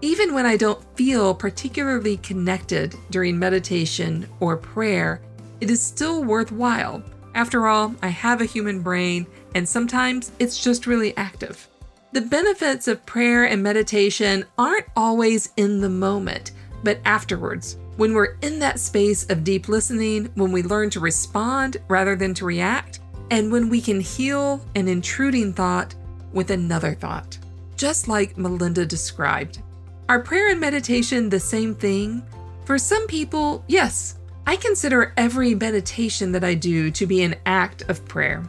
Even 0.02 0.36
when 0.36 0.46
I 0.46 0.58
don't 0.58 0.84
feel 0.96 1.34
particularly 1.34 2.18
connected 2.18 2.96
during 3.10 3.40
meditation 3.40 4.28
or 4.40 4.56
prayer, 4.56 5.22
it 5.60 5.72
is 5.72 5.82
still 5.82 6.24
worthwhile. 6.24 7.02
After 7.34 7.68
all, 7.68 7.96
I 8.04 8.10
have 8.10 8.40
a 8.40 8.46
human 8.46 8.82
brain, 8.82 9.26
and 9.56 9.68
sometimes 9.68 10.32
it's 10.38 10.64
just 10.64 10.86
really 10.86 11.18
active. 11.18 11.68
The 12.12 12.22
benefits 12.22 12.88
of 12.88 13.06
prayer 13.08 13.46
and 13.46 13.62
meditation 13.64 14.46
aren't 14.58 14.86
always 14.96 15.52
in 15.58 15.82
the 15.82 15.90
moment, 15.90 16.52
but 16.84 17.00
afterwards, 17.04 17.78
when 17.96 18.14
we're 18.14 18.38
in 18.44 18.60
that 18.60 18.80
space 18.80 19.28
of 19.32 19.44
deep 19.44 19.68
listening, 19.68 20.30
when 20.36 20.52
we 20.52 20.62
learn 20.62 20.92
to 20.92 21.00
respond 21.00 21.78
rather 21.88 22.16
than 22.16 22.36
to 22.36 22.46
react, 22.46 23.00
and 23.32 23.52
when 23.52 23.68
we 23.68 23.82
can 23.82 24.00
heal 24.00 24.64
an 24.76 24.88
intruding 24.88 25.54
thought 25.54 25.96
with 26.34 26.52
another 26.52 26.94
thought, 26.94 27.38
just 27.76 28.08
like 28.08 28.38
Melinda 28.38 28.86
described. 28.86 29.64
Are 30.10 30.22
prayer 30.22 30.52
and 30.52 30.62
meditation 30.62 31.28
the 31.28 31.40
same 31.40 31.76
thing? 31.76 32.24
For 32.64 32.78
some 32.78 33.08
people, 33.08 33.66
yes. 33.68 34.16
I 34.46 34.56
consider 34.56 35.14
every 35.18 35.54
meditation 35.54 36.32
that 36.32 36.46
I 36.46 36.54
do 36.54 36.90
to 36.92 37.06
be 37.06 37.24
an 37.24 37.36
act 37.46 37.82
of 37.90 38.06
prayer. 38.06 38.48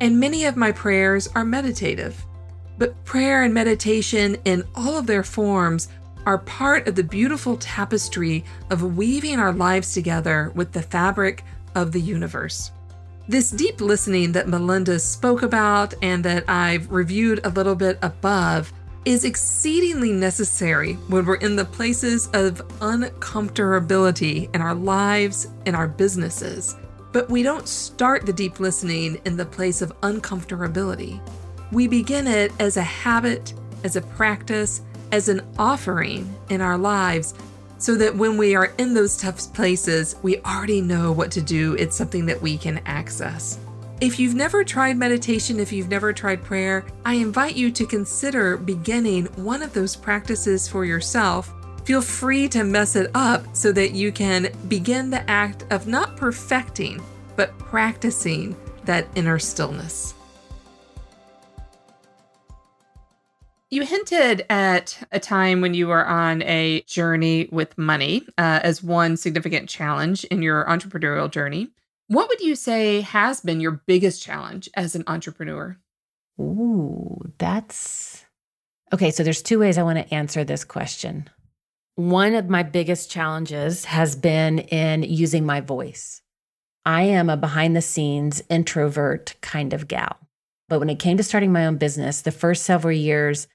And 0.00 0.18
many 0.18 0.46
of 0.46 0.56
my 0.56 0.72
prayers 0.72 1.28
are 1.36 1.44
meditative. 1.44 2.26
But 2.76 3.04
prayer 3.04 3.44
and 3.44 3.54
meditation 3.54 4.36
in 4.44 4.64
all 4.74 4.98
of 4.98 5.06
their 5.06 5.22
forms 5.22 5.90
are 6.26 6.38
part 6.38 6.88
of 6.88 6.96
the 6.96 7.04
beautiful 7.04 7.56
tapestry 7.58 8.44
of 8.70 8.96
weaving 8.96 9.38
our 9.38 9.52
lives 9.52 9.94
together 9.94 10.50
with 10.56 10.72
the 10.72 10.82
fabric 10.82 11.44
of 11.76 11.92
the 11.92 12.00
universe. 12.00 12.72
This 13.28 13.52
deep 13.52 13.80
listening 13.80 14.32
that 14.32 14.48
Melinda 14.48 14.98
spoke 14.98 15.42
about 15.42 15.94
and 16.02 16.24
that 16.24 16.50
I've 16.50 16.90
reviewed 16.90 17.46
a 17.46 17.50
little 17.50 17.76
bit 17.76 17.96
above 18.02 18.72
is 19.06 19.24
exceedingly 19.24 20.10
necessary 20.10 20.94
when 21.06 21.24
we're 21.24 21.36
in 21.36 21.54
the 21.54 21.64
places 21.64 22.26
of 22.34 22.56
uncomfortability 22.80 24.52
in 24.52 24.60
our 24.60 24.74
lives 24.74 25.46
and 25.64 25.76
our 25.76 25.86
businesses. 25.86 26.74
But 27.12 27.30
we 27.30 27.44
don't 27.44 27.68
start 27.68 28.26
the 28.26 28.32
deep 28.32 28.58
listening 28.58 29.20
in 29.24 29.36
the 29.36 29.46
place 29.46 29.80
of 29.80 29.98
uncomfortability. 30.00 31.20
We 31.70 31.86
begin 31.86 32.26
it 32.26 32.52
as 32.58 32.76
a 32.76 32.82
habit, 32.82 33.54
as 33.84 33.94
a 33.94 34.02
practice, 34.02 34.82
as 35.12 35.28
an 35.28 35.40
offering 35.56 36.34
in 36.50 36.60
our 36.60 36.76
lives 36.76 37.32
so 37.78 37.94
that 37.94 38.16
when 38.16 38.36
we 38.36 38.56
are 38.56 38.72
in 38.78 38.92
those 38.92 39.16
tough 39.16 39.52
places, 39.54 40.16
we 40.22 40.38
already 40.40 40.80
know 40.80 41.12
what 41.12 41.30
to 41.32 41.40
do. 41.40 41.74
It's 41.74 41.96
something 41.96 42.26
that 42.26 42.42
we 42.42 42.58
can 42.58 42.80
access. 42.86 43.60
If 43.98 44.20
you've 44.20 44.34
never 44.34 44.62
tried 44.62 44.98
meditation, 44.98 45.58
if 45.58 45.72
you've 45.72 45.88
never 45.88 46.12
tried 46.12 46.44
prayer, 46.44 46.84
I 47.06 47.14
invite 47.14 47.56
you 47.56 47.70
to 47.70 47.86
consider 47.86 48.58
beginning 48.58 49.24
one 49.36 49.62
of 49.62 49.72
those 49.72 49.96
practices 49.96 50.68
for 50.68 50.84
yourself. 50.84 51.50
Feel 51.86 52.02
free 52.02 52.46
to 52.50 52.62
mess 52.62 52.94
it 52.94 53.10
up 53.14 53.56
so 53.56 53.72
that 53.72 53.92
you 53.92 54.12
can 54.12 54.52
begin 54.68 55.08
the 55.08 55.28
act 55.30 55.64
of 55.70 55.86
not 55.86 56.14
perfecting, 56.14 57.02
but 57.36 57.58
practicing 57.58 58.54
that 58.84 59.08
inner 59.14 59.38
stillness. 59.38 60.12
You 63.70 63.82
hinted 63.82 64.44
at 64.50 65.02
a 65.10 65.18
time 65.18 65.62
when 65.62 65.72
you 65.72 65.88
were 65.88 66.06
on 66.06 66.42
a 66.42 66.82
journey 66.82 67.48
with 67.50 67.78
money 67.78 68.26
uh, 68.36 68.60
as 68.62 68.82
one 68.82 69.16
significant 69.16 69.70
challenge 69.70 70.24
in 70.24 70.42
your 70.42 70.66
entrepreneurial 70.66 71.30
journey. 71.30 71.70
What 72.08 72.28
would 72.28 72.40
you 72.40 72.54
say 72.54 73.00
has 73.00 73.40
been 73.40 73.60
your 73.60 73.82
biggest 73.86 74.22
challenge 74.22 74.68
as 74.74 74.94
an 74.94 75.02
entrepreneur? 75.08 75.76
Ooh, 76.40 77.32
that's 77.38 78.24
okay. 78.92 79.10
So 79.10 79.24
there's 79.24 79.42
two 79.42 79.58
ways 79.58 79.76
I 79.76 79.82
want 79.82 79.98
to 79.98 80.14
answer 80.14 80.44
this 80.44 80.64
question. 80.64 81.28
One 81.96 82.34
of 82.34 82.48
my 82.48 82.62
biggest 82.62 83.10
challenges 83.10 83.86
has 83.86 84.14
been 84.14 84.60
in 84.60 85.02
using 85.02 85.44
my 85.44 85.60
voice. 85.60 86.22
I 86.84 87.02
am 87.02 87.28
a 87.28 87.36
behind 87.36 87.74
the 87.74 87.82
scenes 87.82 88.42
introvert 88.48 89.34
kind 89.40 89.72
of 89.72 89.88
gal. 89.88 90.16
But 90.68 90.78
when 90.78 90.90
it 90.90 91.00
came 91.00 91.16
to 91.16 91.24
starting 91.24 91.52
my 91.52 91.66
own 91.66 91.76
business, 91.76 92.20
the 92.20 92.30
first 92.30 92.64
several 92.64 92.92
years, 92.92 93.48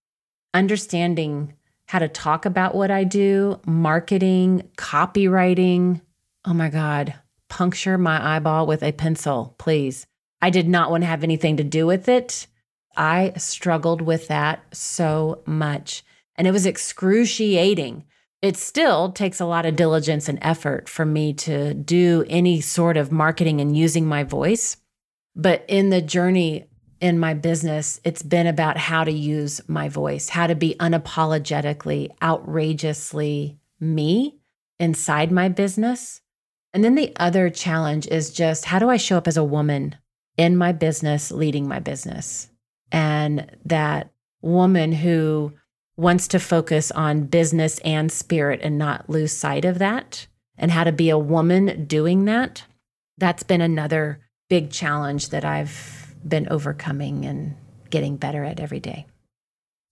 understanding 0.53 1.53
how 1.85 1.99
to 1.99 2.09
talk 2.09 2.45
about 2.45 2.75
what 2.75 2.91
I 2.91 3.05
do, 3.05 3.61
marketing, 3.65 4.69
copywriting, 4.75 6.01
oh 6.43 6.53
my 6.53 6.69
God, 6.69 7.13
puncture 7.51 7.97
my 7.97 8.35
eyeball 8.37 8.65
with 8.65 8.81
a 8.81 8.93
pencil, 8.93 9.55
please. 9.57 10.07
I 10.41 10.49
did 10.49 10.69
not 10.69 10.89
want 10.89 11.03
to 11.03 11.07
have 11.07 11.21
anything 11.23 11.57
to 11.57 11.65
do 11.65 11.85
with 11.85 12.07
it. 12.07 12.47
I 12.95 13.33
struggled 13.35 14.01
with 14.01 14.29
that 14.29 14.63
so 14.73 15.43
much, 15.45 16.03
and 16.35 16.47
it 16.47 16.51
was 16.51 16.65
excruciating. 16.65 18.05
It 18.41 18.55
still 18.55 19.11
takes 19.11 19.41
a 19.41 19.45
lot 19.45 19.65
of 19.65 19.75
diligence 19.75 20.29
and 20.29 20.39
effort 20.41 20.87
for 20.87 21.05
me 21.05 21.33
to 21.33 21.73
do 21.73 22.25
any 22.29 22.61
sort 22.61 22.95
of 22.95 23.11
marketing 23.11 23.59
and 23.59 23.77
using 23.77 24.05
my 24.05 24.23
voice. 24.23 24.77
But 25.35 25.65
in 25.67 25.89
the 25.89 26.01
journey 26.01 26.69
in 27.01 27.19
my 27.19 27.33
business, 27.33 27.99
it's 28.05 28.23
been 28.23 28.47
about 28.47 28.77
how 28.77 29.03
to 29.03 29.11
use 29.11 29.59
my 29.67 29.89
voice, 29.89 30.29
how 30.29 30.47
to 30.47 30.55
be 30.55 30.75
unapologetically, 30.79 32.11
outrageously 32.23 33.59
me 33.79 34.37
inside 34.79 35.33
my 35.33 35.49
business 35.49 36.21
and 36.73 36.83
then 36.83 36.95
the 36.95 37.13
other 37.17 37.49
challenge 37.49 38.07
is 38.07 38.31
just 38.31 38.65
how 38.65 38.79
do 38.79 38.89
I 38.89 38.97
show 38.97 39.17
up 39.17 39.27
as 39.27 39.37
a 39.37 39.43
woman 39.43 39.95
in 40.37 40.55
my 40.57 40.71
business, 40.71 41.31
leading 41.31 41.67
my 41.67 41.79
business? 41.79 42.49
And 42.91 43.49
that 43.65 44.11
woman 44.41 44.91
who 44.91 45.53
wants 45.97 46.27
to 46.29 46.39
focus 46.39 46.91
on 46.91 47.25
business 47.25 47.79
and 47.79 48.11
spirit 48.11 48.59
and 48.63 48.77
not 48.77 49.09
lose 49.09 49.31
sight 49.31 49.65
of 49.65 49.79
that, 49.79 50.27
and 50.57 50.71
how 50.71 50.83
to 50.83 50.91
be 50.91 51.09
a 51.09 51.17
woman 51.17 51.85
doing 51.85 52.25
that. 52.25 52.63
That's 53.17 53.43
been 53.43 53.61
another 53.61 54.19
big 54.49 54.71
challenge 54.71 55.29
that 55.29 55.45
I've 55.45 56.15
been 56.27 56.47
overcoming 56.49 57.25
and 57.25 57.55
getting 57.89 58.17
better 58.17 58.43
at 58.43 58.59
every 58.59 58.79
day. 58.79 59.05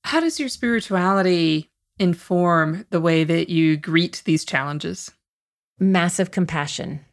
How 0.04 0.20
does 0.20 0.40
your 0.40 0.50
spirituality 0.50 1.70
inform 1.98 2.86
the 2.90 3.02
way 3.02 3.24
that 3.24 3.50
you 3.50 3.78
greet 3.78 4.22
these 4.26 4.46
challenges? 4.46 5.12
Massive 5.80 6.30
compassion 6.32 7.06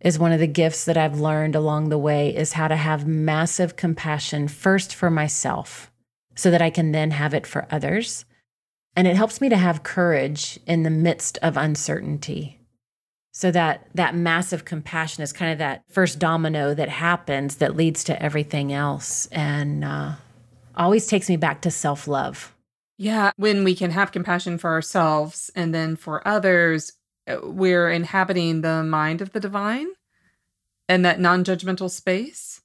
is 0.00 0.18
one 0.18 0.32
of 0.32 0.40
the 0.40 0.46
gifts 0.46 0.86
that 0.86 0.96
I've 0.96 1.20
learned 1.20 1.54
along 1.54 1.88
the 1.90 1.98
way 1.98 2.34
is 2.34 2.54
how 2.54 2.66
to 2.68 2.76
have 2.76 3.06
massive 3.06 3.76
compassion 3.76 4.48
first 4.48 4.94
for 4.94 5.10
myself 5.10 5.90
so 6.34 6.50
that 6.50 6.62
I 6.62 6.70
can 6.70 6.92
then 6.92 7.10
have 7.10 7.34
it 7.34 7.46
for 7.46 7.68
others. 7.70 8.24
And 8.96 9.06
it 9.06 9.16
helps 9.16 9.40
me 9.40 9.50
to 9.50 9.56
have 9.56 9.82
courage 9.82 10.58
in 10.66 10.82
the 10.82 10.90
midst 10.90 11.38
of 11.42 11.58
uncertainty. 11.58 12.58
So 13.34 13.50
that 13.50 13.86
that 13.94 14.14
massive 14.14 14.64
compassion 14.64 15.22
is 15.22 15.32
kind 15.32 15.52
of 15.52 15.58
that 15.58 15.84
first 15.90 16.18
domino 16.18 16.74
that 16.74 16.88
happens 16.88 17.56
that 17.56 17.76
leads 17.76 18.04
to 18.04 18.22
everything 18.22 18.72
else 18.72 19.26
and 19.26 19.84
uh, 19.84 20.12
always 20.76 21.06
takes 21.06 21.28
me 21.28 21.36
back 21.36 21.62
to 21.62 21.70
self-love. 21.70 22.54
Yeah, 22.98 23.32
when 23.36 23.64
we 23.64 23.74
can 23.74 23.90
have 23.90 24.12
compassion 24.12 24.58
for 24.58 24.70
ourselves 24.70 25.50
and 25.54 25.74
then 25.74 25.96
for 25.96 26.26
others, 26.26 26.92
we're 27.42 27.90
inhabiting 27.90 28.60
the 28.60 28.82
mind 28.82 29.20
of 29.20 29.32
the 29.32 29.40
divine 29.40 29.88
and 30.88 31.04
that 31.04 31.20
non-judgmental 31.20 31.90
space. 31.90 32.60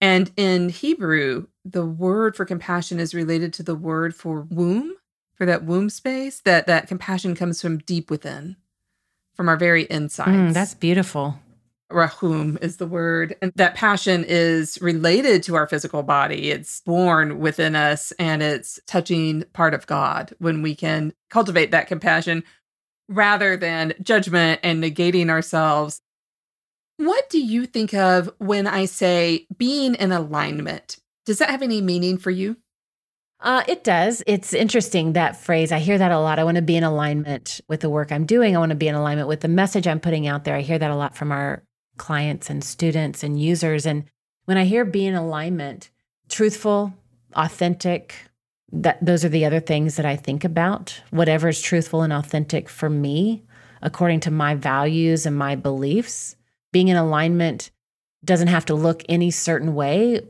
And 0.00 0.30
in 0.36 0.68
Hebrew, 0.68 1.46
the 1.64 1.86
word 1.86 2.36
for 2.36 2.44
compassion 2.44 3.00
is 3.00 3.14
related 3.14 3.52
to 3.54 3.62
the 3.62 3.74
word 3.74 4.14
for 4.14 4.42
womb, 4.42 4.94
for 5.34 5.46
that 5.46 5.64
womb 5.64 5.88
space, 5.90 6.40
that 6.40 6.66
that 6.66 6.88
compassion 6.88 7.34
comes 7.34 7.62
from 7.62 7.78
deep 7.78 8.10
within, 8.10 8.56
from 9.34 9.48
our 9.48 9.56
very 9.56 9.84
insides. 9.84 10.30
Mm, 10.30 10.52
that's 10.52 10.74
beautiful. 10.74 11.38
Rahum 11.90 12.58
is 12.60 12.78
the 12.78 12.86
word. 12.86 13.36
And 13.40 13.52
that 13.54 13.74
passion 13.74 14.24
is 14.26 14.80
related 14.82 15.42
to 15.44 15.54
our 15.54 15.66
physical 15.66 16.02
body. 16.02 16.50
It's 16.50 16.80
born 16.80 17.38
within 17.38 17.76
us 17.76 18.12
and 18.18 18.42
it's 18.42 18.80
touching 18.86 19.44
part 19.52 19.72
of 19.72 19.86
God 19.86 20.34
when 20.38 20.62
we 20.62 20.74
can 20.74 21.12
cultivate 21.30 21.70
that 21.70 21.86
compassion 21.86 22.42
rather 23.08 23.56
than 23.56 23.94
judgment 24.02 24.60
and 24.62 24.82
negating 24.82 25.28
ourselves 25.28 26.00
what 26.98 27.28
do 27.28 27.38
you 27.38 27.66
think 27.66 27.92
of 27.92 28.30
when 28.38 28.66
I 28.66 28.86
say 28.86 29.46
being 29.56 29.94
in 29.96 30.12
alignment? 30.12 30.96
Does 31.26 31.38
that 31.38 31.50
have 31.50 31.62
any 31.62 31.80
meaning 31.80 32.16
for 32.16 32.30
you? 32.30 32.56
Uh, 33.38 33.62
it 33.68 33.84
does. 33.84 34.22
It's 34.26 34.54
interesting 34.54 35.12
that 35.12 35.36
phrase. 35.36 35.72
I 35.72 35.78
hear 35.78 35.98
that 35.98 36.10
a 36.10 36.18
lot. 36.18 36.38
I 36.38 36.44
want 36.44 36.56
to 36.56 36.62
be 36.62 36.76
in 36.76 36.84
alignment 36.84 37.60
with 37.68 37.80
the 37.80 37.90
work 37.90 38.10
I'm 38.10 38.24
doing. 38.24 38.56
I 38.56 38.58
want 38.58 38.70
to 38.70 38.76
be 38.76 38.88
in 38.88 38.94
alignment 38.94 39.28
with 39.28 39.40
the 39.40 39.48
message 39.48 39.86
I'm 39.86 40.00
putting 40.00 40.26
out 40.26 40.44
there. 40.44 40.56
I 40.56 40.62
hear 40.62 40.78
that 40.78 40.90
a 40.90 40.96
lot 40.96 41.14
from 41.14 41.32
our 41.32 41.62
clients 41.98 42.48
and 42.48 42.64
students 42.64 43.22
and 43.22 43.38
users. 43.38 43.84
And 43.84 44.04
when 44.46 44.56
I 44.56 44.64
hear 44.64 44.86
be 44.86 45.06
in 45.06 45.14
alignment, 45.14 45.90
truthful, 46.30 46.94
authentic, 47.34 48.14
that 48.72 49.04
those 49.04 49.24
are 49.24 49.28
the 49.28 49.44
other 49.44 49.60
things 49.60 49.96
that 49.96 50.06
I 50.06 50.16
think 50.16 50.44
about. 50.44 51.00
Whatever 51.10 51.48
is 51.48 51.60
truthful 51.60 52.02
and 52.02 52.12
authentic 52.12 52.68
for 52.68 52.90
me, 52.90 53.44
according 53.82 54.20
to 54.20 54.30
my 54.30 54.54
values 54.54 55.26
and 55.26 55.36
my 55.36 55.54
beliefs 55.54 56.36
being 56.72 56.88
in 56.88 56.96
alignment 56.96 57.70
doesn't 58.24 58.48
have 58.48 58.66
to 58.66 58.74
look 58.74 59.02
any 59.08 59.30
certain 59.30 59.74
way. 59.74 60.20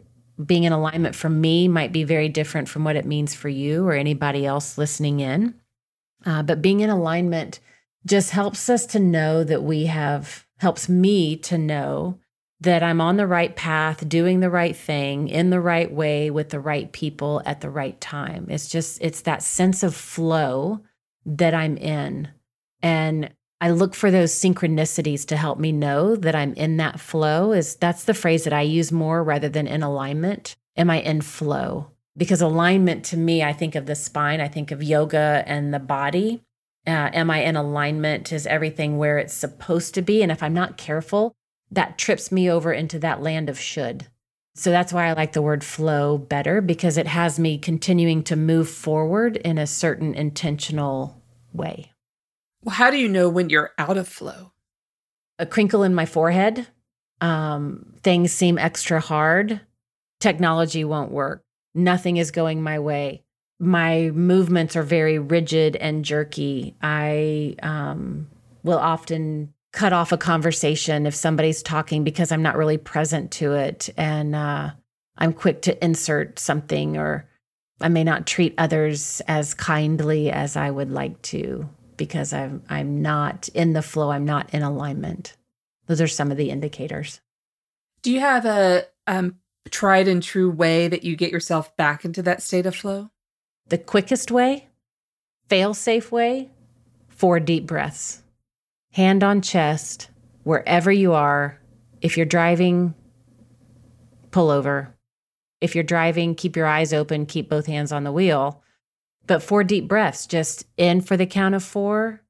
Being 0.45 0.65
in 0.65 0.73
alignment 0.73 1.15
for 1.15 1.31
me 1.31 1.67
might 1.67 1.93
be 1.93 2.05
very 2.05 2.29
different 2.29 2.69
from 2.69 2.85
what 2.85 2.97
it 2.97 3.07
means 3.07 3.35
for 3.35 3.49
you 3.49 3.87
or 3.87 3.95
anybody 3.95 4.45
else 4.45 4.77
listening 4.77 5.21
in. 5.21 5.55
Uh, 6.25 6.43
but 6.43 6.63
being 6.63 6.81
in 6.81 6.91
alignment 6.91 7.59
just 8.05 8.31
helps 8.31 8.69
us 8.69 8.87
to 8.87 9.01
know 9.01 9.43
that 9.43 9.63
we 9.63 9.87
have, 9.87 10.47
helps 10.59 10.89
me 10.89 11.37
to 11.37 11.57
know 11.59 12.19
that 12.61 12.83
I'm 12.83 13.01
on 13.01 13.17
the 13.17 13.27
right 13.27 13.55
path, 13.55 14.09
doing 14.09 14.41
the 14.41 14.51
right 14.51 14.75
thing 14.75 15.29
in 15.29 15.51
the 15.51 15.61
right 15.61 15.93
way 15.93 16.31
with 16.31 16.51
the 16.51 16.61
right 16.61 16.91
people 16.91 17.43
at 17.45 17.61
the 17.61 17.71
right 17.71 18.01
time. 18.01 18.47
It's 18.49 18.69
just, 18.69 18.99
it's 19.03 19.21
that 19.23 19.43
sense 19.43 19.83
of 19.83 19.95
flow 19.95 20.81
that 21.27 21.55
I'm 21.55 21.77
in. 21.77 22.29
And 22.83 23.31
I 23.61 23.71
look 23.71 23.95
for 23.95 24.11
those 24.11 24.33
synchronicities 24.33 25.27
to 25.27 25.37
help 25.37 25.59
me 25.59 25.73
know 25.73 26.15
that 26.17 26.35
I'm 26.35 26.55
in 26.55 26.77
that 26.77 27.01
flow 27.01 27.53
is 27.53 27.77
that's 27.77 28.05
the 28.05 28.15
phrase 28.15 28.45
that 28.45 28.53
I 28.53 28.63
use 28.63 28.93
more 28.93 29.23
rather 29.23 29.49
than 29.49 29.67
in 29.67 29.83
alignment. 29.83 30.57
Am 30.77 30.91
I 30.91 31.01
in 31.01 31.23
flow? 31.23 31.91
Because 32.17 32.41
alignment 32.41 33.05
to 33.07 33.17
me, 33.17 33.43
I 33.43 33.53
think 33.53 33.75
of 33.75 33.87
the 33.87 33.95
spine, 33.95 34.41
I 34.41 34.49
think 34.49 34.71
of 34.71 34.83
yoga 34.83 35.43
and 35.47 35.73
the 35.73 35.79
body. 35.79 36.43
Uh, 36.87 37.11
am 37.13 37.31
I 37.31 37.43
in 37.43 37.57
alignment? 37.57 38.33
Is 38.33 38.47
everything 38.47 38.97
where 38.97 39.19
it's 39.19 39.35
supposed 39.35 39.95
to 39.95 40.03
be? 40.03 40.23
And 40.23 40.31
if 40.31 40.43
I'm 40.43 40.55
not 40.55 40.77
careful, 40.77 41.35
that 41.71 41.99
trips 41.99 42.31
me 42.31 42.51
over 42.51 42.73
into 42.73 42.99
that 43.01 43.23
land 43.23 43.49
of 43.49 43.59
should. 43.59 44.07
So 44.55 44.71
that's 44.71 44.93
why 44.93 45.09
I 45.09 45.13
like 45.13 45.33
the 45.33 45.43
word 45.43 45.63
flow 45.63 46.17
better 46.17 46.63
because 46.63 46.97
it 46.97 47.07
has 47.07 47.39
me 47.39 47.59
continuing 47.59 48.23
to 48.25 48.37
move 48.37 48.71
forward 48.71 49.37
in 49.37 49.59
a 49.59 49.67
certain 49.67 50.15
intentional 50.15 51.23
way. 51.53 51.93
Well, 52.63 52.75
how 52.75 52.91
do 52.91 52.97
you 52.97 53.09
know 53.09 53.29
when 53.29 53.51
you're 53.51 53.73
out 53.77 53.99
of 53.99 54.09
flow? 54.09 54.53
A 55.39 55.45
crinkle 55.45 55.83
in 55.83 55.95
my 55.95 56.07
forehead. 56.07 56.67
Um, 57.21 57.95
things 58.03 58.33
seem 58.33 58.57
extra 58.57 58.99
hard. 58.99 59.61
Technology 60.21 60.85
won't 60.85 61.13
work. 61.13 61.45
Nothing 61.75 62.17
is 62.17 62.31
going 62.31 62.63
my 62.63 62.79
way. 62.79 63.25
My 63.59 64.11
movements 64.15 64.75
are 64.75 64.83
very 64.83 65.19
rigid 65.19 65.77
and 65.77 66.05
jerky. 66.05 66.77
I 66.83 67.57
um, 67.63 68.29
will 68.63 68.79
often 68.79 69.53
cut 69.77 69.93
off 69.93 70.11
a 70.11 70.17
conversation 70.17 71.05
if 71.05 71.15
somebody's 71.15 71.63
talking 71.63 72.03
because 72.03 72.33
I'm 72.33 72.41
not 72.41 72.57
really 72.57 72.79
present 72.79 73.31
to 73.33 73.53
it. 73.53 73.91
And 73.99 74.35
uh, 74.35 74.71
I'm 75.19 75.35
quick 75.35 75.61
to 75.63 75.85
insert 75.85 76.39
something, 76.39 76.97
or 76.97 77.29
I 77.83 77.89
may 77.89 78.03
not 78.03 78.27
treat 78.27 78.55
others 78.57 79.21
as 79.29 79.53
kindly 79.53 80.31
as 80.31 80.57
I 80.57 80.71
would 80.71 80.91
like 80.91 81.21
to 81.23 81.69
because 81.99 82.33
I'm 82.33 82.63
I'm 82.71 83.03
not 83.03 83.49
in 83.51 83.75
the 83.75 83.83
flow, 83.83 84.11
I'm 84.11 84.25
not 84.25 84.53
in 84.55 84.63
alignment. 84.63 85.37
Those 85.89 86.01
are 86.01 86.09
some 86.09 86.31
of 86.31 86.39
the 86.39 86.51
indicators. 86.51 87.21
Do 88.01 88.11
you 88.11 88.21
have 88.21 88.47
a 88.47 88.87
um, 89.07 89.37
tried 89.71 90.09
and 90.09 90.23
true 90.23 90.51
way 90.51 90.89
that 90.89 91.05
you 91.05 91.17
get 91.17 91.31
yourself 91.31 91.77
back 91.77 92.03
into 92.05 92.23
that 92.23 92.43
state 92.43 92.65
of 92.65 92.75
flow? 92.75 93.11
The 93.69 93.79
quickest 93.79 94.31
way, 94.31 94.69
fail 95.49 95.75
safe 95.75 96.11
way, 96.11 96.49
four 97.09 97.41
deep 97.41 97.67
breaths. 97.67 98.23
Hand 98.97 99.23
on 99.23 99.43
chest, 99.43 100.09
wherever 100.43 100.91
you 100.91 101.13
are. 101.13 101.61
If 102.01 102.17
you're 102.17 102.25
driving, 102.25 102.95
pull 104.31 104.49
over. 104.49 104.97
If 105.61 105.75
you're 105.75 105.85
driving, 105.85 106.35
keep 106.35 106.57
your 106.57 106.65
eyes 106.65 106.95
open, 106.95 107.27
keep 107.27 107.51
both 107.51 107.67
hands 107.67 107.93
on 107.93 108.05
the 108.05 108.11
wheel. 108.11 108.63
But 109.27 109.43
four 109.43 109.65
deep 109.65 109.87
breaths, 109.87 110.27
just 110.27 110.65
in 110.79 111.03
for 111.03 111.19
the 111.19 111.27
count 111.27 111.55
of 111.55 111.63
four, 111.63 112.23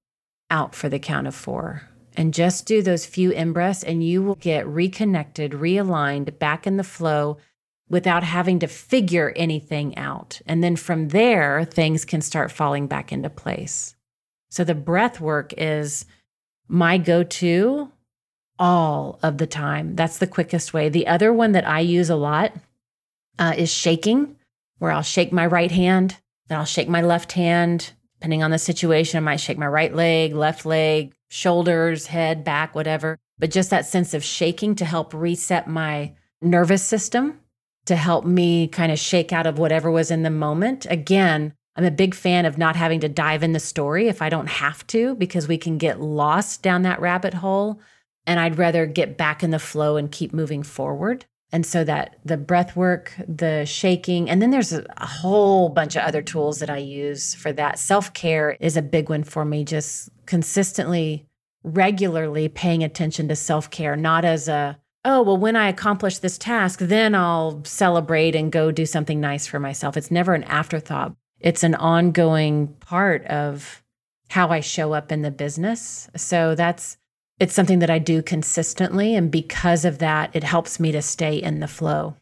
out 0.50 0.74
for 0.74 0.88
the 0.88 0.98
count 0.98 1.28
of 1.28 1.36
four. 1.36 1.88
And 2.16 2.34
just 2.34 2.66
do 2.66 2.82
those 2.82 3.06
few 3.06 3.30
in 3.30 3.52
breaths, 3.52 3.84
and 3.84 4.02
you 4.02 4.24
will 4.24 4.34
get 4.34 4.66
reconnected, 4.66 5.52
realigned, 5.52 6.36
back 6.40 6.66
in 6.66 6.78
the 6.78 6.82
flow 6.82 7.36
without 7.88 8.24
having 8.24 8.58
to 8.58 8.66
figure 8.66 9.32
anything 9.36 9.96
out. 9.96 10.40
And 10.46 10.64
then 10.64 10.74
from 10.74 11.10
there, 11.10 11.64
things 11.64 12.04
can 12.04 12.22
start 12.22 12.50
falling 12.50 12.88
back 12.88 13.12
into 13.12 13.30
place. 13.30 13.94
So 14.50 14.64
the 14.64 14.74
breath 14.74 15.20
work 15.20 15.54
is 15.56 16.06
my 16.68 16.98
go 16.98 17.22
to 17.22 17.90
all 18.58 19.18
of 19.22 19.38
the 19.38 19.46
time. 19.46 19.96
That's 19.96 20.18
the 20.18 20.26
quickest 20.26 20.72
way. 20.72 20.88
The 20.88 21.06
other 21.06 21.32
one 21.32 21.52
that 21.52 21.68
I 21.68 21.80
use 21.80 22.10
a 22.10 22.16
lot 22.16 22.52
uh, 23.38 23.54
is 23.56 23.72
shaking, 23.72 24.36
where 24.78 24.90
I'll 24.90 25.02
shake 25.02 25.32
my 25.32 25.46
right 25.46 25.70
hand 25.70 26.16
then 26.48 26.58
I'll 26.58 26.64
shake 26.64 26.88
my 26.88 27.02
left 27.02 27.32
hand. 27.32 27.92
Depending 28.18 28.42
on 28.42 28.50
the 28.50 28.58
situation, 28.58 29.18
I 29.18 29.20
might 29.20 29.40
shake 29.40 29.58
my 29.58 29.66
right 29.66 29.94
leg, 29.94 30.34
left 30.34 30.64
leg, 30.64 31.12
shoulders, 31.28 32.06
head, 32.06 32.44
back, 32.44 32.74
whatever. 32.74 33.18
But 33.38 33.50
just 33.50 33.70
that 33.70 33.86
sense 33.86 34.14
of 34.14 34.24
shaking 34.24 34.74
to 34.76 34.84
help 34.84 35.12
reset 35.12 35.68
my 35.68 36.14
nervous 36.40 36.82
system, 36.82 37.40
to 37.84 37.96
help 37.96 38.24
me 38.24 38.68
kind 38.68 38.90
of 38.90 38.98
shake 38.98 39.32
out 39.32 39.46
of 39.46 39.58
whatever 39.58 39.90
was 39.90 40.10
in 40.10 40.22
the 40.22 40.30
moment. 40.30 40.86
Again, 40.88 41.52
I'm 41.76 41.84
a 41.84 41.90
big 41.90 42.14
fan 42.14 42.46
of 42.46 42.56
not 42.56 42.74
having 42.74 43.00
to 43.00 43.08
dive 43.08 43.42
in 43.42 43.52
the 43.52 43.60
story 43.60 44.08
if 44.08 44.22
I 44.22 44.30
don't 44.30 44.48
have 44.48 44.86
to, 44.88 45.14
because 45.16 45.46
we 45.46 45.58
can 45.58 45.76
get 45.76 46.00
lost 46.00 46.62
down 46.62 46.82
that 46.82 47.00
rabbit 47.00 47.34
hole. 47.34 47.80
And 48.26 48.40
I'd 48.40 48.58
rather 48.58 48.86
get 48.86 49.16
back 49.16 49.42
in 49.42 49.50
the 49.50 49.58
flow 49.58 49.96
and 49.96 50.10
keep 50.10 50.32
moving 50.32 50.62
forward. 50.62 51.26
And 51.52 51.64
so 51.64 51.84
that 51.84 52.16
the 52.24 52.36
breath 52.36 52.74
work, 52.74 53.12
the 53.28 53.64
shaking, 53.66 54.28
and 54.28 54.42
then 54.42 54.50
there's 54.50 54.72
a, 54.72 54.84
a 54.96 55.06
whole 55.06 55.68
bunch 55.68 55.94
of 55.94 56.02
other 56.02 56.22
tools 56.22 56.58
that 56.58 56.70
I 56.70 56.78
use 56.78 57.34
for 57.34 57.52
that. 57.52 57.78
Self 57.78 58.12
care 58.14 58.56
is 58.58 58.76
a 58.76 58.82
big 58.82 59.08
one 59.08 59.22
for 59.22 59.44
me, 59.44 59.64
just 59.64 60.08
consistently, 60.26 61.26
regularly 61.62 62.48
paying 62.48 62.82
attention 62.82 63.28
to 63.28 63.36
self 63.36 63.70
care, 63.70 63.94
not 63.94 64.24
as 64.24 64.48
a, 64.48 64.76
oh, 65.04 65.22
well, 65.22 65.36
when 65.36 65.54
I 65.54 65.68
accomplish 65.68 66.18
this 66.18 66.36
task, 66.36 66.80
then 66.80 67.14
I'll 67.14 67.62
celebrate 67.64 68.34
and 68.34 68.50
go 68.50 68.72
do 68.72 68.84
something 68.84 69.20
nice 69.20 69.46
for 69.46 69.60
myself. 69.60 69.96
It's 69.96 70.10
never 70.10 70.34
an 70.34 70.42
afterthought, 70.44 71.14
it's 71.40 71.62
an 71.62 71.74
ongoing 71.74 72.68
part 72.80 73.24
of 73.26 73.82
how 74.28 74.48
I 74.48 74.60
show 74.60 74.92
up 74.92 75.12
in 75.12 75.22
the 75.22 75.30
business. 75.30 76.08
So 76.16 76.54
that's 76.54 76.96
it's 77.38 77.54
something 77.54 77.80
that 77.80 77.90
I 77.90 77.98
do 77.98 78.22
consistently. 78.22 79.14
And 79.14 79.30
because 79.30 79.84
of 79.84 79.98
that, 79.98 80.30
it 80.34 80.42
helps 80.42 80.80
me 80.80 80.90
to 80.92 81.02
stay 81.02 81.36
in 81.36 81.60
the 81.60 81.68
flow. 81.68 82.16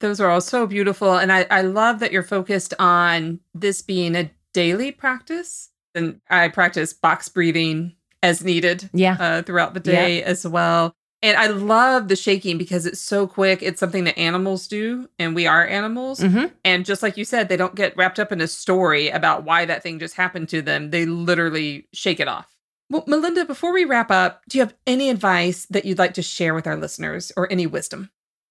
Those 0.00 0.20
are 0.20 0.30
all 0.30 0.40
so 0.40 0.66
beautiful. 0.66 1.16
And 1.16 1.32
I, 1.32 1.46
I 1.50 1.62
love 1.62 1.98
that 1.98 2.12
you're 2.12 2.22
focused 2.22 2.72
on 2.78 3.40
this 3.54 3.82
being 3.82 4.14
a 4.14 4.30
daily 4.54 4.92
practice. 4.92 5.70
And 5.94 6.20
I 6.30 6.48
practice 6.48 6.92
box 6.92 7.28
breathing 7.28 7.96
as 8.22 8.44
needed 8.44 8.88
Yeah. 8.92 9.16
uh, 9.18 9.42
throughout 9.42 9.74
the 9.74 9.80
day 9.80 10.22
as 10.22 10.46
well. 10.46 10.94
And 11.22 11.36
I 11.36 11.46
love 11.46 12.08
the 12.08 12.16
shaking 12.16 12.58
because 12.58 12.84
it's 12.84 13.00
so 13.00 13.28
quick. 13.28 13.62
It's 13.62 13.78
something 13.78 14.04
that 14.04 14.18
animals 14.18 14.66
do, 14.66 15.08
and 15.20 15.34
we 15.36 15.46
are 15.46 15.64
animals. 15.66 16.20
hmm 16.20 16.46
And 16.64 16.84
just 16.84 17.02
like 17.02 17.16
you 17.16 17.24
said, 17.24 17.48
they 17.48 17.56
don't 17.56 17.76
get 17.76 17.96
wrapped 17.96 18.18
up 18.18 18.32
in 18.32 18.40
a 18.40 18.48
story 18.48 19.08
about 19.08 19.44
why 19.44 19.64
that 19.64 19.82
thing 19.82 20.00
just 20.00 20.16
happened 20.16 20.48
to 20.48 20.62
them. 20.62 20.90
They 20.90 21.06
literally 21.06 21.86
shake 21.92 22.18
it 22.18 22.26
off. 22.26 22.48
Well, 22.90 23.04
Melinda, 23.06 23.44
before 23.44 23.72
we 23.72 23.84
wrap 23.84 24.10
up, 24.10 24.42
do 24.48 24.58
you 24.58 24.62
have 24.64 24.74
any 24.86 25.08
advice 25.08 25.64
that 25.70 25.84
you'd 25.84 25.98
like 25.98 26.14
to 26.14 26.22
share 26.22 26.54
with 26.54 26.66
our 26.66 26.76
listeners 26.76 27.32
or 27.36 27.50
any 27.50 27.66
wisdom? 27.66 28.10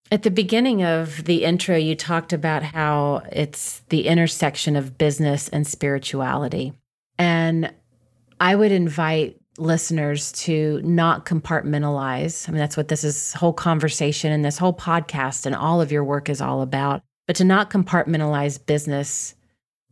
At 0.09 0.23
the 0.23 0.31
beginning 0.31 0.83
of 0.83 1.25
the 1.25 1.43
intro, 1.43 1.75
you 1.75 1.95
talked 1.95 2.33
about 2.33 2.63
how 2.63 3.23
it's 3.31 3.81
the 3.89 4.07
intersection 4.07 4.75
of 4.75 4.97
business 4.97 5.47
and 5.49 5.67
spirituality. 5.67 6.73
And 7.17 7.73
I 8.39 8.55
would 8.55 8.71
invite 8.71 9.40
listeners 9.57 10.31
to 10.31 10.81
not 10.83 11.25
compartmentalize. 11.25 12.47
I 12.47 12.51
mean, 12.51 12.59
that's 12.59 12.77
what 12.77 12.87
this 12.87 13.03
is 13.03 13.33
whole 13.33 13.53
conversation 13.53 14.31
and 14.31 14.43
this 14.45 14.57
whole 14.57 14.73
podcast 14.73 15.45
and 15.45 15.55
all 15.55 15.81
of 15.81 15.91
your 15.91 16.03
work 16.03 16.29
is 16.29 16.41
all 16.41 16.61
about, 16.61 17.03
but 17.27 17.35
to 17.37 17.43
not 17.43 17.69
compartmentalize 17.69 18.65
business 18.65 19.35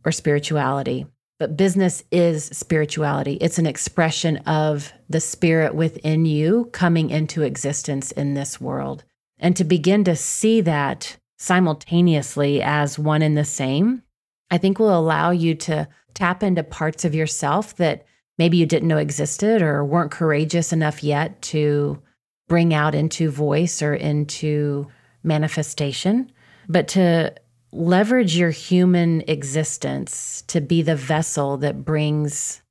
or 0.04 0.12
spirituality. 0.12 1.06
But 1.38 1.56
business 1.56 2.04
is 2.10 2.44
spirituality. 2.44 3.34
It's 3.40 3.58
an 3.58 3.66
expression 3.66 4.38
of 4.38 4.92
the 5.08 5.20
spirit 5.20 5.74
within 5.74 6.26
you 6.26 6.68
coming 6.72 7.08
into 7.10 7.42
existence 7.42 8.12
in 8.12 8.34
this 8.34 8.60
world 8.60 9.04
and 9.40 9.56
to 9.56 9.64
begin 9.64 10.04
to 10.04 10.14
see 10.14 10.60
that 10.60 11.16
simultaneously 11.38 12.62
as 12.62 12.98
one 12.98 13.22
and 13.22 13.36
the 13.36 13.44
same, 13.44 14.02
I 14.50 14.58
think 14.58 14.78
will 14.78 14.96
allow 14.96 15.30
you 15.30 15.54
to 15.56 15.88
tap 16.12 16.42
into 16.42 16.62
parts 16.62 17.04
of 17.04 17.14
yourself 17.14 17.74
that 17.76 18.04
maybe 18.40 18.56
you 18.56 18.64
didn't 18.64 18.88
know 18.88 18.96
existed 18.96 19.60
or 19.60 19.84
weren't 19.84 20.10
courageous 20.10 20.72
enough 20.72 21.04
yet 21.04 21.42
to 21.42 22.00
bring 22.48 22.72
out 22.72 22.94
into 22.94 23.30
voice 23.30 23.82
or 23.82 23.94
into 23.94 24.86
manifestation, 25.22 26.32
but 26.66 26.88
to 26.88 27.34
leverage 27.70 28.38
your 28.38 28.48
human 28.48 29.22
existence 29.28 30.42
to 30.46 30.58
be 30.58 30.80
the 30.80 30.96
vessel 30.96 31.58
that 31.58 31.84
brings 31.84 32.62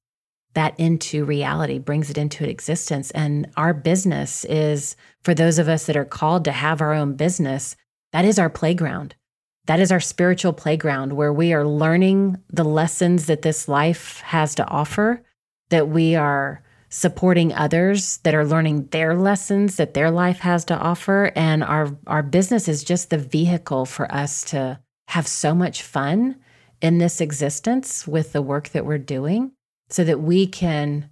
that 0.55 0.73
into 0.79 1.23
reality, 1.23 1.77
brings 1.77 2.09
it 2.09 2.17
into 2.17 2.49
existence. 2.49 3.11
And 3.11 3.47
our 3.55 3.71
business 3.71 4.45
is 4.45 4.95
for 5.23 5.35
those 5.35 5.59
of 5.59 5.69
us 5.69 5.85
that 5.85 5.95
are 5.95 6.03
called 6.03 6.45
to 6.45 6.51
have 6.51 6.81
our 6.81 6.93
own 6.95 7.13
business, 7.13 7.75
that 8.11 8.25
is 8.25 8.39
our 8.39 8.49
playground. 8.49 9.13
That 9.67 9.79
is 9.79 9.91
our 9.91 9.99
spiritual 9.99 10.53
playground 10.53 11.13
where 11.13 11.31
we 11.31 11.53
are 11.53 11.67
learning 11.67 12.37
the 12.49 12.63
lessons 12.63 13.27
that 13.27 13.43
this 13.43 13.67
life 13.67 14.21
has 14.21 14.55
to 14.55 14.67
offer, 14.67 15.21
that 15.69 15.87
we 15.87 16.15
are 16.15 16.61
supporting 16.89 17.53
others 17.53 18.17
that 18.17 18.33
are 18.33 18.45
learning 18.45 18.87
their 18.87 19.15
lessons 19.15 19.75
that 19.75 19.93
their 19.93 20.09
life 20.09 20.39
has 20.39 20.65
to 20.65 20.77
offer. 20.77 21.31
And 21.35 21.63
our, 21.63 21.95
our 22.07 22.23
business 22.23 22.67
is 22.67 22.83
just 22.83 23.09
the 23.09 23.17
vehicle 23.17 23.85
for 23.85 24.11
us 24.11 24.43
to 24.45 24.79
have 25.09 25.27
so 25.27 25.53
much 25.53 25.83
fun 25.83 26.35
in 26.81 26.97
this 26.97 27.21
existence 27.21 28.07
with 28.07 28.33
the 28.33 28.41
work 28.41 28.69
that 28.69 28.85
we're 28.85 28.97
doing 28.97 29.51
so 29.89 30.03
that 30.03 30.21
we 30.21 30.47
can 30.47 31.09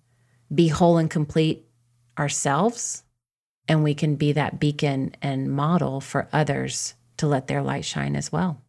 be 0.54 0.68
whole 0.68 0.98
and 0.98 1.10
complete 1.10 1.68
ourselves 2.18 3.04
and 3.68 3.84
we 3.84 3.94
can 3.94 4.16
be 4.16 4.32
that 4.32 4.60
beacon 4.60 5.14
and 5.22 5.52
model 5.52 6.00
for 6.00 6.28
others 6.32 6.96
to 7.18 7.28
let 7.28 7.48
their 7.48 7.62
light 7.62 7.86
shine 7.86 8.16
as 8.16 8.32
well. 8.32 8.62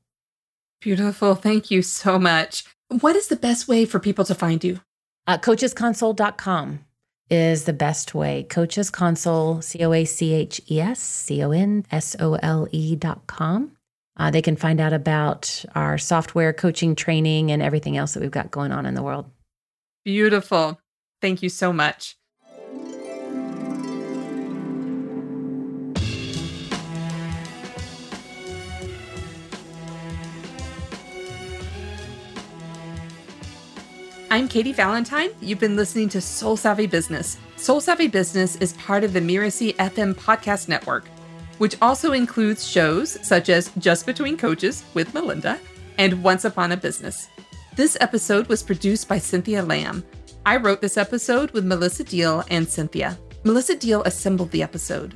Beautiful. 0.81 1.35
Thank 1.35 1.71
you 1.71 1.83
so 1.83 2.19
much. 2.19 2.65
What 2.89 3.17
is 3.17 3.29
the 3.29 3.37
best 3.37 3.69
way 3.69 3.85
for 3.85 4.01
people 4.01 4.25
to 4.25 4.35
find 4.35 4.63
you? 4.65 4.81
Uh, 5.29 5.37
coachesconsole.com 5.37 6.81
is 7.29 7.65
the 7.65 7.73
best 7.75 8.15
way. 8.15 8.45
Coaches 8.45 8.89
Console, 8.89 9.61
C 9.61 9.85
O 9.85 9.93
A 9.93 10.07
C 10.07 10.33
H 10.33 10.59
S 10.71 11.01
C 11.01 11.45
O 11.45 11.51
N 11.51 11.85
S 11.93 12.17
O 12.19 12.35
L 12.37 12.67
dot 12.99 13.27
com. 13.27 13.73
Uh, 14.17 14.31
they 14.31 14.41
can 14.41 14.57
find 14.57 14.81
out 14.81 14.95
about 14.95 15.65
our 15.75 15.99
software 15.99 16.55
coaching 16.55 16.97
training 16.97 17.53
and 17.53 17.63
everything 17.63 17.99
else 17.99 18.15
that 18.15 18.21
we've 18.21 18.31
got 18.31 18.51
going 18.51 18.73
on 18.73 18.87
in 18.87 18.95
the 18.95 19.03
world. 19.03 19.31
Beautiful. 20.03 20.81
Thank 21.21 21.43
you 21.43 21.51
so 21.51 21.75
much. 21.75 22.17
I'm 34.31 34.47
Katy 34.47 34.75
Valentine. 34.75 35.31
You've 35.41 35.59
been 35.59 35.75
listening 35.75 36.11
to 36.11 36.21
Soul 36.21 36.59
Savvy 36.59 36.87
Business. 36.87 37.39
Soul 37.57 37.81
Savvy 37.81 38.09
Business 38.09 38.57
is 38.57 38.75
part 38.75 39.03
of 39.03 39.15
the 39.15 39.21
Mirasee 39.21 39.75
FM 39.77 40.15
podcast 40.15 40.69
network, 40.69 41.09
which 41.57 41.77
also 41.81 42.13
includes 42.13 42.67
shows 42.69 43.17
such 43.27 43.49
as 43.49 43.73
Just 43.79 44.05
Between 44.05 44.37
Coaches 44.37 44.85
with 44.93 45.15
Melinda 45.15 45.59
and 45.97 46.23
Once 46.23 46.45
Upon 46.45 46.73
a 46.73 46.77
Business. 46.77 47.31
This 47.75 47.97
episode 48.03 48.49
was 48.49 48.63
produced 48.63 49.09
by 49.09 49.17
Cynthia 49.17 49.63
Lamb. 49.63 50.05
I 50.45 50.59
wrote 50.59 50.83
this 50.83 50.99
episode 50.99 51.51
with 51.53 51.65
Melissa 51.65 52.05
Deal 52.05 52.45
and 52.51 52.69
Cynthia. 52.69 53.19
Melissa 53.45 53.77
Deal 53.77 54.03
assembled 54.03 54.51
the 54.51 54.63
episode. 54.63 55.15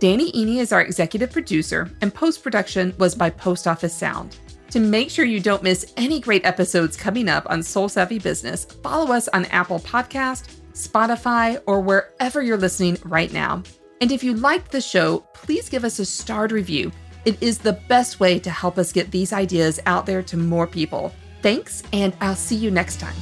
Danny 0.00 0.32
Iny 0.32 0.56
is 0.56 0.72
our 0.72 0.82
executive 0.82 1.30
producer, 1.30 1.88
and 2.00 2.12
post 2.12 2.42
production 2.42 2.92
was 2.98 3.14
by 3.14 3.30
Post 3.30 3.68
Office 3.68 3.94
Sound. 3.94 4.36
To 4.70 4.80
make 4.80 5.08
sure 5.08 5.24
you 5.24 5.40
don't 5.40 5.62
miss 5.62 5.92
any 5.96 6.20
great 6.20 6.44
episodes 6.44 6.96
coming 6.96 7.28
up 7.28 7.46
on 7.48 7.62
Soul 7.62 7.88
Savvy 7.88 8.18
Business, 8.18 8.66
follow 8.66 9.14
us 9.14 9.26
on 9.28 9.46
Apple 9.46 9.78
Podcast, 9.78 10.56
Spotify, 10.74 11.60
or 11.66 11.80
wherever 11.80 12.42
you're 12.42 12.58
listening 12.58 12.98
right 13.04 13.32
now. 13.32 13.62
And 14.02 14.12
if 14.12 14.22
you 14.22 14.34
liked 14.34 14.70
the 14.70 14.82
show, 14.82 15.20
please 15.32 15.70
give 15.70 15.84
us 15.84 15.98
a 15.98 16.04
starred 16.04 16.52
review. 16.52 16.92
It 17.24 17.42
is 17.42 17.58
the 17.58 17.80
best 17.88 18.20
way 18.20 18.38
to 18.40 18.50
help 18.50 18.76
us 18.76 18.92
get 18.92 19.10
these 19.10 19.32
ideas 19.32 19.80
out 19.86 20.04
there 20.04 20.22
to 20.24 20.36
more 20.36 20.66
people. 20.66 21.12
Thanks, 21.40 21.82
and 21.92 22.14
I'll 22.20 22.34
see 22.34 22.56
you 22.56 22.70
next 22.70 23.00
time. 23.00 23.16